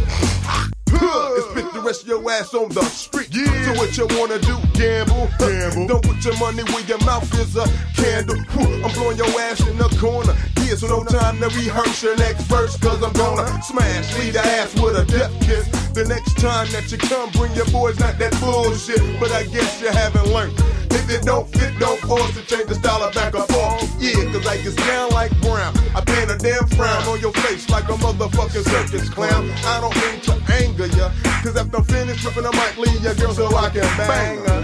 And 0.94 1.44
spit 1.50 1.74
the 1.74 1.82
rest 1.84 2.04
of 2.04 2.10
your 2.10 2.32
ass 2.32 2.54
on 2.54 2.70
the 2.70 2.84
street. 2.84 3.34
So 3.34 3.74
what 3.74 3.98
you 3.98 4.06
wanna 4.20 4.38
do? 4.40 4.56
Gamble, 4.74 5.30
gamble. 5.40 5.88
Don't 5.88 6.04
put 6.04 6.24
your 6.24 6.38
money 6.38 6.64
where 6.64 6.86
your 6.86 7.00
mouth 7.00 7.34
is 7.40 7.56
a 7.56 7.66
candle. 7.96 8.38
I'm 8.86 8.94
blowing 8.94 9.18
your 9.18 9.34
ass 9.42 9.66
in 9.68 9.78
the 9.78 9.90
corner. 10.00 10.36
So 10.78 10.88
no 10.88 11.04
time 11.04 11.38
to 11.40 11.48
rehearse 11.50 12.02
your 12.02 12.16
next 12.16 12.46
verse, 12.46 12.78
cause 12.78 13.04
I'm 13.04 13.12
gonna 13.14 13.62
smash, 13.62 14.18
lead 14.18 14.34
the 14.34 14.40
ass 14.40 14.74
with 14.82 14.96
a 14.96 15.06
death 15.06 15.30
kiss. 15.42 15.68
The 15.92 16.06
next 16.06 16.40
time 16.40 16.66
that 16.72 16.90
you 16.90 16.98
come, 16.98 17.30
bring 17.32 17.54
your 17.54 17.68
boys, 17.68 18.00
not 18.00 18.18
that 18.18 18.32
bullshit. 18.40 19.04
But 19.20 19.32
I 19.32 19.44
guess 19.44 19.82
you 19.82 19.90
haven't 19.90 20.28
learned. 20.32 20.58
If 20.90 21.10
it 21.10 21.24
don't 21.24 21.48
fit, 21.50 21.78
don't 21.78 22.00
force 22.00 22.34
to 22.34 22.42
change 22.48 22.68
the 22.68 22.76
style 22.76 23.04
of 23.04 23.14
back 23.14 23.36
or 23.36 23.46
forth. 23.52 23.84
Yeah, 24.00 24.24
cause 24.32 24.48
I 24.48 24.58
can 24.58 24.72
sound 24.72 25.14
like 25.14 25.30
Brown. 25.42 25.76
I 25.94 26.02
paint 26.02 26.32
a 26.32 26.38
damn 26.38 26.66
frown 26.74 27.04
on 27.04 27.20
your 27.20 27.34
face 27.44 27.70
like 27.70 27.90
a 27.90 27.94
motherfucking 28.00 28.64
circus 28.64 29.10
clown. 29.10 29.52
I 29.68 29.82
don't 29.82 29.96
mean 30.02 30.22
to 30.32 30.34
anger 30.56 30.88
ya, 30.98 31.12
cause 31.44 31.58
after 31.58 31.78
I'm 31.78 31.84
finished 31.84 32.22
flipping, 32.22 32.48
I 32.48 32.56
might 32.56 32.78
leave 32.80 33.04
ya 33.04 33.14
girl 33.14 33.34
so 33.34 33.54
I 33.56 33.70
can 33.70 33.84
bang 34.00 34.40
her. 34.40 34.62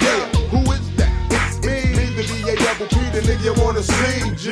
Yeah, 0.00 0.24
who 0.50 0.64
is 0.72 0.89
DA 2.50 2.56
double 2.64 2.86
P, 2.86 2.96
the 3.10 3.20
nigga 3.20 3.44
you 3.44 3.62
wanna 3.62 3.82
see, 3.82 4.34
G. 4.34 4.50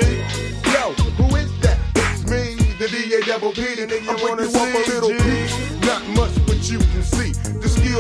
Yo, 0.73 0.93
who 1.19 1.35
is 1.35 1.51
that? 1.61 1.79
It's 1.97 2.23
me, 2.31 2.55
the 2.79 2.87
DA 2.87 3.21
double 3.23 3.51
P, 3.51 3.75
the 3.75 3.87
nigga 3.89 4.21
you 4.21 4.29
wanna 4.29 4.47
see, 4.47 4.59
up 4.59 6.03
a 6.07 6.18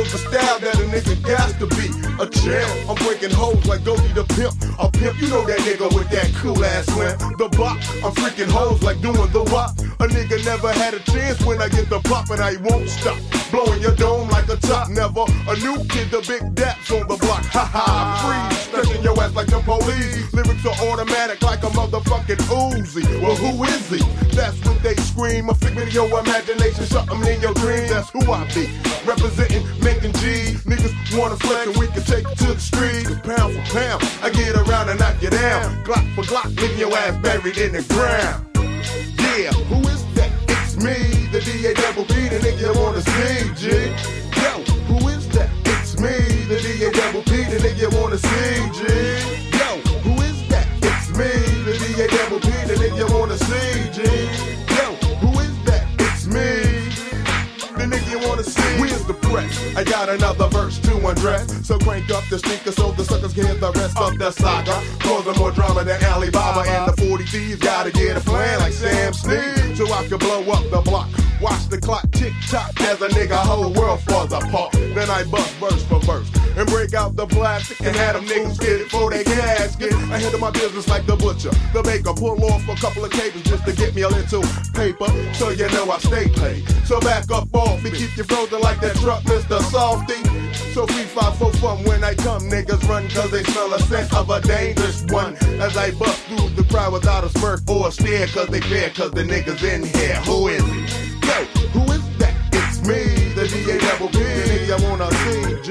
skills, 0.04 0.12
the 0.12 0.30
style 0.30 0.58
that 0.60 0.74
a 0.74 0.84
nigga 0.86 1.14
got 1.22 1.50
to 1.58 1.66
be 1.76 1.88
a 2.22 2.26
champ. 2.26 2.88
I'm 2.88 2.96
breaking 3.06 3.30
hoes 3.30 3.64
like 3.66 3.84
Goldie 3.84 4.08
the 4.12 4.24
pimp. 4.34 4.54
A 4.78 4.90
pimp, 4.90 5.20
you 5.20 5.28
know 5.28 5.44
that 5.46 5.58
nigga 5.60 5.92
with 5.94 6.08
that 6.10 6.32
cool 6.36 6.62
ass 6.64 6.86
slam. 6.86 7.18
The 7.38 7.48
bop, 7.56 7.76
I'm 8.04 8.12
freaking 8.14 8.50
hoes 8.50 8.82
like 8.82 9.00
doing 9.00 9.30
the 9.32 9.44
wop. 9.52 9.78
A 10.00 10.06
nigga 10.06 10.44
never 10.44 10.72
had 10.72 10.94
a 10.94 11.00
chance 11.00 11.44
when 11.44 11.60
I 11.60 11.68
get 11.68 11.88
the 11.88 12.00
pop 12.00 12.30
and 12.30 12.40
I 12.40 12.56
won't 12.62 12.88
stop. 12.88 13.18
Blowing 13.50 13.80
your 13.80 13.94
dome 13.94 14.28
like 14.28 14.48
a 14.48 14.56
top, 14.56 14.90
never 14.90 15.24
a 15.48 15.56
new 15.56 15.82
kid, 15.88 16.10
the 16.10 16.20
big 16.26 16.42
daps 16.54 16.92
on 16.92 17.08
the 17.08 17.16
block. 17.16 17.44
Ha 17.56 17.64
ha, 17.64 17.88
free, 18.22 18.56
stretching 18.68 19.02
your 19.02 19.18
ass 19.22 19.34
like 19.34 19.48
the 19.48 19.60
police. 19.60 20.32
Lyrics 20.34 20.66
are 20.66 20.76
automatic 20.88 21.42
like 21.42 21.62
a 21.62 21.70
motherfucking 21.70 22.42
Uzi. 22.52 23.04
Well, 23.22 23.36
who 23.36 23.64
is 23.64 23.88
he? 23.88 23.98
That's 24.36 24.58
what 24.64 24.82
they 24.82 24.94
scream. 24.96 25.48
A 25.48 25.54
figment 25.54 25.88
of 25.88 25.94
your 25.94 26.08
imagination, 26.20 26.84
something 26.84 27.20
in 27.26 27.40
your 27.40 27.54
dreams. 27.54 27.90
That's 27.90 28.10
who 28.10 28.20
I 28.30 28.44
be. 28.54 28.68
Representing, 29.06 29.64
making 29.88 30.12
G. 30.20 30.54
Niggas 30.68 30.94
wanna 31.18 31.36
flex 31.36 31.66
and 31.68 31.76
we 31.76 31.86
can 31.88 32.02
take 32.02 32.26
it 32.28 32.38
to 32.44 32.52
the 32.52 32.60
street. 32.60 33.06
Pound 33.24 33.54
for 33.56 33.64
pound, 33.72 33.98
I 34.22 34.28
get 34.30 34.54
around 34.54 34.88
and 34.90 34.98
knock 35.00 35.16
you 35.22 35.30
down. 35.30 35.64
Glock 35.84 36.06
for 36.14 36.24
Glock, 36.30 36.48
leaving 36.60 36.78
your 36.78 36.94
ass 36.96 37.16
buried 37.22 37.56
in 37.56 37.72
the 37.72 37.82
ground. 37.94 38.38
Yeah, 39.24 39.52
who 39.70 39.78
is 39.88 40.02
that? 40.16 40.30
It's 40.54 40.76
me, 40.76 40.96
the 41.32 41.40
DA 41.40 41.72
double 41.74 42.04
B, 42.04 42.14
the 42.32 42.38
nigga 42.44 42.60
you 42.66 42.80
wanna 42.80 43.02
see, 43.12 43.38
G. 43.60 43.64
Yo, 44.42 44.52
who 44.88 45.08
is 45.08 45.28
that? 45.30 45.48
It's 45.64 45.98
me, 46.04 46.16
the 46.50 46.58
DA 46.64 46.90
double 46.90 47.22
P, 47.22 47.32
the 47.52 47.58
nigga 47.64 47.80
you 47.84 47.90
wanna 47.98 48.18
see, 48.18 48.54
G. 48.78 49.47
I 59.36 59.84
got 59.84 60.08
another 60.08 60.48
verse 60.48 60.78
to 60.80 61.06
undress. 61.06 61.66
So 61.66 61.78
crank 61.78 62.10
up 62.10 62.24
the 62.28 62.38
speaker 62.38 62.72
so 62.72 62.92
the 62.92 63.04
suckers 63.04 63.34
can 63.34 63.46
hear 63.46 63.54
the 63.54 63.72
rest 63.72 63.96
of 63.98 64.18
the 64.18 64.30
saga. 64.30 64.82
Causing 65.00 65.36
more 65.38 65.52
drama 65.52 65.84
than 65.84 66.02
Alibaba 66.04 66.68
and 66.68 66.92
the 66.92 67.02
40 67.02 67.24
thieves. 67.24 67.60
Gotta 67.60 67.90
get 67.90 68.16
a 68.16 68.20
plan 68.20 68.58
like 68.60 68.72
Sam 68.72 69.12
Snead. 69.12 69.76
So 69.76 69.84
I 69.92 70.06
can 70.06 70.18
blow 70.18 70.42
up 70.50 70.68
the 70.70 70.80
block. 70.80 71.08
Watch 71.40 71.68
the 71.68 71.78
clock 71.78 72.10
tick 72.12 72.32
tock 72.48 72.80
as 72.80 73.00
a 73.02 73.08
nigga 73.08 73.36
whole 73.36 73.72
world 73.72 74.00
falls 74.00 74.32
apart. 74.32 74.72
Then 74.72 75.08
I 75.10 75.24
bust 75.24 75.54
verse 75.54 75.84
for 75.84 76.00
verse 76.00 76.28
and 76.58 76.68
break 76.68 76.92
out 76.92 77.14
the 77.14 77.26
plastic 77.26 77.80
and 77.80 77.94
have 77.94 78.14
them 78.16 78.26
niggas 78.26 78.58
get 78.58 78.80
it 78.80 78.90
for 78.90 79.10
they 79.10 79.22
casket. 79.22 79.94
I 80.10 80.18
handle 80.18 80.40
my 80.40 80.50
business 80.50 80.88
like 80.88 81.06
the 81.06 81.14
butcher, 81.14 81.50
the 81.72 81.82
baker. 81.82 82.12
Pull 82.12 82.42
off 82.44 82.68
a 82.68 82.74
couple 82.74 83.04
of 83.04 83.12
cables 83.12 83.44
just 83.44 83.64
to 83.66 83.72
get 83.72 83.94
me 83.94 84.02
a 84.02 84.08
little 84.08 84.42
paper, 84.74 85.06
so 85.34 85.50
you 85.50 85.70
know 85.70 85.88
I 85.90 85.98
stay 85.98 86.26
paid. 86.28 86.66
So 86.84 86.98
back 87.00 87.30
up 87.30 87.54
off 87.54 87.82
me, 87.84 87.90
keep 87.90 88.16
you 88.16 88.24
frozen 88.24 88.60
like 88.60 88.80
that 88.80 88.96
truck, 88.96 89.17
Mr. 89.24 89.60
Softy. 89.70 90.22
So 90.72 90.86
free 90.86 91.04
five 91.04 91.36
for 91.38 91.52
fun 91.54 91.82
when 91.84 92.04
I 92.04 92.14
come, 92.14 92.42
niggas 92.42 92.86
run 92.88 93.08
cause 93.08 93.30
they 93.30 93.42
smell 93.42 93.72
a 93.74 93.80
scent 93.80 94.14
of 94.14 94.30
a 94.30 94.40
dangerous 94.40 95.02
one. 95.08 95.34
As 95.60 95.76
I 95.76 95.90
bust 95.92 96.22
through 96.24 96.50
the 96.50 96.64
crowd 96.64 96.92
without 96.92 97.24
a 97.24 97.28
smirk 97.30 97.60
or 97.68 97.88
a 97.88 97.92
stare 97.92 98.26
cause 98.28 98.48
they 98.48 98.60
fear 98.60 98.90
cause 98.90 99.10
the 99.10 99.22
niggas 99.22 99.62
in 99.62 99.82
here. 99.84 100.16
Who 100.26 100.48
is 100.48 100.62
it? 100.62 101.08
Yo, 101.26 101.44
who 101.74 101.92
is 101.92 102.18
that? 102.18 102.34
It's 102.52 102.80
me, 102.86 103.32
the 103.34 103.48
DA 103.48 103.78
double 103.78 104.08
P, 104.08 104.18
the 104.18 104.44
nigga 104.54 104.76
wanna 104.88 105.10
see, 105.22 105.42
G. 105.66 105.68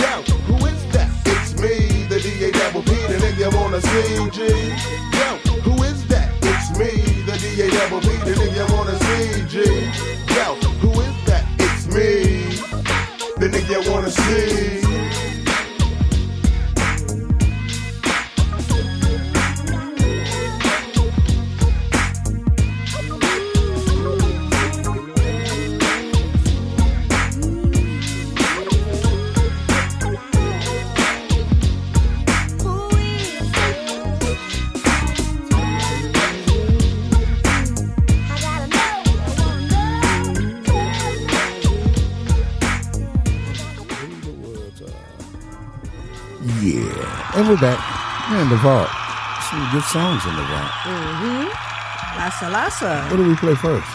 Yo, 0.00 0.22
who 0.48 0.66
is 0.66 0.82
that? 0.92 1.10
It's 1.26 1.54
me, 1.60 2.04
the 2.08 2.18
DA 2.20 2.50
double 2.50 2.82
P, 2.82 2.90
the 2.90 3.18
nigga 3.22 3.54
wanna 3.54 3.80
see, 3.80 4.30
G. 4.30 4.38
Yo, 5.18 5.28
who 5.62 5.82
is 5.84 6.06
that? 6.08 6.28
It's 6.42 6.78
me, 6.78 7.22
the 7.22 7.38
DA 7.38 7.70
double 7.70 8.00
P, 8.00 8.08
the 8.26 8.34
nigga 8.34 8.64
wanna 8.74 8.98
see, 8.98 9.46
G. 9.46 9.54
Yo, 10.34 10.54
who 10.82 10.90
is 11.00 11.24
that? 11.26 11.44
It's 11.58 11.86
me, 11.86 12.23
I 13.66 13.78
wanna 13.88 14.10
see. 14.10 14.83
Yeah. 47.54 47.60
And 47.60 47.70
we're 47.70 47.76
back. 47.76 48.30
Man, 48.30 48.48
the 48.48 48.56
vault. 48.56 48.88
Some 49.50 49.70
good 49.70 49.84
songs 49.84 50.24
in 50.24 50.34
the 50.34 50.42
vault. 50.42 50.70
Mm-hmm. 50.82 52.18
Lassa 52.18 52.50
Lassa. 52.50 53.08
What 53.08 53.16
do 53.16 53.28
we 53.28 53.36
play 53.36 53.54
first? 53.54 53.88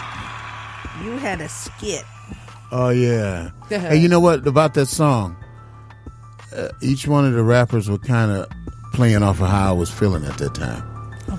You 1.03 1.17
had 1.17 1.41
a 1.41 1.49
skit. 1.49 2.05
Oh 2.71 2.89
yeah. 2.89 3.49
hey, 3.69 3.97
you 3.97 4.07
know 4.07 4.19
what 4.19 4.45
about 4.47 4.75
that 4.75 4.85
song? 4.85 5.35
Uh, 6.55 6.69
each 6.81 7.07
one 7.07 7.25
of 7.25 7.33
the 7.33 7.43
rappers 7.43 7.89
were 7.89 7.97
kind 7.97 8.31
of 8.31 8.47
playing 8.93 9.23
off 9.23 9.41
of 9.41 9.49
how 9.49 9.69
I 9.69 9.71
was 9.73 9.89
feeling 9.91 10.23
at 10.25 10.37
that 10.37 10.55
time. 10.55 10.83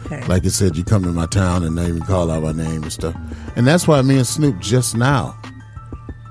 Okay. 0.05 0.25
Like 0.27 0.45
it 0.45 0.51
said, 0.51 0.77
you 0.77 0.85
come 0.85 1.03
to 1.05 1.13
my 1.13 1.27
town 1.27 1.65
and 1.65 1.77
they 1.77 1.87
even 1.87 2.03
call 2.03 2.31
out 2.31 2.43
my 2.43 2.53
name 2.53 2.83
and 2.83 2.93
stuff. 2.93 3.17
And 3.57 3.67
that's 3.67 3.89
why 3.89 4.03
me 4.03 4.17
and 4.19 4.27
Snoop 4.27 4.59
just 4.59 4.97
now 4.97 5.37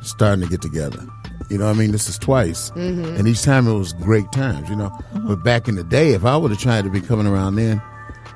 starting 0.01 0.43
to 0.43 0.49
get 0.49 0.61
together. 0.61 1.05
You 1.49 1.57
know 1.57 1.65
what 1.65 1.75
I 1.75 1.79
mean? 1.79 1.91
This 1.91 2.07
is 2.07 2.17
twice. 2.17 2.71
Mhm. 2.71 3.17
And 3.17 3.27
each 3.27 3.41
time 3.41 3.67
it 3.67 3.73
was 3.73 3.93
great 3.93 4.31
times, 4.31 4.69
you 4.69 4.75
know. 4.75 4.91
But 5.15 5.43
back 5.43 5.67
in 5.67 5.75
the 5.75 5.83
day, 5.83 6.13
if 6.13 6.25
I 6.25 6.37
would 6.37 6.51
have 6.51 6.59
tried 6.59 6.83
to 6.83 6.89
be 6.89 7.01
coming 7.01 7.25
around 7.27 7.55
then, 7.55 7.81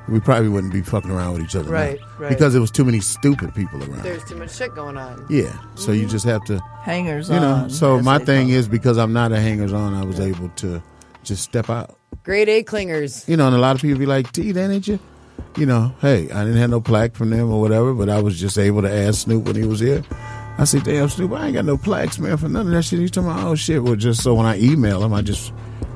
we 0.10 0.20
probably 0.20 0.50
wouldn't 0.50 0.74
be 0.74 0.82
fucking 0.82 1.12
around 1.12 1.34
with 1.34 1.44
each 1.44 1.56
other. 1.56 1.68
now. 1.70 1.74
Right, 1.76 2.00
right. 2.20 2.30
Because 2.30 2.54
there 2.54 2.62
was 2.62 2.72
too 2.72 2.84
many 2.84 3.00
stupid 3.00 3.54
people 3.56 3.82
around. 3.84 4.04
There's 4.04 4.24
too 4.26 4.36
much 4.36 4.54
shit 4.56 4.74
going 4.76 4.98
on. 4.98 5.26
Yeah. 5.30 5.54
So 5.76 5.92
you 5.92 6.06
just 6.08 6.26
have 6.26 6.44
to 6.46 6.60
Hangers 6.82 7.30
on. 7.30 7.36
You 7.36 7.42
know. 7.42 7.54
on, 7.54 7.70
So 7.70 8.02
my 8.02 8.18
thing 8.20 8.50
is 8.50 8.68
because 8.68 8.98
I'm 8.98 9.14
not 9.14 9.32
a 9.32 9.40
hangers 9.40 9.72
on, 9.72 9.94
I 9.94 10.04
was 10.04 10.20
able 10.20 10.50
to 10.58 10.82
just 11.24 11.44
step 11.44 11.70
out. 11.70 11.96
Grade 12.24 12.50
A 12.50 12.64
clingers. 12.64 13.28
You 13.30 13.38
know, 13.38 13.48
and 13.48 13.56
a 13.56 13.60
lot 13.60 13.76
of 13.76 13.82
people 13.82 14.00
be 14.00 14.06
like, 14.06 14.32
"T, 14.32 14.52
that 14.52 14.70
ain't 14.72 14.88
you." 14.88 15.00
You 15.58 15.66
know, 15.66 15.94
hey, 16.02 16.30
I 16.32 16.44
didn't 16.44 16.58
have 16.60 16.70
no 16.70 16.82
plaque 16.82 17.16
from 17.16 17.30
them 17.30 17.52
or 17.52 17.62
whatever, 17.62 17.94
but 17.94 18.10
I 18.10 18.22
was 18.22 18.40
just 18.40 18.58
able 18.58 18.82
to 18.82 18.92
ask 18.92 19.22
Snoop 19.22 19.46
when 19.46 19.56
he 19.56 19.64
was 19.66 19.80
here. 19.80 20.04
I 20.58 20.66
said, 20.66 20.84
"Damn, 20.84 21.10
Snoop, 21.10 21.32
I 21.34 21.48
ain't 21.48 21.56
got 21.56 21.66
no 21.66 21.78
plaques, 21.78 22.20
man, 22.20 22.38
for 22.38 22.48
none 22.48 22.68
of 22.68 22.74
that 22.74 22.84
shit." 22.84 23.00
He's 23.00 23.12
talking 23.12 23.30
about, 23.30 23.46
"Oh 23.48 23.56
shit." 23.56 23.84
Well, 23.84 23.96
just 23.96 24.22
so 24.22 24.34
when 24.36 24.46
I 24.46 24.60
email 24.60 25.04
him, 25.04 25.14
I 25.14 25.22
just 25.22 25.52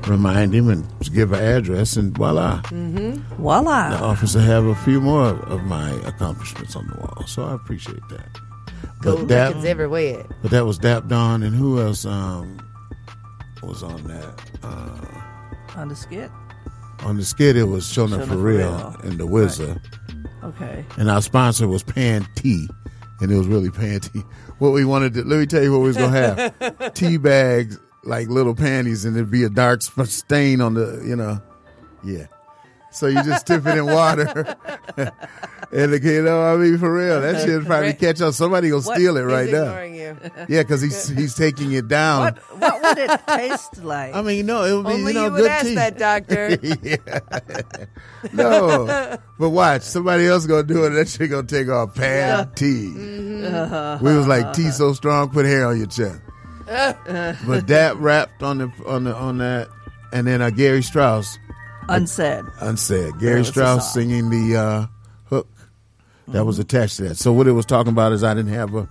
remind 0.06 0.54
him 0.54 0.68
and 0.68 0.84
give 1.12 1.32
an 1.32 1.42
address, 1.42 1.96
and 1.96 2.16
voila. 2.16 2.60
Mm-hmm. 2.66 3.36
Voila. 3.42 3.90
The 3.90 4.02
officer 4.02 4.40
have 4.40 4.64
a 4.66 4.74
few 4.76 5.00
more 5.00 5.26
of 5.28 5.62
my 5.64 5.90
accomplishments 6.06 6.74
on 6.76 6.86
the 6.88 6.94
wall, 6.98 7.24
so 7.26 7.44
I 7.44 7.54
appreciate 7.54 8.00
that. 8.10 8.28
Gold 9.00 9.28
Dap- 9.28 9.48
records 9.50 9.64
everywhere. 9.66 10.24
but 10.42 10.50
that 10.50 10.66
was 10.66 10.78
Dap 10.78 11.06
Don, 11.08 11.42
and 11.42 11.54
who 11.54 11.80
else 11.80 12.04
um, 12.04 12.58
was 13.62 13.82
on 13.82 14.02
that? 14.04 14.40
Uh, 14.62 15.78
On 15.80 15.88
the 15.88 15.94
skit. 15.96 16.30
on 17.04 17.16
the 17.16 17.24
skit, 17.24 17.56
it 17.56 17.64
was 17.64 17.84
Shona 17.84 18.18
Shona 18.18 18.26
for 18.26 18.36
real 18.36 18.76
For 18.78 18.98
Real. 19.00 19.10
and 19.10 19.18
the 19.20 19.26
Wizard. 19.26 19.80
Okay. 20.42 20.84
And 20.96 21.08
our 21.10 21.22
sponsor 21.22 21.68
was 21.68 21.82
Pan 21.82 22.26
T, 22.34 22.68
and 23.20 23.30
it 23.30 23.36
was 23.36 23.46
really 23.46 23.70
panty. 23.70 24.24
What 24.58 24.70
we 24.70 24.84
wanted 24.84 25.14
to 25.14 25.24
let 25.24 25.38
me 25.38 25.46
tell 25.46 25.62
you 25.62 25.72
what 25.72 25.80
we 25.80 25.88
was 25.88 25.96
gonna 25.96 26.10
have: 26.10 26.94
tea 26.94 27.16
bags 27.16 27.78
like 28.04 28.28
little 28.28 28.54
panties, 28.54 29.04
and 29.04 29.16
it'd 29.16 29.30
be 29.30 29.44
a 29.44 29.50
dark 29.50 29.82
stain 29.82 30.60
on 30.60 30.74
the, 30.74 31.02
you 31.04 31.16
know, 31.16 31.40
yeah. 32.02 32.26
So 32.90 33.06
you 33.06 33.22
just 33.22 33.46
dip 33.46 33.66
it 33.66 33.76
in 33.78 33.86
water. 33.86 34.56
and 34.96 35.92
the- 35.92 36.00
you 36.02 36.22
know, 36.22 36.42
I 36.42 36.56
mean, 36.56 36.78
for 36.78 36.92
real, 36.92 37.20
that 37.20 37.44
shit 37.44 37.64
probably 37.66 37.88
Right. 37.88 37.98
catch 37.98 38.20
on. 38.22 38.32
Somebody 38.32 38.70
gonna 38.70 38.82
What? 38.82 38.96
steal 38.96 39.16
it 39.18 39.22
right 39.22 39.50
now. 39.50 39.80
you. 39.82 40.16
Yeah, 40.48 40.62
because 40.62 40.80
he's 40.80 41.08
he's 41.08 41.34
taking 41.34 41.72
it 41.72 41.86
down. 41.86 42.34
What 42.34 42.60
what 42.60 42.82
would 42.82 42.98
it 42.98 43.20
taste 43.28 43.82
like? 43.84 44.14
I 44.14 44.22
mean, 44.22 44.46
no, 44.46 44.64
it 44.64 44.72
would 44.74 44.86
be 44.86 44.92
Only 44.94 45.12
you 45.12 45.18
know 45.18 45.26
you 45.26 45.32
would 45.32 45.38
good 45.42 45.50
ask 45.50 45.66
tea. 45.66 45.74
that, 45.74 45.98
doctor. 45.98 46.58
yeah. 46.82 46.96
No, 48.32 49.18
but 49.38 49.50
watch 49.50 49.82
somebody 49.82 50.26
else 50.26 50.46
gonna 50.46 50.62
do 50.62 50.84
it. 50.84 50.90
That 50.90 51.08
shit 51.08 51.30
gonna 51.30 51.46
take 51.46 51.68
off 51.68 51.94
pad 51.94 52.56
tea. 52.56 52.90
Mm-hmm. 52.96 54.04
We 54.04 54.16
was 54.16 54.26
like 54.26 54.54
tea 54.54 54.70
so 54.70 54.92
strong, 54.94 55.28
put 55.30 55.44
hair 55.46 55.66
on 55.66 55.76
your 55.76 55.86
chest. 55.86 56.20
But 56.66 57.66
that 57.68 57.96
rapped 57.98 58.42
on 58.42 58.58
the 58.58 58.72
on 58.86 59.04
the 59.04 59.14
on 59.14 59.38
that, 59.38 59.68
and 60.12 60.26
then 60.26 60.40
uh, 60.42 60.50
Gary 60.50 60.82
Strauss 60.82 61.38
Unsaid. 61.88 62.44
unsaid. 62.60 63.18
Gary 63.18 63.38
was 63.38 63.48
the 63.48 63.52
Strauss 63.52 63.92
singing 63.92 64.30
the 64.30 64.56
uh, 64.56 64.86
hook 65.26 65.48
that 66.28 66.44
was 66.44 66.58
attached 66.58 66.96
to 66.98 67.08
that. 67.08 67.16
So 67.16 67.32
what 67.32 67.46
it 67.46 67.52
was 67.52 67.66
talking 67.66 67.92
about 67.92 68.12
is 68.12 68.22
I 68.22 68.34
didn't 68.34 68.52
have 68.52 68.74
a 68.74 68.88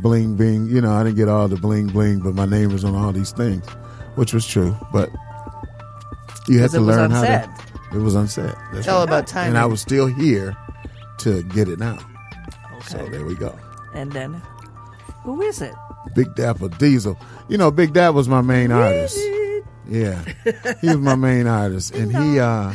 bling 0.00 0.36
bling. 0.36 0.68
You 0.68 0.80
know, 0.80 0.92
I 0.92 1.04
didn't 1.04 1.16
get 1.16 1.28
all 1.28 1.48
the 1.48 1.56
bling 1.56 1.88
bling, 1.88 2.20
but 2.20 2.34
my 2.34 2.46
name 2.46 2.72
was 2.72 2.84
on 2.84 2.94
all 2.94 3.12
these 3.12 3.32
things, 3.32 3.66
which 4.14 4.32
was 4.32 4.46
true. 4.46 4.76
But 4.92 5.10
you 6.48 6.60
had 6.60 6.70
to 6.70 6.78
it 6.78 6.80
was 6.80 6.96
learn 6.96 7.10
how 7.10 7.22
to. 7.22 7.54
It 7.92 7.98
was 7.98 8.14
unsaid. 8.14 8.54
That's 8.72 8.80
It's 8.80 8.88
all 8.88 9.02
about 9.02 9.26
time. 9.26 9.48
And 9.48 9.58
I 9.58 9.64
was 9.66 9.80
still 9.80 10.06
here 10.06 10.56
to 11.20 11.42
get 11.44 11.68
it 11.68 11.78
now. 11.78 11.98
Okay. 12.76 12.86
So 12.86 13.06
there 13.08 13.24
we 13.24 13.34
go. 13.34 13.58
And 13.94 14.12
then, 14.12 14.42
who 15.22 15.40
is 15.42 15.62
it? 15.62 15.74
Big 16.14 16.34
Dapper 16.34 16.68
Diesel. 16.68 17.18
You 17.48 17.58
know, 17.58 17.70
Big 17.70 17.92
Dap 17.92 18.14
was 18.14 18.28
my 18.28 18.40
main 18.40 18.70
artist. 18.70 19.18
Yeah, 19.88 20.22
he 20.80 20.88
was 20.88 20.98
my 20.98 21.14
main 21.14 21.46
artist, 21.46 21.94
and 21.94 22.14
he. 22.14 22.38
uh 22.38 22.74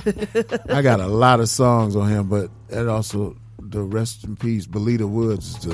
I 0.70 0.82
got 0.82 1.00
a 1.00 1.08
lot 1.08 1.40
of 1.40 1.50
songs 1.50 1.96
on 1.96 2.10
him, 2.10 2.28
but 2.28 2.50
that 2.70 2.88
also 2.88 3.36
the 3.60 3.82
rest 3.82 4.24
in 4.24 4.36
peace. 4.36 4.66
Belita 4.66 5.08
Woods 5.08 5.60
the, 5.66 5.74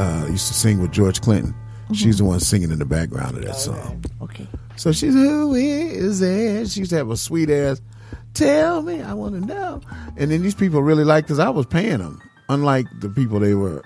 uh, 0.00 0.26
used 0.28 0.48
to 0.48 0.54
sing 0.54 0.80
with 0.80 0.90
George 0.92 1.20
Clinton. 1.20 1.54
She's 1.94 2.18
the 2.18 2.24
one 2.24 2.40
singing 2.40 2.70
in 2.70 2.78
the 2.78 2.84
background 2.84 3.36
of 3.38 3.44
that 3.44 3.56
song. 3.56 4.04
Okay. 4.20 4.46
So 4.76 4.92
she's 4.92 5.14
who 5.14 5.54
is 5.54 6.20
it? 6.20 6.68
She 6.70 6.80
used 6.80 6.90
to 6.90 6.96
have 6.96 7.10
a 7.10 7.16
sweet 7.16 7.50
ass. 7.50 7.80
Tell 8.34 8.82
me, 8.82 9.00
I 9.00 9.14
want 9.14 9.34
to 9.34 9.40
know. 9.40 9.80
And 10.16 10.30
then 10.30 10.42
these 10.42 10.54
people 10.54 10.82
really 10.82 11.04
like 11.04 11.24
because 11.24 11.38
I 11.38 11.48
was 11.48 11.66
paying 11.66 11.98
them, 11.98 12.20
unlike 12.48 12.86
the 13.00 13.08
people 13.08 13.40
they 13.40 13.54
were 13.54 13.82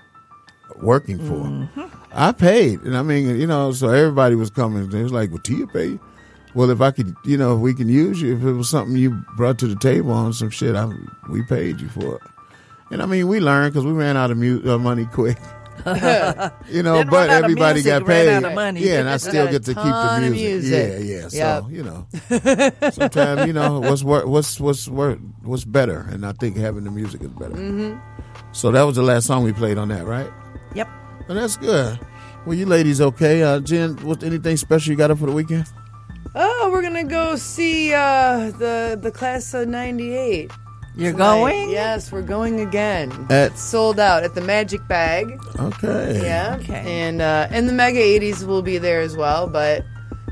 working 0.81 1.17
for. 1.19 1.89
I 2.13 2.31
paid, 2.31 2.81
and 2.81 2.95
I 2.97 3.01
mean, 3.01 3.39
you 3.39 3.47
know, 3.47 3.71
so 3.71 3.89
everybody 3.89 4.35
was 4.35 4.49
coming. 4.49 4.89
They 4.89 5.01
was 5.01 5.11
like, 5.11 5.29
"Well, 5.31 5.39
Tia 5.39 5.65
pay." 5.67 5.97
You?" 6.53 6.59
Well, 6.59 6.69
if 6.69 6.81
I 6.81 6.91
could, 6.91 7.15
you 7.25 7.37
know, 7.37 7.55
if 7.55 7.59
we 7.61 7.73
can 7.73 7.89
use 7.89 8.21
you, 8.21 8.35
if 8.37 8.43
it 8.43 8.53
was 8.53 8.69
something 8.69 8.95
you 8.97 9.11
brought 9.35 9.57
to 9.59 9.67
the 9.67 9.75
table 9.75 10.11
on 10.11 10.33
some 10.33 10.49
shit, 10.49 10.75
I, 10.75 10.89
we 11.29 11.43
paid 11.43 11.81
you 11.81 11.89
for 11.89 12.15
it. 12.15 12.21
And 12.91 13.01
I 13.01 13.05
mean, 13.05 13.27
we 13.27 13.39
learned 13.39 13.73
because 13.73 13.85
we 13.85 13.91
ran 13.93 14.17
out 14.17 14.29
of 14.31 14.37
mu- 14.37 14.61
uh, 14.69 14.77
money 14.77 15.05
quick. 15.05 15.37
you 15.87 16.83
know, 16.83 16.97
Didn't 16.97 17.09
but 17.09 17.27
run 17.27 17.29
out 17.31 17.37
of 17.39 17.43
everybody 17.45 17.73
music, 17.81 17.91
got 17.91 18.05
paid. 18.05 18.29
out 18.29 18.43
of 18.43 18.53
money. 18.53 18.81
Yeah, 18.81 18.99
and 18.99 19.09
I 19.09 19.17
still 19.17 19.47
get 19.49 19.63
to 19.65 19.73
keep 19.73 19.83
the 19.83 20.17
music. 20.21 20.39
music. 20.39 20.99
Yeah, 20.99 21.27
yeah. 21.33 21.59
So 21.61 21.67
you 21.69 21.83
know, 21.83 22.07
sometimes 22.91 23.47
you 23.47 23.53
know 23.53 23.79
what's 23.79 24.03
wor- 24.03 24.27
what's 24.27 24.59
what's 24.59 24.87
wor- 24.87 25.17
what's 25.41 25.65
better, 25.65 26.05
and 26.11 26.25
I 26.25 26.33
think 26.33 26.57
having 26.57 26.83
the 26.83 26.91
music 26.91 27.21
is 27.23 27.29
better. 27.31 27.55
hmm 27.55 27.95
So 28.51 28.71
that 28.71 28.83
was 28.83 28.95
the 28.97 29.01
last 29.03 29.25
song 29.25 29.43
we 29.43 29.51
played 29.53 29.79
on 29.79 29.87
that, 29.89 30.05
right? 30.05 30.29
Yep. 30.75 30.87
Well, 31.27 31.37
that's 31.37 31.57
good. 31.57 31.99
Well, 32.45 32.55
you 32.55 32.67
ladies 32.67 33.01
okay? 33.01 33.41
Uh, 33.41 33.59
Jen, 33.59 33.95
what 34.05 34.23
anything 34.23 34.57
special 34.57 34.91
you 34.91 34.97
got 34.97 35.09
up 35.09 35.17
for 35.17 35.25
the 35.25 35.31
weekend? 35.31 35.65
Oh, 36.35 36.69
we're 36.71 36.81
gonna 36.81 37.03
go 37.03 37.35
see 37.35 37.93
uh, 37.93 38.51
the 38.57 38.97
the 39.01 39.11
class 39.11 39.53
of 39.53 39.67
'98. 39.67 40.51
You're 40.95 41.11
tonight. 41.11 41.17
going? 41.39 41.69
Yes, 41.71 42.11
we're 42.11 42.21
going 42.21 42.59
again. 42.59 43.11
At- 43.29 43.51
It's 43.53 43.61
sold 43.61 43.99
out 43.99 44.23
at 44.23 44.35
the 44.35 44.41
Magic 44.41 44.87
Bag. 44.87 45.39
Okay. 45.59 46.21
Yeah. 46.23 46.57
Okay. 46.59 46.83
And 47.01 47.21
uh, 47.21 47.47
and 47.51 47.67
the 47.67 47.73
Mega 47.73 47.99
80s 47.99 48.45
will 48.45 48.61
be 48.61 48.77
there 48.77 49.01
as 49.01 49.15
well, 49.17 49.47
but 49.47 49.83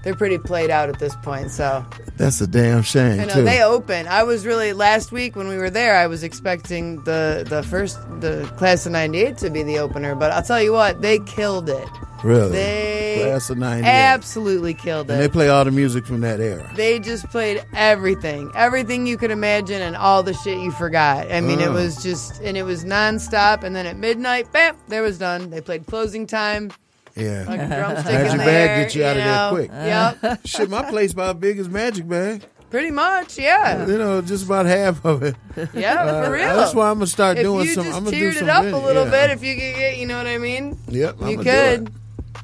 they're 0.04 0.16
pretty 0.16 0.38
played 0.39 0.70
out 0.72 0.89
at 0.89 0.97
this 0.99 1.16
point. 1.18 1.52
So 1.52 1.86
That's 2.18 2.41
a 2.41 2.47
damn 2.47 2.82
shame 2.84 3.20
I 3.22 3.26
know 3.26 3.34
too. 3.36 3.43
they 3.43 3.62
open. 3.64 4.08
I 4.08 4.24
was 4.24 4.45
really 4.45 4.74
last 4.74 5.12
week 5.12 5.36
when 5.36 5.47
we 5.47 5.58
were 5.58 5.70
there. 5.72 5.95
I 5.95 6.08
was 6.08 6.24
expecting 6.24 7.04
the 7.04 7.45
the 7.47 7.62
first 7.64 7.97
the 8.22 8.52
class 8.58 8.86
of 8.88 8.91
'98 8.91 9.38
to 9.39 9.49
be 9.52 9.62
the 9.64 9.78
opener, 9.80 10.16
but 10.16 10.32
I'll 10.32 10.43
tell 10.43 10.62
you 10.62 10.74
what, 10.74 11.02
they 11.02 11.20
killed 11.20 11.70
it. 11.70 11.88
Really? 12.24 12.51
They 12.51 13.22
Class 13.24 13.49
of 13.49 13.57
'98. 13.57 13.88
absolutely 13.89 14.74
killed 14.74 15.09
it. 15.09 15.13
And 15.13 15.22
they 15.22 15.28
play 15.28 15.49
all 15.49 15.63
the 15.65 15.72
music 15.72 16.05
from 16.05 16.22
that 16.22 16.39
era. 16.39 16.69
They 16.76 16.97
just 16.99 17.28
played 17.30 17.63
everything, 17.74 18.51
everything 18.55 19.05
you 19.05 19.17
could 19.17 19.32
imagine, 19.32 19.82
and 19.82 19.95
all 19.95 20.24
the 20.24 20.34
shit 20.34 20.59
you 20.59 20.72
forgot. 20.72 21.32
I 21.32 21.41
mean, 21.41 21.59
it 21.59 21.67
Oh. 21.67 21.74
was 21.74 22.01
just, 22.01 22.39
and 22.41 22.55
it 22.57 22.63
was 22.63 22.84
nonstop. 22.86 23.63
And 23.63 23.76
then 23.76 23.86
at 23.86 23.97
midnight, 23.97 24.51
bam, 24.51 24.76
there 24.88 25.03
was 25.03 25.17
done. 25.17 25.49
They 25.49 25.61
played 25.61 25.86
closing 25.88 26.26
time. 26.26 26.72
Yeah. 27.15 27.43
Like 27.47 27.59
a 27.59 27.67
drumstick 27.67 28.13
Magic 28.13 28.32
in 28.32 28.38
Bag 28.38 28.45
there, 28.45 28.84
get 28.84 28.95
you 28.95 29.03
out 29.03 29.11
of 29.11 29.17
you 29.17 29.24
there 29.24 29.36
know. 29.36 29.49
quick. 29.51 29.72
Yep. 29.72 30.39
Shit, 30.45 30.69
my 30.69 30.84
place 30.89 31.11
about 31.13 31.39
big 31.41 31.59
as 31.59 31.67
Magic 31.69 32.07
Bag. 32.07 32.43
Pretty 32.69 32.89
much, 32.91 33.38
yeah. 33.38 33.86
You 33.86 33.97
know, 33.97 34.22
just 34.22 34.45
about 34.45 34.65
half 34.65 35.03
of 35.03 35.22
it. 35.24 35.36
Yeah, 35.74 36.03
Uh, 36.05 36.24
for 36.26 36.32
real. 36.32 36.55
That's 36.55 36.74
why 36.74 36.88
I'm 36.89 36.95
gonna 36.95 37.07
start 37.07 37.38
if 37.38 37.43
doing 37.43 37.67
you 37.67 37.74
some. 37.74 37.84
just 37.84 37.97
I'm 37.97 38.05
gonna 38.05 38.17
do 38.17 38.32
some 38.32 38.47
it 38.47 38.49
up 38.49 38.63
video- 38.63 38.80
a 38.80 38.86
little 38.86 39.05
yeah. 39.05 39.11
bit, 39.11 39.30
if 39.32 39.43
you 39.43 39.55
could 39.55 39.76
get, 39.76 39.97
you 39.97 40.05
know 40.07 40.15
what 40.17 40.26
I 40.28 40.38
mean? 40.38 40.78
Yep, 40.88 41.17
you 41.19 41.26
I'ma 41.28 41.43
do 41.43 41.49
could. 41.49 41.93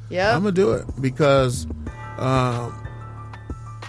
It. 0.09 0.15
Yeah. 0.15 0.35
I'm 0.35 0.41
gonna 0.41 0.51
do 0.51 0.71
it 0.73 0.85
because 1.01 1.67
um, 2.17 2.87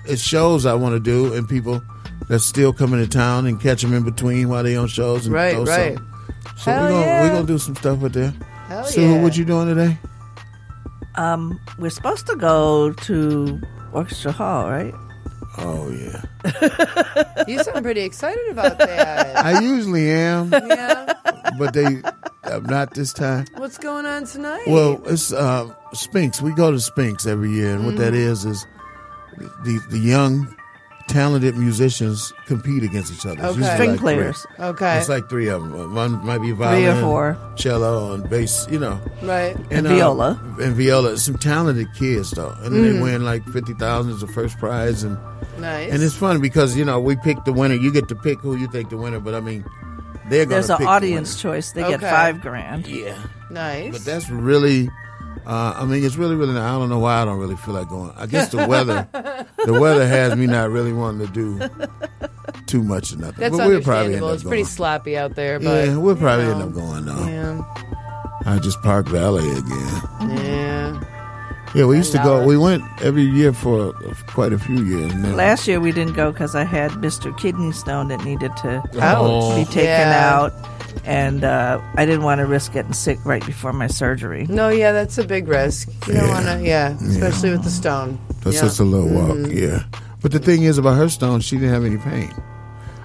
it 0.06 0.18
shows 0.18 0.66
I 0.66 0.74
want 0.74 0.94
to 0.94 1.00
do, 1.00 1.34
and 1.34 1.48
people 1.48 1.82
that's 2.28 2.44
still 2.44 2.72
coming 2.72 3.00
to 3.00 3.08
town 3.08 3.46
and 3.46 3.60
catch 3.60 3.82
them 3.82 3.94
in 3.94 4.04
between 4.04 4.48
while 4.48 4.62
they 4.62 4.76
on 4.76 4.88
shows. 4.88 5.26
And 5.26 5.34
Right, 5.34 5.56
right. 5.56 5.96
something. 5.96 6.04
So 6.56 6.72
Hell 6.72 6.82
we're 6.82 6.88
gonna 6.88 7.06
yeah. 7.06 7.22
we're 7.22 7.30
gonna 7.30 7.46
do 7.46 7.58
some 7.58 7.76
stuff 7.76 7.98
with 8.00 8.12
there. 8.12 8.34
Hell 8.68 8.84
so 8.84 9.00
yeah. 9.00 9.22
what 9.22 9.36
you 9.36 9.44
doing 9.44 9.68
today? 9.68 9.98
Um, 11.14 11.58
we're 11.78 11.90
supposed 11.90 12.26
to 12.26 12.36
go 12.36 12.92
to 12.92 13.60
Orchestra 13.92 14.32
Hall, 14.32 14.68
right? 14.68 14.94
Oh 15.58 15.90
yeah. 15.90 16.22
You 17.48 17.62
sound 17.62 17.82
pretty 17.82 18.02
excited 18.02 18.46
about 18.50 18.78
that. 18.78 19.36
I 19.36 19.60
usually 19.60 20.10
am, 20.10 20.52
yeah. 20.52 21.14
but 21.58 21.72
they 21.72 22.02
uh, 22.50 22.60
not 22.60 22.94
this 22.94 23.12
time. 23.12 23.46
What's 23.56 23.78
going 23.78 24.06
on 24.06 24.24
tonight? 24.24 24.64
Well, 24.66 25.00
it's 25.06 25.32
uh, 25.32 25.72
Sphinx. 25.92 26.40
We 26.42 26.52
go 26.52 26.70
to 26.70 26.80
Sphinx 26.80 27.26
every 27.26 27.50
year, 27.50 27.74
and 27.74 27.84
what 27.86 27.96
that 27.96 28.12
Mhm. 28.12 28.16
is 28.30 28.44
is 28.44 28.66
the 29.64 29.80
the 29.90 29.98
young, 29.98 30.54
talented 31.08 31.56
musicians 31.56 32.32
compete 32.46 32.82
against 32.82 33.12
each 33.12 33.24
other. 33.24 33.42
Okay. 33.42 33.62
String 33.74 33.90
like 33.90 33.98
three. 33.98 34.14
players. 34.14 34.46
Okay. 34.58 34.98
It's 34.98 35.08
like 35.08 35.28
three 35.28 35.48
of 35.48 35.62
them. 35.62 35.94
One 35.94 36.24
might 36.24 36.38
be 36.42 36.50
violin, 36.52 36.82
Three 36.82 36.88
or 36.90 37.00
four. 37.02 37.36
cello, 37.56 38.12
and 38.14 38.28
bass. 38.28 38.66
You 38.70 38.78
know, 38.80 39.00
Right. 39.22 39.56
And 39.70 39.86
uh, 39.86 39.90
viola. 39.90 40.40
and 40.60 40.74
viola. 40.74 41.16
Some 41.18 41.38
talented 41.38 41.88
kids 41.94 42.30
though, 42.32 42.54
and 42.62 42.74
then 42.74 42.82
they 42.82 43.00
win 43.00 43.24
like 43.24 43.44
fifty 43.48 43.74
thousand 43.74 44.12
as 44.12 44.20
the 44.20 44.28
first 44.28 44.58
prize, 44.58 45.02
and 45.04 45.16
Nice. 45.58 45.90
and 45.92 46.02
it's 46.02 46.14
fun 46.14 46.40
because 46.40 46.76
you 46.76 46.84
know 46.84 46.98
we 47.00 47.16
pick 47.16 47.44
the 47.44 47.52
winner. 47.52 47.74
You 47.74 47.92
get 47.92 48.08
to 48.08 48.14
pick 48.16 48.40
who 48.40 48.56
you 48.56 48.66
think 48.68 48.90
the 48.90 48.96
winner, 48.96 49.20
but 49.20 49.34
I 49.34 49.40
mean, 49.40 49.64
they're 50.30 50.44
going 50.44 50.48
There's 50.48 50.70
an 50.70 50.76
pick 50.78 50.86
the 50.86 50.90
audience 50.90 51.40
choice. 51.40 51.72
They 51.72 51.82
get 51.82 51.94
Okay. 52.02 52.10
five 52.10 52.40
grand. 52.40 52.86
Yeah. 52.86 53.16
Nice. 53.50 53.92
But 53.92 54.04
that's 54.04 54.28
really, 54.30 54.88
uh, 55.46 55.74
I 55.76 55.84
mean, 55.84 56.04
it's 56.04 56.16
really, 56.16 56.36
really. 56.36 56.56
I 56.58 56.72
don't 56.72 56.88
know 56.88 56.98
why 56.98 57.22
I 57.22 57.24
don't 57.24 57.38
really 57.38 57.56
feel 57.56 57.74
like 57.74 57.88
going. 57.88 58.12
I 58.16 58.26
guess 58.26 58.48
the 58.50 58.66
weather, 58.66 59.08
the 59.64 59.72
weather 59.80 60.06
has 60.06 60.36
me 60.36 60.46
not 60.46 60.70
really 60.70 60.92
wanting 60.92 61.26
to 61.26 61.32
do 61.32 61.58
too 62.66 62.82
much 62.82 63.12
or 63.12 63.16
nothing. 63.16 63.40
That's 63.40 63.56
but 63.56 63.66
we'll 63.68 63.80
probably 63.82 64.14
end 64.14 64.22
understandable. 64.24 64.28
up 64.28 64.34
It's 64.34 64.42
pretty 64.42 64.62
going. 64.62 64.66
sloppy 64.66 65.16
out 65.16 65.34
there, 65.34 65.58
but 65.58 65.86
yeah, 65.88 65.96
we'll 65.96 66.16
probably 66.16 66.44
you 66.46 66.52
end 66.52 66.62
up 66.62 66.72
going 66.74 67.04
though. 67.06 67.26
Yeah. 67.26 67.62
I 68.46 68.58
just 68.58 68.80
Park 68.82 69.08
Valley 69.08 69.48
again. 69.50 70.00
Yeah. 70.38 71.04
Yeah, 71.74 71.84
we 71.84 71.96
used 71.98 72.12
to 72.12 72.18
go. 72.18 72.44
We 72.46 72.56
went 72.56 72.82
every 73.02 73.22
year 73.24 73.52
for 73.52 73.92
quite 74.26 74.52
a 74.52 74.58
few 74.58 74.82
years. 74.84 75.12
And 75.12 75.24
then, 75.24 75.36
Last 75.36 75.68
year 75.68 75.80
we 75.80 75.92
didn't 75.92 76.14
go 76.14 76.32
because 76.32 76.54
I 76.54 76.64
had 76.64 76.90
Mr. 76.92 77.36
Kidney 77.36 77.72
Stone 77.72 78.08
that 78.08 78.24
needed 78.24 78.56
to 78.58 78.82
Ouch. 79.00 79.54
be 79.56 79.64
taken 79.66 79.84
Yeah. 79.84 80.30
out, 80.34 80.52
and 81.04 81.44
uh, 81.44 81.80
I 81.96 82.06
didn't 82.06 82.22
want 82.22 82.38
to 82.40 82.46
risk 82.46 82.72
getting 82.72 82.94
sick 82.94 83.18
right 83.24 83.44
before 83.44 83.72
my 83.74 83.86
surgery. 83.86 84.46
No, 84.48 84.68
yeah, 84.70 84.92
that's 84.92 85.18
a 85.18 85.24
big 85.24 85.46
risk. 85.46 85.88
You 86.06 86.14
don't 86.14 86.28
want 86.30 86.46
to, 86.46 86.60
yeah, 86.64 86.96
especially 87.02 87.50
with 87.50 87.64
the 87.64 87.70
stone. 87.70 88.18
that's 88.42 88.56
yeah. 88.56 88.62
just 88.62 88.80
a 88.80 88.84
little 88.84 89.08
walk. 89.08 89.36
Mhm. 89.36 89.52
Yeah, 89.54 89.82
but 90.22 90.32
the 90.32 90.38
thing 90.38 90.62
is 90.62 90.78
about 90.78 90.96
her 90.96 91.08
stone, 91.10 91.40
she 91.40 91.56
didn't 91.56 91.74
have 91.74 91.84
any 91.84 91.98
pain. 91.98 92.32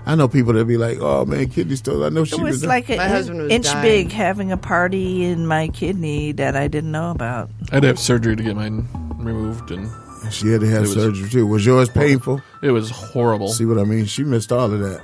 I 0.06 0.16
know 0.16 0.28
people 0.28 0.54
that 0.54 0.66
be 0.66 0.78
like, 0.78 0.98
"Oh 1.00 1.26
man, 1.26 1.48
kidney 1.50 1.76
stone." 1.78 2.04
I 2.04 2.10
know 2.10 2.26
she 2.26 2.36
It 2.36 2.42
was 2.42 2.56
was 2.56 2.66
like 2.66 2.90
an 2.90 2.98
My 2.98 3.08
husband 3.08 3.42
was 3.42 3.52
inch 3.52 3.66
dying. 3.66 3.82
big 4.08 4.12
having 4.12 4.52
a 4.52 4.58
party 4.58 5.24
in 5.24 5.48
my 5.48 5.70
kidney 5.70 6.32
that 6.34 6.56
I 6.58 6.68
didn't 6.68 6.92
know 6.92 7.12
about. 7.12 7.50
I 7.72 7.76
had 7.76 7.82
to 7.84 7.88
have 7.88 8.00
surgery 8.00 8.36
to 8.36 8.44
get 8.44 8.56
mine 8.56 8.88
removed, 9.18 9.72
and 9.72 9.90
She 10.32 10.48
had 10.50 10.62
to 10.62 10.68
have 10.70 10.80
It 10.84 10.88
was- 10.88 10.94
surgery 10.94 11.30
too. 11.30 11.46
Was 11.48 11.66
yours 11.66 11.90
painful? 11.90 12.42
it 12.62 12.72
was 12.72 12.90
horrible. 12.90 13.50
See 13.50 13.66
what 13.66 13.78
I 13.78 13.84
mean? 13.84 14.06
She 14.06 14.24
missed 14.24 14.52
all 14.52 14.72
of 14.72 14.80
that. 14.80 15.02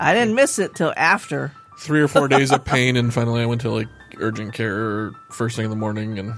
I 0.00 0.14
didn't 0.14 0.34
miss 0.34 0.58
it 0.58 0.74
till 0.74 0.92
after. 0.96 1.52
Three 1.78 2.00
or 2.00 2.06
four 2.08 2.28
days 2.28 2.52
of 2.52 2.64
pain, 2.76 2.96
and 2.96 3.12
finally 3.12 3.42
I 3.42 3.46
went 3.46 3.60
to 3.62 3.70
like 3.70 3.88
urgent 4.18 4.54
care 4.54 5.10
first 5.30 5.56
thing 5.56 5.64
in 5.64 5.70
the 5.70 5.76
morning, 5.76 6.18
and 6.18 6.34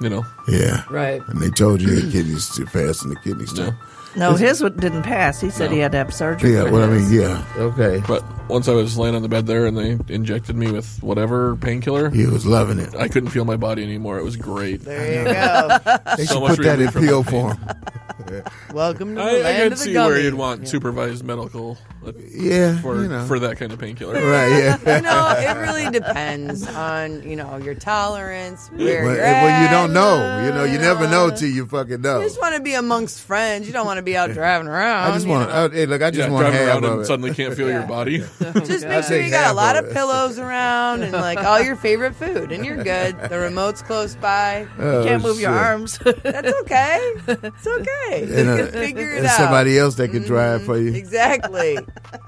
you 0.00 0.08
know. 0.08 0.24
Yeah. 0.46 0.84
Right. 0.88 1.20
And 1.28 1.40
they 1.42 1.50
told 1.50 1.80
you 1.82 2.00
the 2.00 2.10
kidneys 2.12 2.48
too 2.54 2.64
fast 2.66 3.02
in 3.04 3.10
the 3.10 3.16
kidney 3.16 3.46
stone. 3.46 3.74
No, 4.16 4.34
his 4.34 4.62
one 4.62 4.76
didn't 4.76 5.02
pass. 5.02 5.40
He 5.40 5.50
said 5.50 5.70
he 5.70 5.78
had 5.78 5.92
to 5.92 5.98
have 5.98 6.12
surgery. 6.14 6.54
Yeah, 6.54 6.64
for 6.64 6.72
well, 6.72 6.90
I 6.90 6.94
his. 6.94 7.10
mean, 7.10 7.20
yeah. 7.20 7.44
Okay. 7.56 8.02
But 8.06 8.24
once 8.48 8.66
I 8.66 8.72
was 8.72 8.96
laying 8.98 9.14
on 9.14 9.22
the 9.22 9.28
bed 9.28 9.46
there 9.46 9.66
and 9.66 9.76
they 9.76 9.98
injected 10.12 10.56
me 10.56 10.72
with 10.72 11.02
whatever 11.02 11.56
painkiller, 11.56 12.10
He 12.10 12.26
was 12.26 12.44
loving 12.46 12.78
it. 12.78 12.94
I 12.96 13.08
couldn't 13.08 13.30
feel 13.30 13.44
my 13.44 13.56
body 13.56 13.82
anymore. 13.82 14.18
It 14.18 14.24
was 14.24 14.36
great. 14.36 14.80
There 14.82 15.20
you 15.26 15.32
go. 15.32 15.78
They 16.16 16.24
So 16.24 16.34
should 16.34 16.40
much 16.40 16.56
put 16.56 16.62
that 16.64 16.80
in 16.80 16.86
relief 16.86 16.92
from 16.92 17.02
pill 17.06 17.22
the 17.22 17.30
pain. 17.30 17.40
form. 17.40 18.44
Welcome 18.74 19.14
to 19.14 19.14
the 19.14 19.20
I, 19.22 19.28
I 19.30 19.40
land 19.40 19.62
could 19.64 19.72
of 19.72 19.78
the 19.78 19.84
see 19.84 19.92
gummy. 19.92 20.10
where 20.12 20.20
you'd 20.20 20.34
want 20.34 20.68
supervised 20.68 21.24
medical. 21.24 21.78
Uh, 22.08 22.20
Yeah, 22.32 22.80
for 22.80 23.02
you 23.02 23.08
know. 23.08 23.26
for 23.26 23.38
that 23.40 23.58
kind 23.58 23.72
of 23.72 23.78
painkiller. 23.78 24.14
Right, 24.28 24.48
yeah. 24.50 24.96
you 24.96 25.02
know, 25.02 25.34
it 25.38 25.60
really 25.60 25.90
depends 25.90 26.66
on 26.68 27.22
you 27.28 27.36
know 27.36 27.56
your 27.56 27.74
tolerance, 27.74 28.68
where 28.70 29.04
Well, 29.04 29.14
you're 29.14 29.22
well, 29.22 29.46
at. 29.48 29.62
you 29.62 29.68
don't 29.70 29.92
know. 29.92 30.44
You 30.44 30.52
know, 30.52 30.64
you 30.64 30.78
never 30.78 31.08
know 31.08 31.30
till 31.30 31.48
you 31.48 31.66
fucking 31.66 32.00
know. 32.02 32.20
You 32.20 32.26
just 32.26 32.40
want 32.40 32.54
to 32.56 32.60
be 32.62 32.74
amongst 32.74 33.20
friends. 33.22 33.66
You 33.66 33.72
don't 33.72 33.86
want 33.86 33.98
to 33.98 34.02
be 34.02 34.16
out 34.16 34.30
driving 34.32 34.68
around. 34.68 35.10
I 35.10 35.14
just 35.14 35.26
you 35.26 35.32
want. 35.32 35.48
know. 35.48 35.68
to 35.68 35.74
Hey, 35.74 35.86
look, 35.86 36.02
I 36.02 36.10
just 36.10 36.28
Yeah, 36.28 36.32
want 36.34 36.46
driving 36.46 36.68
around 36.68 36.84
and 36.84 37.00
it. 37.02 37.04
suddenly 37.06 37.34
can't 37.34 37.54
feel 37.54 37.68
your 37.70 37.86
body. 37.86 38.18
Just 38.18 38.84
I'll 38.84 38.90
make 38.90 39.04
sure 39.04 39.20
you 39.20 39.30
got 39.30 39.50
a 39.50 39.54
lot 39.54 39.76
of 39.76 39.86
of 39.86 39.92
pillows 39.92 40.38
around 40.38 41.02
and 41.02 41.12
like 41.12 41.38
all 41.38 41.60
your 41.62 41.76
favorite 41.76 42.14
food, 42.14 42.50
and 42.52 42.64
you're 42.66 42.82
good. 42.82 43.16
The 43.30 43.38
remote's 43.38 43.80
close 43.82 44.16
by. 44.16 44.66
Oh, 44.78 45.04
Can't 45.04 45.22
move 45.22 45.40
your 45.40 45.52
arms. 45.52 45.98
That's 45.98 46.52
okay. 46.62 47.12
It's 47.28 47.66
okay. 47.66 48.22
And, 48.22 48.28
you 48.30 48.50
uh, 48.50 48.56
can 48.56 48.72
figure 48.72 49.12
it 49.12 49.18
and 49.18 49.26
out. 49.26 49.36
Somebody 49.36 49.78
else 49.78 49.94
that 49.96 50.10
can 50.10 50.22
drive 50.24 50.64
for 50.64 50.76
you. 50.78 50.92
Exactly. 50.94 51.78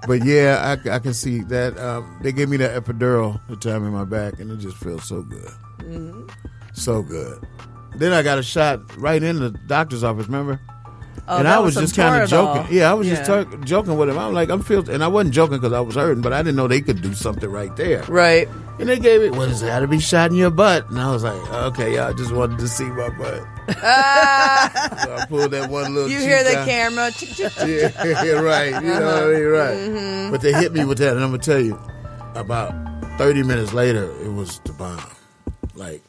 But 0.07 0.25
yeah, 0.25 0.77
I, 0.87 0.91
I 0.95 0.99
can 0.99 1.14
see 1.14 1.41
that. 1.45 1.79
Um, 1.79 2.18
they 2.23 2.33
gave 2.33 2.49
me 2.49 2.57
that 2.59 2.83
epidural 2.83 3.41
the 3.49 3.57
time 3.57 3.85
in 3.85 3.93
my 3.93 4.05
back, 4.05 4.41
and 4.41 4.51
it 4.51 4.59
just 4.59 4.77
feels 4.77 5.05
so 5.05 5.23
good, 5.23 5.51
hmm 5.83 6.23
so 6.73 7.03
good. 7.03 7.45
Then 7.97 8.12
I 8.12 8.23
got 8.23 8.39
a 8.39 8.43
shot 8.43 8.97
right 8.97 9.23
in 9.23 9.41
the 9.41 9.51
doctor's 9.51 10.05
office. 10.05 10.27
Remember? 10.27 10.61
Oh, 11.29 11.39
and 11.39 11.49
I 11.49 11.59
was 11.59 11.77
was 11.77 11.85
just 11.85 11.97
kind 11.97 12.23
of 12.23 12.29
joking. 12.29 12.66
Yeah, 12.75 12.91
I 12.91 12.95
was 12.95 13.09
just 13.09 13.29
Yeah. 13.29 13.45
talk, 13.45 13.64
joking 13.64 13.97
with 13.99 14.09
him. 14.09 14.18
I'm 14.18 14.33
like, 14.33 14.49
I'm 14.49 14.62
feeling, 14.62 14.89
and 14.89 15.03
I 15.05 15.09
wasn't 15.09 15.35
joking 15.35 15.59
because 15.59 15.73
I 15.73 15.81
was 15.81 15.97
hurting, 15.97 16.23
but 16.23 16.33
I 16.33 16.39
didn't 16.43 16.57
know 16.57 16.68
they 16.68 16.81
could 16.81 17.03
do 17.03 17.12
something 17.14 17.51
right 17.51 17.75
there. 17.77 18.03
Right. 18.05 18.49
And 18.79 18.89
they 18.89 18.99
gave 18.99 19.21
it. 19.23 19.33
What 19.35 19.49
is 19.51 19.62
it? 19.62 19.66
Got 19.66 19.81
to 19.81 19.89
be 19.89 19.99
shot 20.01 20.31
in 20.31 20.37
your 20.37 20.51
butt. 20.51 20.89
And 20.89 20.99
I 20.99 21.12
was 21.12 21.23
like, 21.23 21.41
okay, 21.53 21.95
y'all 21.97 22.14
just 22.14 22.33
wanted 22.33 22.59
to 22.61 22.68
see 22.68 22.85
my 22.85 23.11
butt. 23.11 23.45
Ah, 23.83 24.99
So 25.05 25.14
I 25.16 25.27
pulled 25.27 25.51
that 25.53 25.71
one 25.71 25.95
little. 25.95 26.11
you 26.11 26.18
hear 26.21 26.43
the 26.45 26.59
out. 26.59 26.66
camera. 26.68 27.11
yeah, 27.66 28.23
yeah, 28.25 28.33
right. 28.41 28.75
You 28.83 28.89
know 28.89 29.07
what 29.07 29.23
I 29.25 29.27
mean, 29.27 29.45
right. 29.47 29.77
Mhm. 29.79 30.31
But 30.31 30.41
they 30.41 30.53
hit 30.53 30.73
me 30.73 30.85
with 30.85 30.99
that, 30.99 31.14
and 31.14 31.23
I'm 31.25 31.31
gonna 31.31 31.43
tell 31.43 31.61
you, 31.61 31.79
about 32.35 32.73
30 33.18 33.43
minutes 33.43 33.73
later, 33.73 34.11
it 34.25 34.33
was 34.33 34.61
the 34.64 34.73
bomb. 34.73 35.01
Like, 35.75 36.03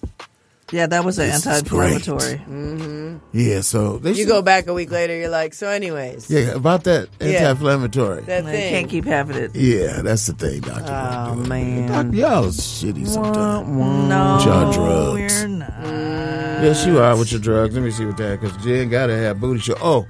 Yeah, 0.72 0.88
that 0.88 1.04
was 1.04 1.20
an 1.20 1.30
anti-inflammatory. 1.32 2.38
hmm 2.38 3.18
yeah. 3.34 3.60
So 3.62 3.98
they 3.98 4.10
You 4.12 4.16
should- 4.24 4.28
go 4.30 4.42
back 4.42 4.68
a 4.68 4.74
week 4.74 4.90
later, 4.92 5.16
you're 5.18 5.30
like, 5.30 5.54
so, 5.54 5.68
anyways. 5.68 6.30
Yeah, 6.30 6.52
about 6.56 6.84
that 6.86 7.10
anti-inflammatory. 7.20 8.22
That 8.24 8.46
thing. 8.46 8.70
can't 8.72 8.90
keep 8.90 9.06
having 9.06 9.36
it. 9.38 9.56
Yeah, 9.56 10.02
that's 10.02 10.28
the 10.28 10.34
thing, 10.34 10.62
doctor. 10.62 10.84
Oh 10.84 11.36
Doctor, 11.36 11.50
man. 11.50 12.14
y'all 12.14 12.46
is 12.46 12.58
shitty 12.60 13.08
sometimes. 13.08 13.68
No, 13.68 14.40
Y'all 14.46 14.72
drugs. 14.72 15.42
we're 15.42 15.48
not. 15.48 16.51
Yes, 16.62 16.86
you 16.86 17.00
are 17.00 17.18
with 17.18 17.32
your 17.32 17.42
drugs. 17.42 17.74
Let 17.74 17.84
me 17.84 17.92
see 17.92 18.06
what 18.06 18.18
that. 18.18 18.40
Because 18.40 18.56
Jen 18.64 18.90
got 18.90 19.08
to 19.08 19.18
have 19.18 19.40
booty 19.40 19.60
shorts. 19.60 19.82
Oh, 19.84 20.06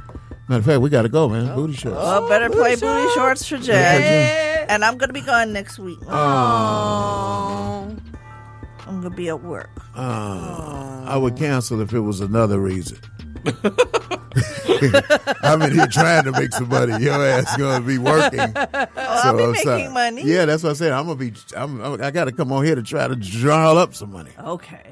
matter 0.50 0.60
of 0.60 0.66
fact, 0.66 0.82
we 0.82 0.90
got 0.90 1.04
to 1.04 1.10
go, 1.10 1.30
man. 1.30 1.56
Booty 1.56 1.74
shorts. 1.74 1.96
Well, 1.98 2.28
better 2.28 2.50
play 2.50 2.76
booty 2.76 2.86
booty 2.86 3.14
shorts 3.14 3.48
for 3.48 3.58
Jen. 3.58 4.02
Yeah. 4.02 4.66
And 4.70 4.84
I'm 4.86 4.98
gonna 4.98 5.14
be 5.14 5.22
gone 5.22 5.54
next 5.54 5.80
week. 5.80 6.00
Oh. 6.08 7.96
I'm 8.88 9.02
gonna 9.02 9.10
be 9.16 9.30
at 9.30 9.42
work. 9.42 9.70
Uh, 9.96 11.04
I 11.08 11.18
would 11.18 11.38
cancel 11.38 11.80
if 11.82 11.94
it 11.94 12.02
was 12.02 12.20
another 12.20 12.60
reason. 12.60 12.98
I'm 15.44 15.62
in 15.62 15.72
here 15.74 15.88
trying 15.88 16.24
to 16.26 16.32
make 16.34 16.54
some 16.54 16.68
money. 16.70 17.04
Your 17.04 17.26
ass 17.26 17.56
gonna 17.58 17.86
be 17.86 17.98
working. 17.98 18.40
I'll 18.56 19.38
be 19.38 19.44
I'm 19.44 19.52
making 19.52 19.64
sorry. 19.64 19.88
money. 19.90 20.24
Yeah, 20.24 20.46
that's 20.46 20.64
what 20.64 20.72
I 20.72 20.74
said. 20.74 20.92
I'm 20.92 21.06
gonna 21.06 21.16
be. 21.16 21.34
I'm, 21.56 21.82
I'm, 21.82 22.02
I 22.02 22.12
got 22.12 22.26
to 22.26 22.32
come 22.32 22.52
on 22.52 22.64
here 22.66 22.76
to 22.76 22.84
try 22.84 23.08
to 23.08 23.16
draw 23.16 23.74
up 23.76 23.94
some 23.96 24.12
money. 24.12 24.32
Okay. 24.40 24.91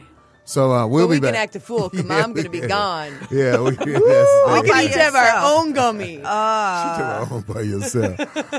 So 0.49 0.71
uh, 0.73 0.87
we'll 0.87 1.05
But 1.05 1.09
we 1.11 1.19
be 1.19 1.27
can 1.27 1.35
act 1.35 1.55
a 1.55 1.59
fool 1.59 1.89
because 1.89 2.05
Yeah, 2.09 2.23
I'm 2.23 2.33
going 2.33 2.45
to 2.45 2.49
be 2.49 2.57
yeah. 2.65 2.67
gone. 2.67 3.13
Yeah, 3.29 3.61
we, 3.61 3.69
that's 3.75 3.85
We 3.85 4.69
can 4.69 4.83
each 4.83 4.95
have 4.95 5.13
our 5.13 5.33
own 5.57 5.73
gummy. 5.73 6.21
Ah. 6.25 7.27
All 7.29 7.41
by 7.41 7.61
yourself. 7.61 8.17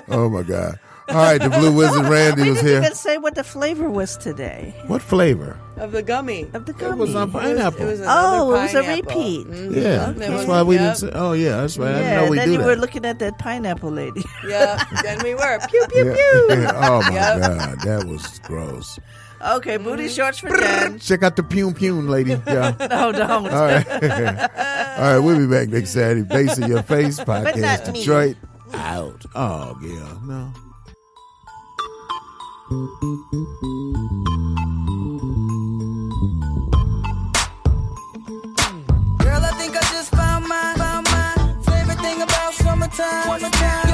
Oh 0.08 0.28
my 0.30 0.44
god! 0.44 0.78
All 1.08 1.16
right, 1.16 1.40
the 1.42 1.50
Blue 1.50 1.74
Wizard 1.74 2.06
Randy 2.06 2.42
was 2.42 2.46
we 2.46 2.50
was 2.50 2.58
didn't 2.60 2.68
here. 2.70 2.78
even 2.84 2.94
say 2.94 3.18
what 3.18 3.34
the 3.34 3.42
flavor 3.42 3.90
was 3.90 4.16
today. 4.16 4.72
What 4.86 5.02
flavor? 5.02 5.58
Of 5.78 5.90
the 5.90 6.02
gummy. 6.04 6.46
Of 6.54 6.66
the 6.66 6.74
gummy. 6.74 6.92
It 6.92 6.98
was 6.98 7.14
on 7.16 7.32
pineapple. 7.32 7.82
It 7.82 7.90
was 7.98 8.00
oh, 8.02 8.52
another 8.54 8.56
it 8.56 8.62
was 8.62 8.74
a 8.74 8.82
pineapple. 8.82 9.10
repeat. 9.10 9.46
Mhm. 9.48 9.74
Yeah, 9.74 9.96
That 10.12 10.16
that's 10.18 10.46
why 10.46 10.62
we 10.62 10.76
yep. 10.76 10.84
didn't 10.84 10.98
say. 10.98 11.10
Oh 11.12 11.32
yeah, 11.32 11.56
that's 11.60 11.76
right. 11.76 11.88
I 11.88 11.92
didn't 11.98 12.06
Yeah, 12.06 12.14
know 12.20 12.30
we 12.30 12.36
did. 12.36 12.38
And 12.38 12.38
then 12.38 12.46
do 12.46 12.52
you 12.52 12.58
that. 12.58 12.66
were 12.66 12.76
looking 12.76 13.04
at 13.04 13.18
that 13.18 13.38
pineapple 13.40 13.90
lady. 13.90 14.22
Yeah, 14.46 14.78
then 15.02 15.18
we 15.24 15.34
were. 15.34 15.58
Pew, 15.68 15.84
pew, 15.90 16.06
Yeah. 16.06 16.14
pew. 16.14 16.66
oh 16.86 17.02
my 17.02 17.14
Yep. 17.18 17.40
god, 17.40 17.80
that 17.82 18.04
was 18.06 18.38
gross. 18.46 19.00
Okay, 19.42 19.76
booty 19.76 20.04
mm-hmm. 20.04 20.12
shorts 20.12 20.38
for 20.38 20.56
Jen. 20.56 20.98
Check 20.98 21.22
out 21.22 21.36
the 21.36 21.42
Pum 21.42 21.74
Pum 21.74 22.08
lady. 22.08 22.30
Yeah. 22.46 22.74
No, 22.80 23.12
don't. 23.12 23.46
All 23.46 23.66
right. 23.66 23.86
All 24.98 25.12
right, 25.12 25.18
we'll 25.18 25.38
be 25.38 25.46
back 25.46 25.68
next 25.68 25.90
Saturday. 25.90 26.28
Face 26.28 26.58
in 26.58 26.68
your 26.68 26.82
face 26.82 27.18
podcast, 27.20 27.92
me. 27.92 28.00
Detroit. 28.00 28.36
Out. 28.72 29.24
Oh 29.34 29.78
yeah, 29.82 30.18
no. 30.24 30.52
Girl, 39.18 39.44
I 39.44 39.52
think 39.58 39.76
I 39.76 39.80
just 39.92 40.10
found 40.10 40.46
my, 40.46 40.74
found 40.76 41.06
my 41.10 41.62
favorite 41.64 41.98
thing 42.00 42.22
about 42.22 42.54
summertime. 42.54 43.40
summertime. 43.40 43.89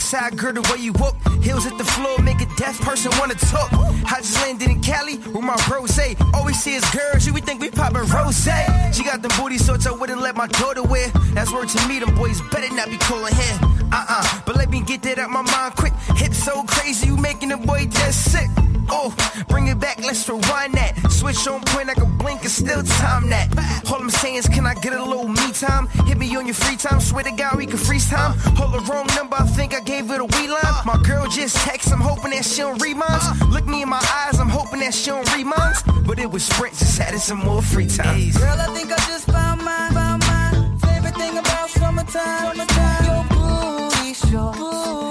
Backside, 0.00 0.36
girl, 0.38 0.54
the 0.54 0.62
way 0.72 0.80
you 0.80 0.92
walk. 0.94 1.14
Heels 1.42 1.66
at 1.66 1.76
the 1.76 1.84
floor, 1.84 2.18
make 2.20 2.40
a 2.40 2.46
deaf 2.56 2.80
person 2.80 3.12
wanna 3.18 3.34
talk. 3.34 3.70
I 3.72 4.16
just 4.20 4.34
landed 4.40 4.70
in 4.70 4.80
Cali 4.80 5.18
with 5.18 5.44
my 5.44 5.56
rose. 5.70 6.00
Always 6.32 6.58
see 6.58 6.76
us 6.76 6.88
girls, 6.94 7.26
you 7.26 7.34
would 7.34 7.44
think 7.44 7.60
we 7.60 7.70
poppin' 7.70 8.06
rose. 8.08 8.48
She 8.94 9.04
got 9.04 9.20
them 9.20 9.30
booty 9.36 9.58
shorts 9.58 9.86
I 9.86 9.92
wouldn't 9.92 10.22
let 10.22 10.36
my 10.36 10.46
daughter 10.46 10.82
wear. 10.82 11.08
That's 11.34 11.52
word 11.52 11.68
to 11.68 11.88
me, 11.88 11.98
them 11.98 12.14
boys 12.14 12.40
better 12.50 12.74
not 12.74 12.88
be 12.88 12.96
calling 12.96 13.34
hair. 13.34 13.58
Uh 13.92 14.06
uh, 14.08 14.40
but 14.46 14.56
let 14.56 14.70
me 14.70 14.80
get 14.80 15.02
that 15.02 15.18
out 15.18 15.30
my 15.30 15.42
mind 15.42 15.74
quick. 15.76 15.92
Hips 16.16 16.38
so 16.42 16.62
crazy, 16.64 17.08
you 17.08 17.16
making 17.18 17.52
a 17.52 17.58
boy 17.58 17.86
just 17.86 18.32
sick. 18.32 18.48
Oh, 18.92 19.14
bring 19.48 19.68
it 19.68 19.78
back, 19.78 19.98
let's 19.98 20.28
rewind 20.28 20.74
that. 20.74 20.94
Switch 21.10 21.46
on 21.46 21.60
point, 21.66 21.88
I 21.88 21.94
can 21.94 22.16
blink 22.18 22.42
and 22.42 22.50
still 22.50 22.82
time 22.82 23.30
that. 23.30 23.46
All 23.88 24.00
I'm 24.00 24.10
saying 24.10 24.36
is, 24.36 24.48
can 24.48 24.66
I 24.66 24.74
get 24.74 24.92
a 24.92 25.04
little 25.04 25.28
me 25.28 25.52
time? 25.52 25.86
Hit 26.06 26.18
me 26.18 26.34
on 26.36 26.46
your 26.46 26.54
free 26.54 26.76
time, 26.76 27.00
swear 27.00 27.22
to 27.24 27.30
God 27.30 27.56
we 27.56 27.66
can 27.66 27.78
freeze 27.78 28.08
time. 28.10 28.36
Hold 28.56 28.74
the 28.74 28.80
wrong 28.90 29.06
number, 29.14 29.36
I 29.36 29.46
think 29.46 29.74
I 29.74 29.80
gave 29.90 30.10
it 30.12 30.20
a 30.20 30.24
wee 30.24 30.48
line. 30.48 30.82
My 30.86 30.98
girl 31.02 31.26
just 31.26 31.56
text, 31.66 31.92
I'm 31.92 32.00
hoping 32.00 32.30
that 32.30 32.44
she 32.44 32.62
don't 32.62 32.80
read 32.80 32.96
mines. 32.96 33.26
Look 33.48 33.66
me 33.66 33.82
in 33.82 33.88
my 33.88 34.02
eyes, 34.20 34.38
I'm 34.38 34.48
hoping 34.48 34.80
that 34.80 34.94
she 34.94 35.10
don't 35.10 35.26
read 35.34 35.46
mines. 35.46 35.82
But 36.06 36.18
it 36.18 36.30
was 36.30 36.44
Sprint, 36.44 36.74
just 36.78 37.00
added 37.00 37.20
some 37.20 37.38
more 37.38 37.62
free 37.62 37.88
time. 37.88 38.30
Girl, 38.30 38.60
I 38.66 38.68
think 38.76 38.92
I 38.92 39.00
just 39.12 39.26
found 39.26 39.64
my, 39.64 39.88
found 39.92 40.20
my 40.32 40.46
favorite 40.86 41.16
thing 41.16 41.38
about 41.38 41.70
summertime. 41.70 42.54
summertime. 42.54 43.04
Your 43.08 43.24
booty 43.34 44.14
shorts, 44.14 45.09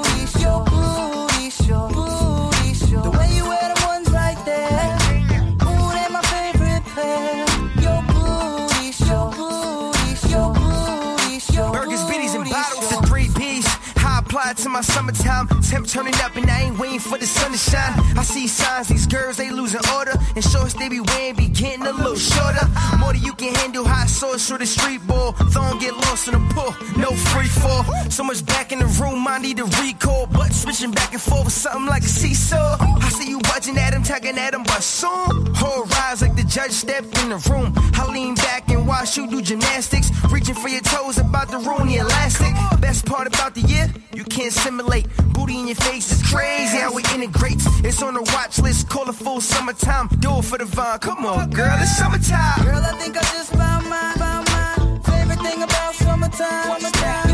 It 14.50 14.58
to 14.58 14.70
my 14.70 14.82
summertime. 14.82 15.47
Temp 15.62 15.86
turning 15.86 16.16
up, 16.16 16.36
and 16.36 16.50
I 16.50 16.62
ain't 16.62 16.80
waiting 16.80 17.00
for 17.00 17.20
the 17.20 17.28
sun 17.28 17.52
to 17.52 17.58
shine. 17.58 17.93
I 18.18 18.24
see 18.24 18.47
signs, 18.47 18.88
these 18.88 19.06
girls, 19.06 19.38
they 19.38 19.52
losing 19.52 19.82
order. 19.93 20.14
And 20.36 20.43
shorts 20.43 20.74
they 20.74 20.89
be 20.89 21.02
wearing 21.02 21.36
be 21.36 21.50
getting 21.50 21.86
a 21.86 21.91
little 21.91 22.16
shorter. 22.16 22.66
More 22.97 23.14
than 23.14 23.22
you 23.22 23.34
can 23.34 23.54
handle, 23.54 23.86
hot 23.86 24.10
sauce 24.10 24.47
through 24.47 24.58
the 24.58 24.66
street 24.66 25.06
ball. 25.06 25.34
Thong 25.54 25.78
get 25.78 25.93
lost 25.93 26.28
in 26.30 26.34
the 26.34 26.54
pool, 26.56 26.74
no 26.97 27.12
free 27.30 27.47
fall. 27.47 27.84
So 28.10 28.24
much 28.24 28.43
back 28.43 28.72
in 28.72 28.80
the 28.80 28.88
room, 29.00 29.28
I 29.28 29.38
need 29.38 29.60
a 29.60 29.66
recall. 29.66 30.26
But 30.26 30.52
switching 30.52 30.91
back 30.91 31.14
and 31.14 31.22
forth 31.22 31.45
with 31.45 31.54
something 31.54 31.86
like 31.86 32.02
a 32.02 32.08
seesaw. 32.08 32.78
I 32.80 33.10
see 33.10 33.30
you 33.30 33.39
watching 33.54 33.78
at 33.78 33.93
him, 33.93 34.02
tagging 34.02 34.39
at 34.39 34.54
but 34.54 34.82
soon. 34.82 35.54
Whole 35.54 35.84
rise 35.84 36.24
like 36.24 36.36
the 36.36 36.43
judge 36.43 36.72
stepped 36.72 37.16
in 37.22 37.30
the 37.30 37.38
room. 37.52 37.72
I 37.93 38.12
lean 38.12 38.34
back 38.34 38.68
and 38.70 38.88
watch 38.88 39.16
you 39.16 39.30
do 39.30 39.43
gymnastics. 39.43 40.10
Reaching 40.32 40.56
for 40.56 40.70
your 40.70 40.82
toes, 40.82 41.20
about 41.20 41.50
to 41.52 41.60
ruin 41.60 41.88
the 41.88 41.97
elastic. 41.97 42.54
Best 42.82 43.06
part 43.06 43.28
about 43.28 43.54
the 43.54 43.62
year, 43.62 43.93
you 44.14 44.24
can't 44.24 44.38
can't 44.39 44.53
simulate. 44.53 45.05
Booty 45.33 45.59
in 45.59 45.67
your 45.67 45.75
face 45.75 46.11
is 46.11 46.23
crazy 46.31 46.77
how 46.77 46.97
it 46.97 47.13
integrates. 47.13 47.65
It's 47.83 48.01
on 48.01 48.13
the 48.13 48.21
watch 48.33 48.57
list, 48.59 48.87
call 48.87 49.09
it 49.09 49.15
full 49.15 49.41
summertime. 49.41 50.07
Do 50.19 50.37
it 50.37 50.45
for 50.45 50.57
the 50.57 50.65
vine. 50.65 50.99
Come 50.99 51.25
on, 51.25 51.49
girl, 51.49 51.77
it's 51.81 51.97
summertime. 51.97 52.63
Girl, 52.63 52.81
I 52.81 52.93
think 52.99 53.17
I 53.17 53.21
just 53.35 53.51
found 53.51 53.89
my, 53.89 54.13
found 54.17 54.47
my 54.47 55.01
favorite 55.03 55.41
thing 55.41 55.63
about 55.63 55.93
summertime. 55.95 56.79
summertime. 56.79 57.28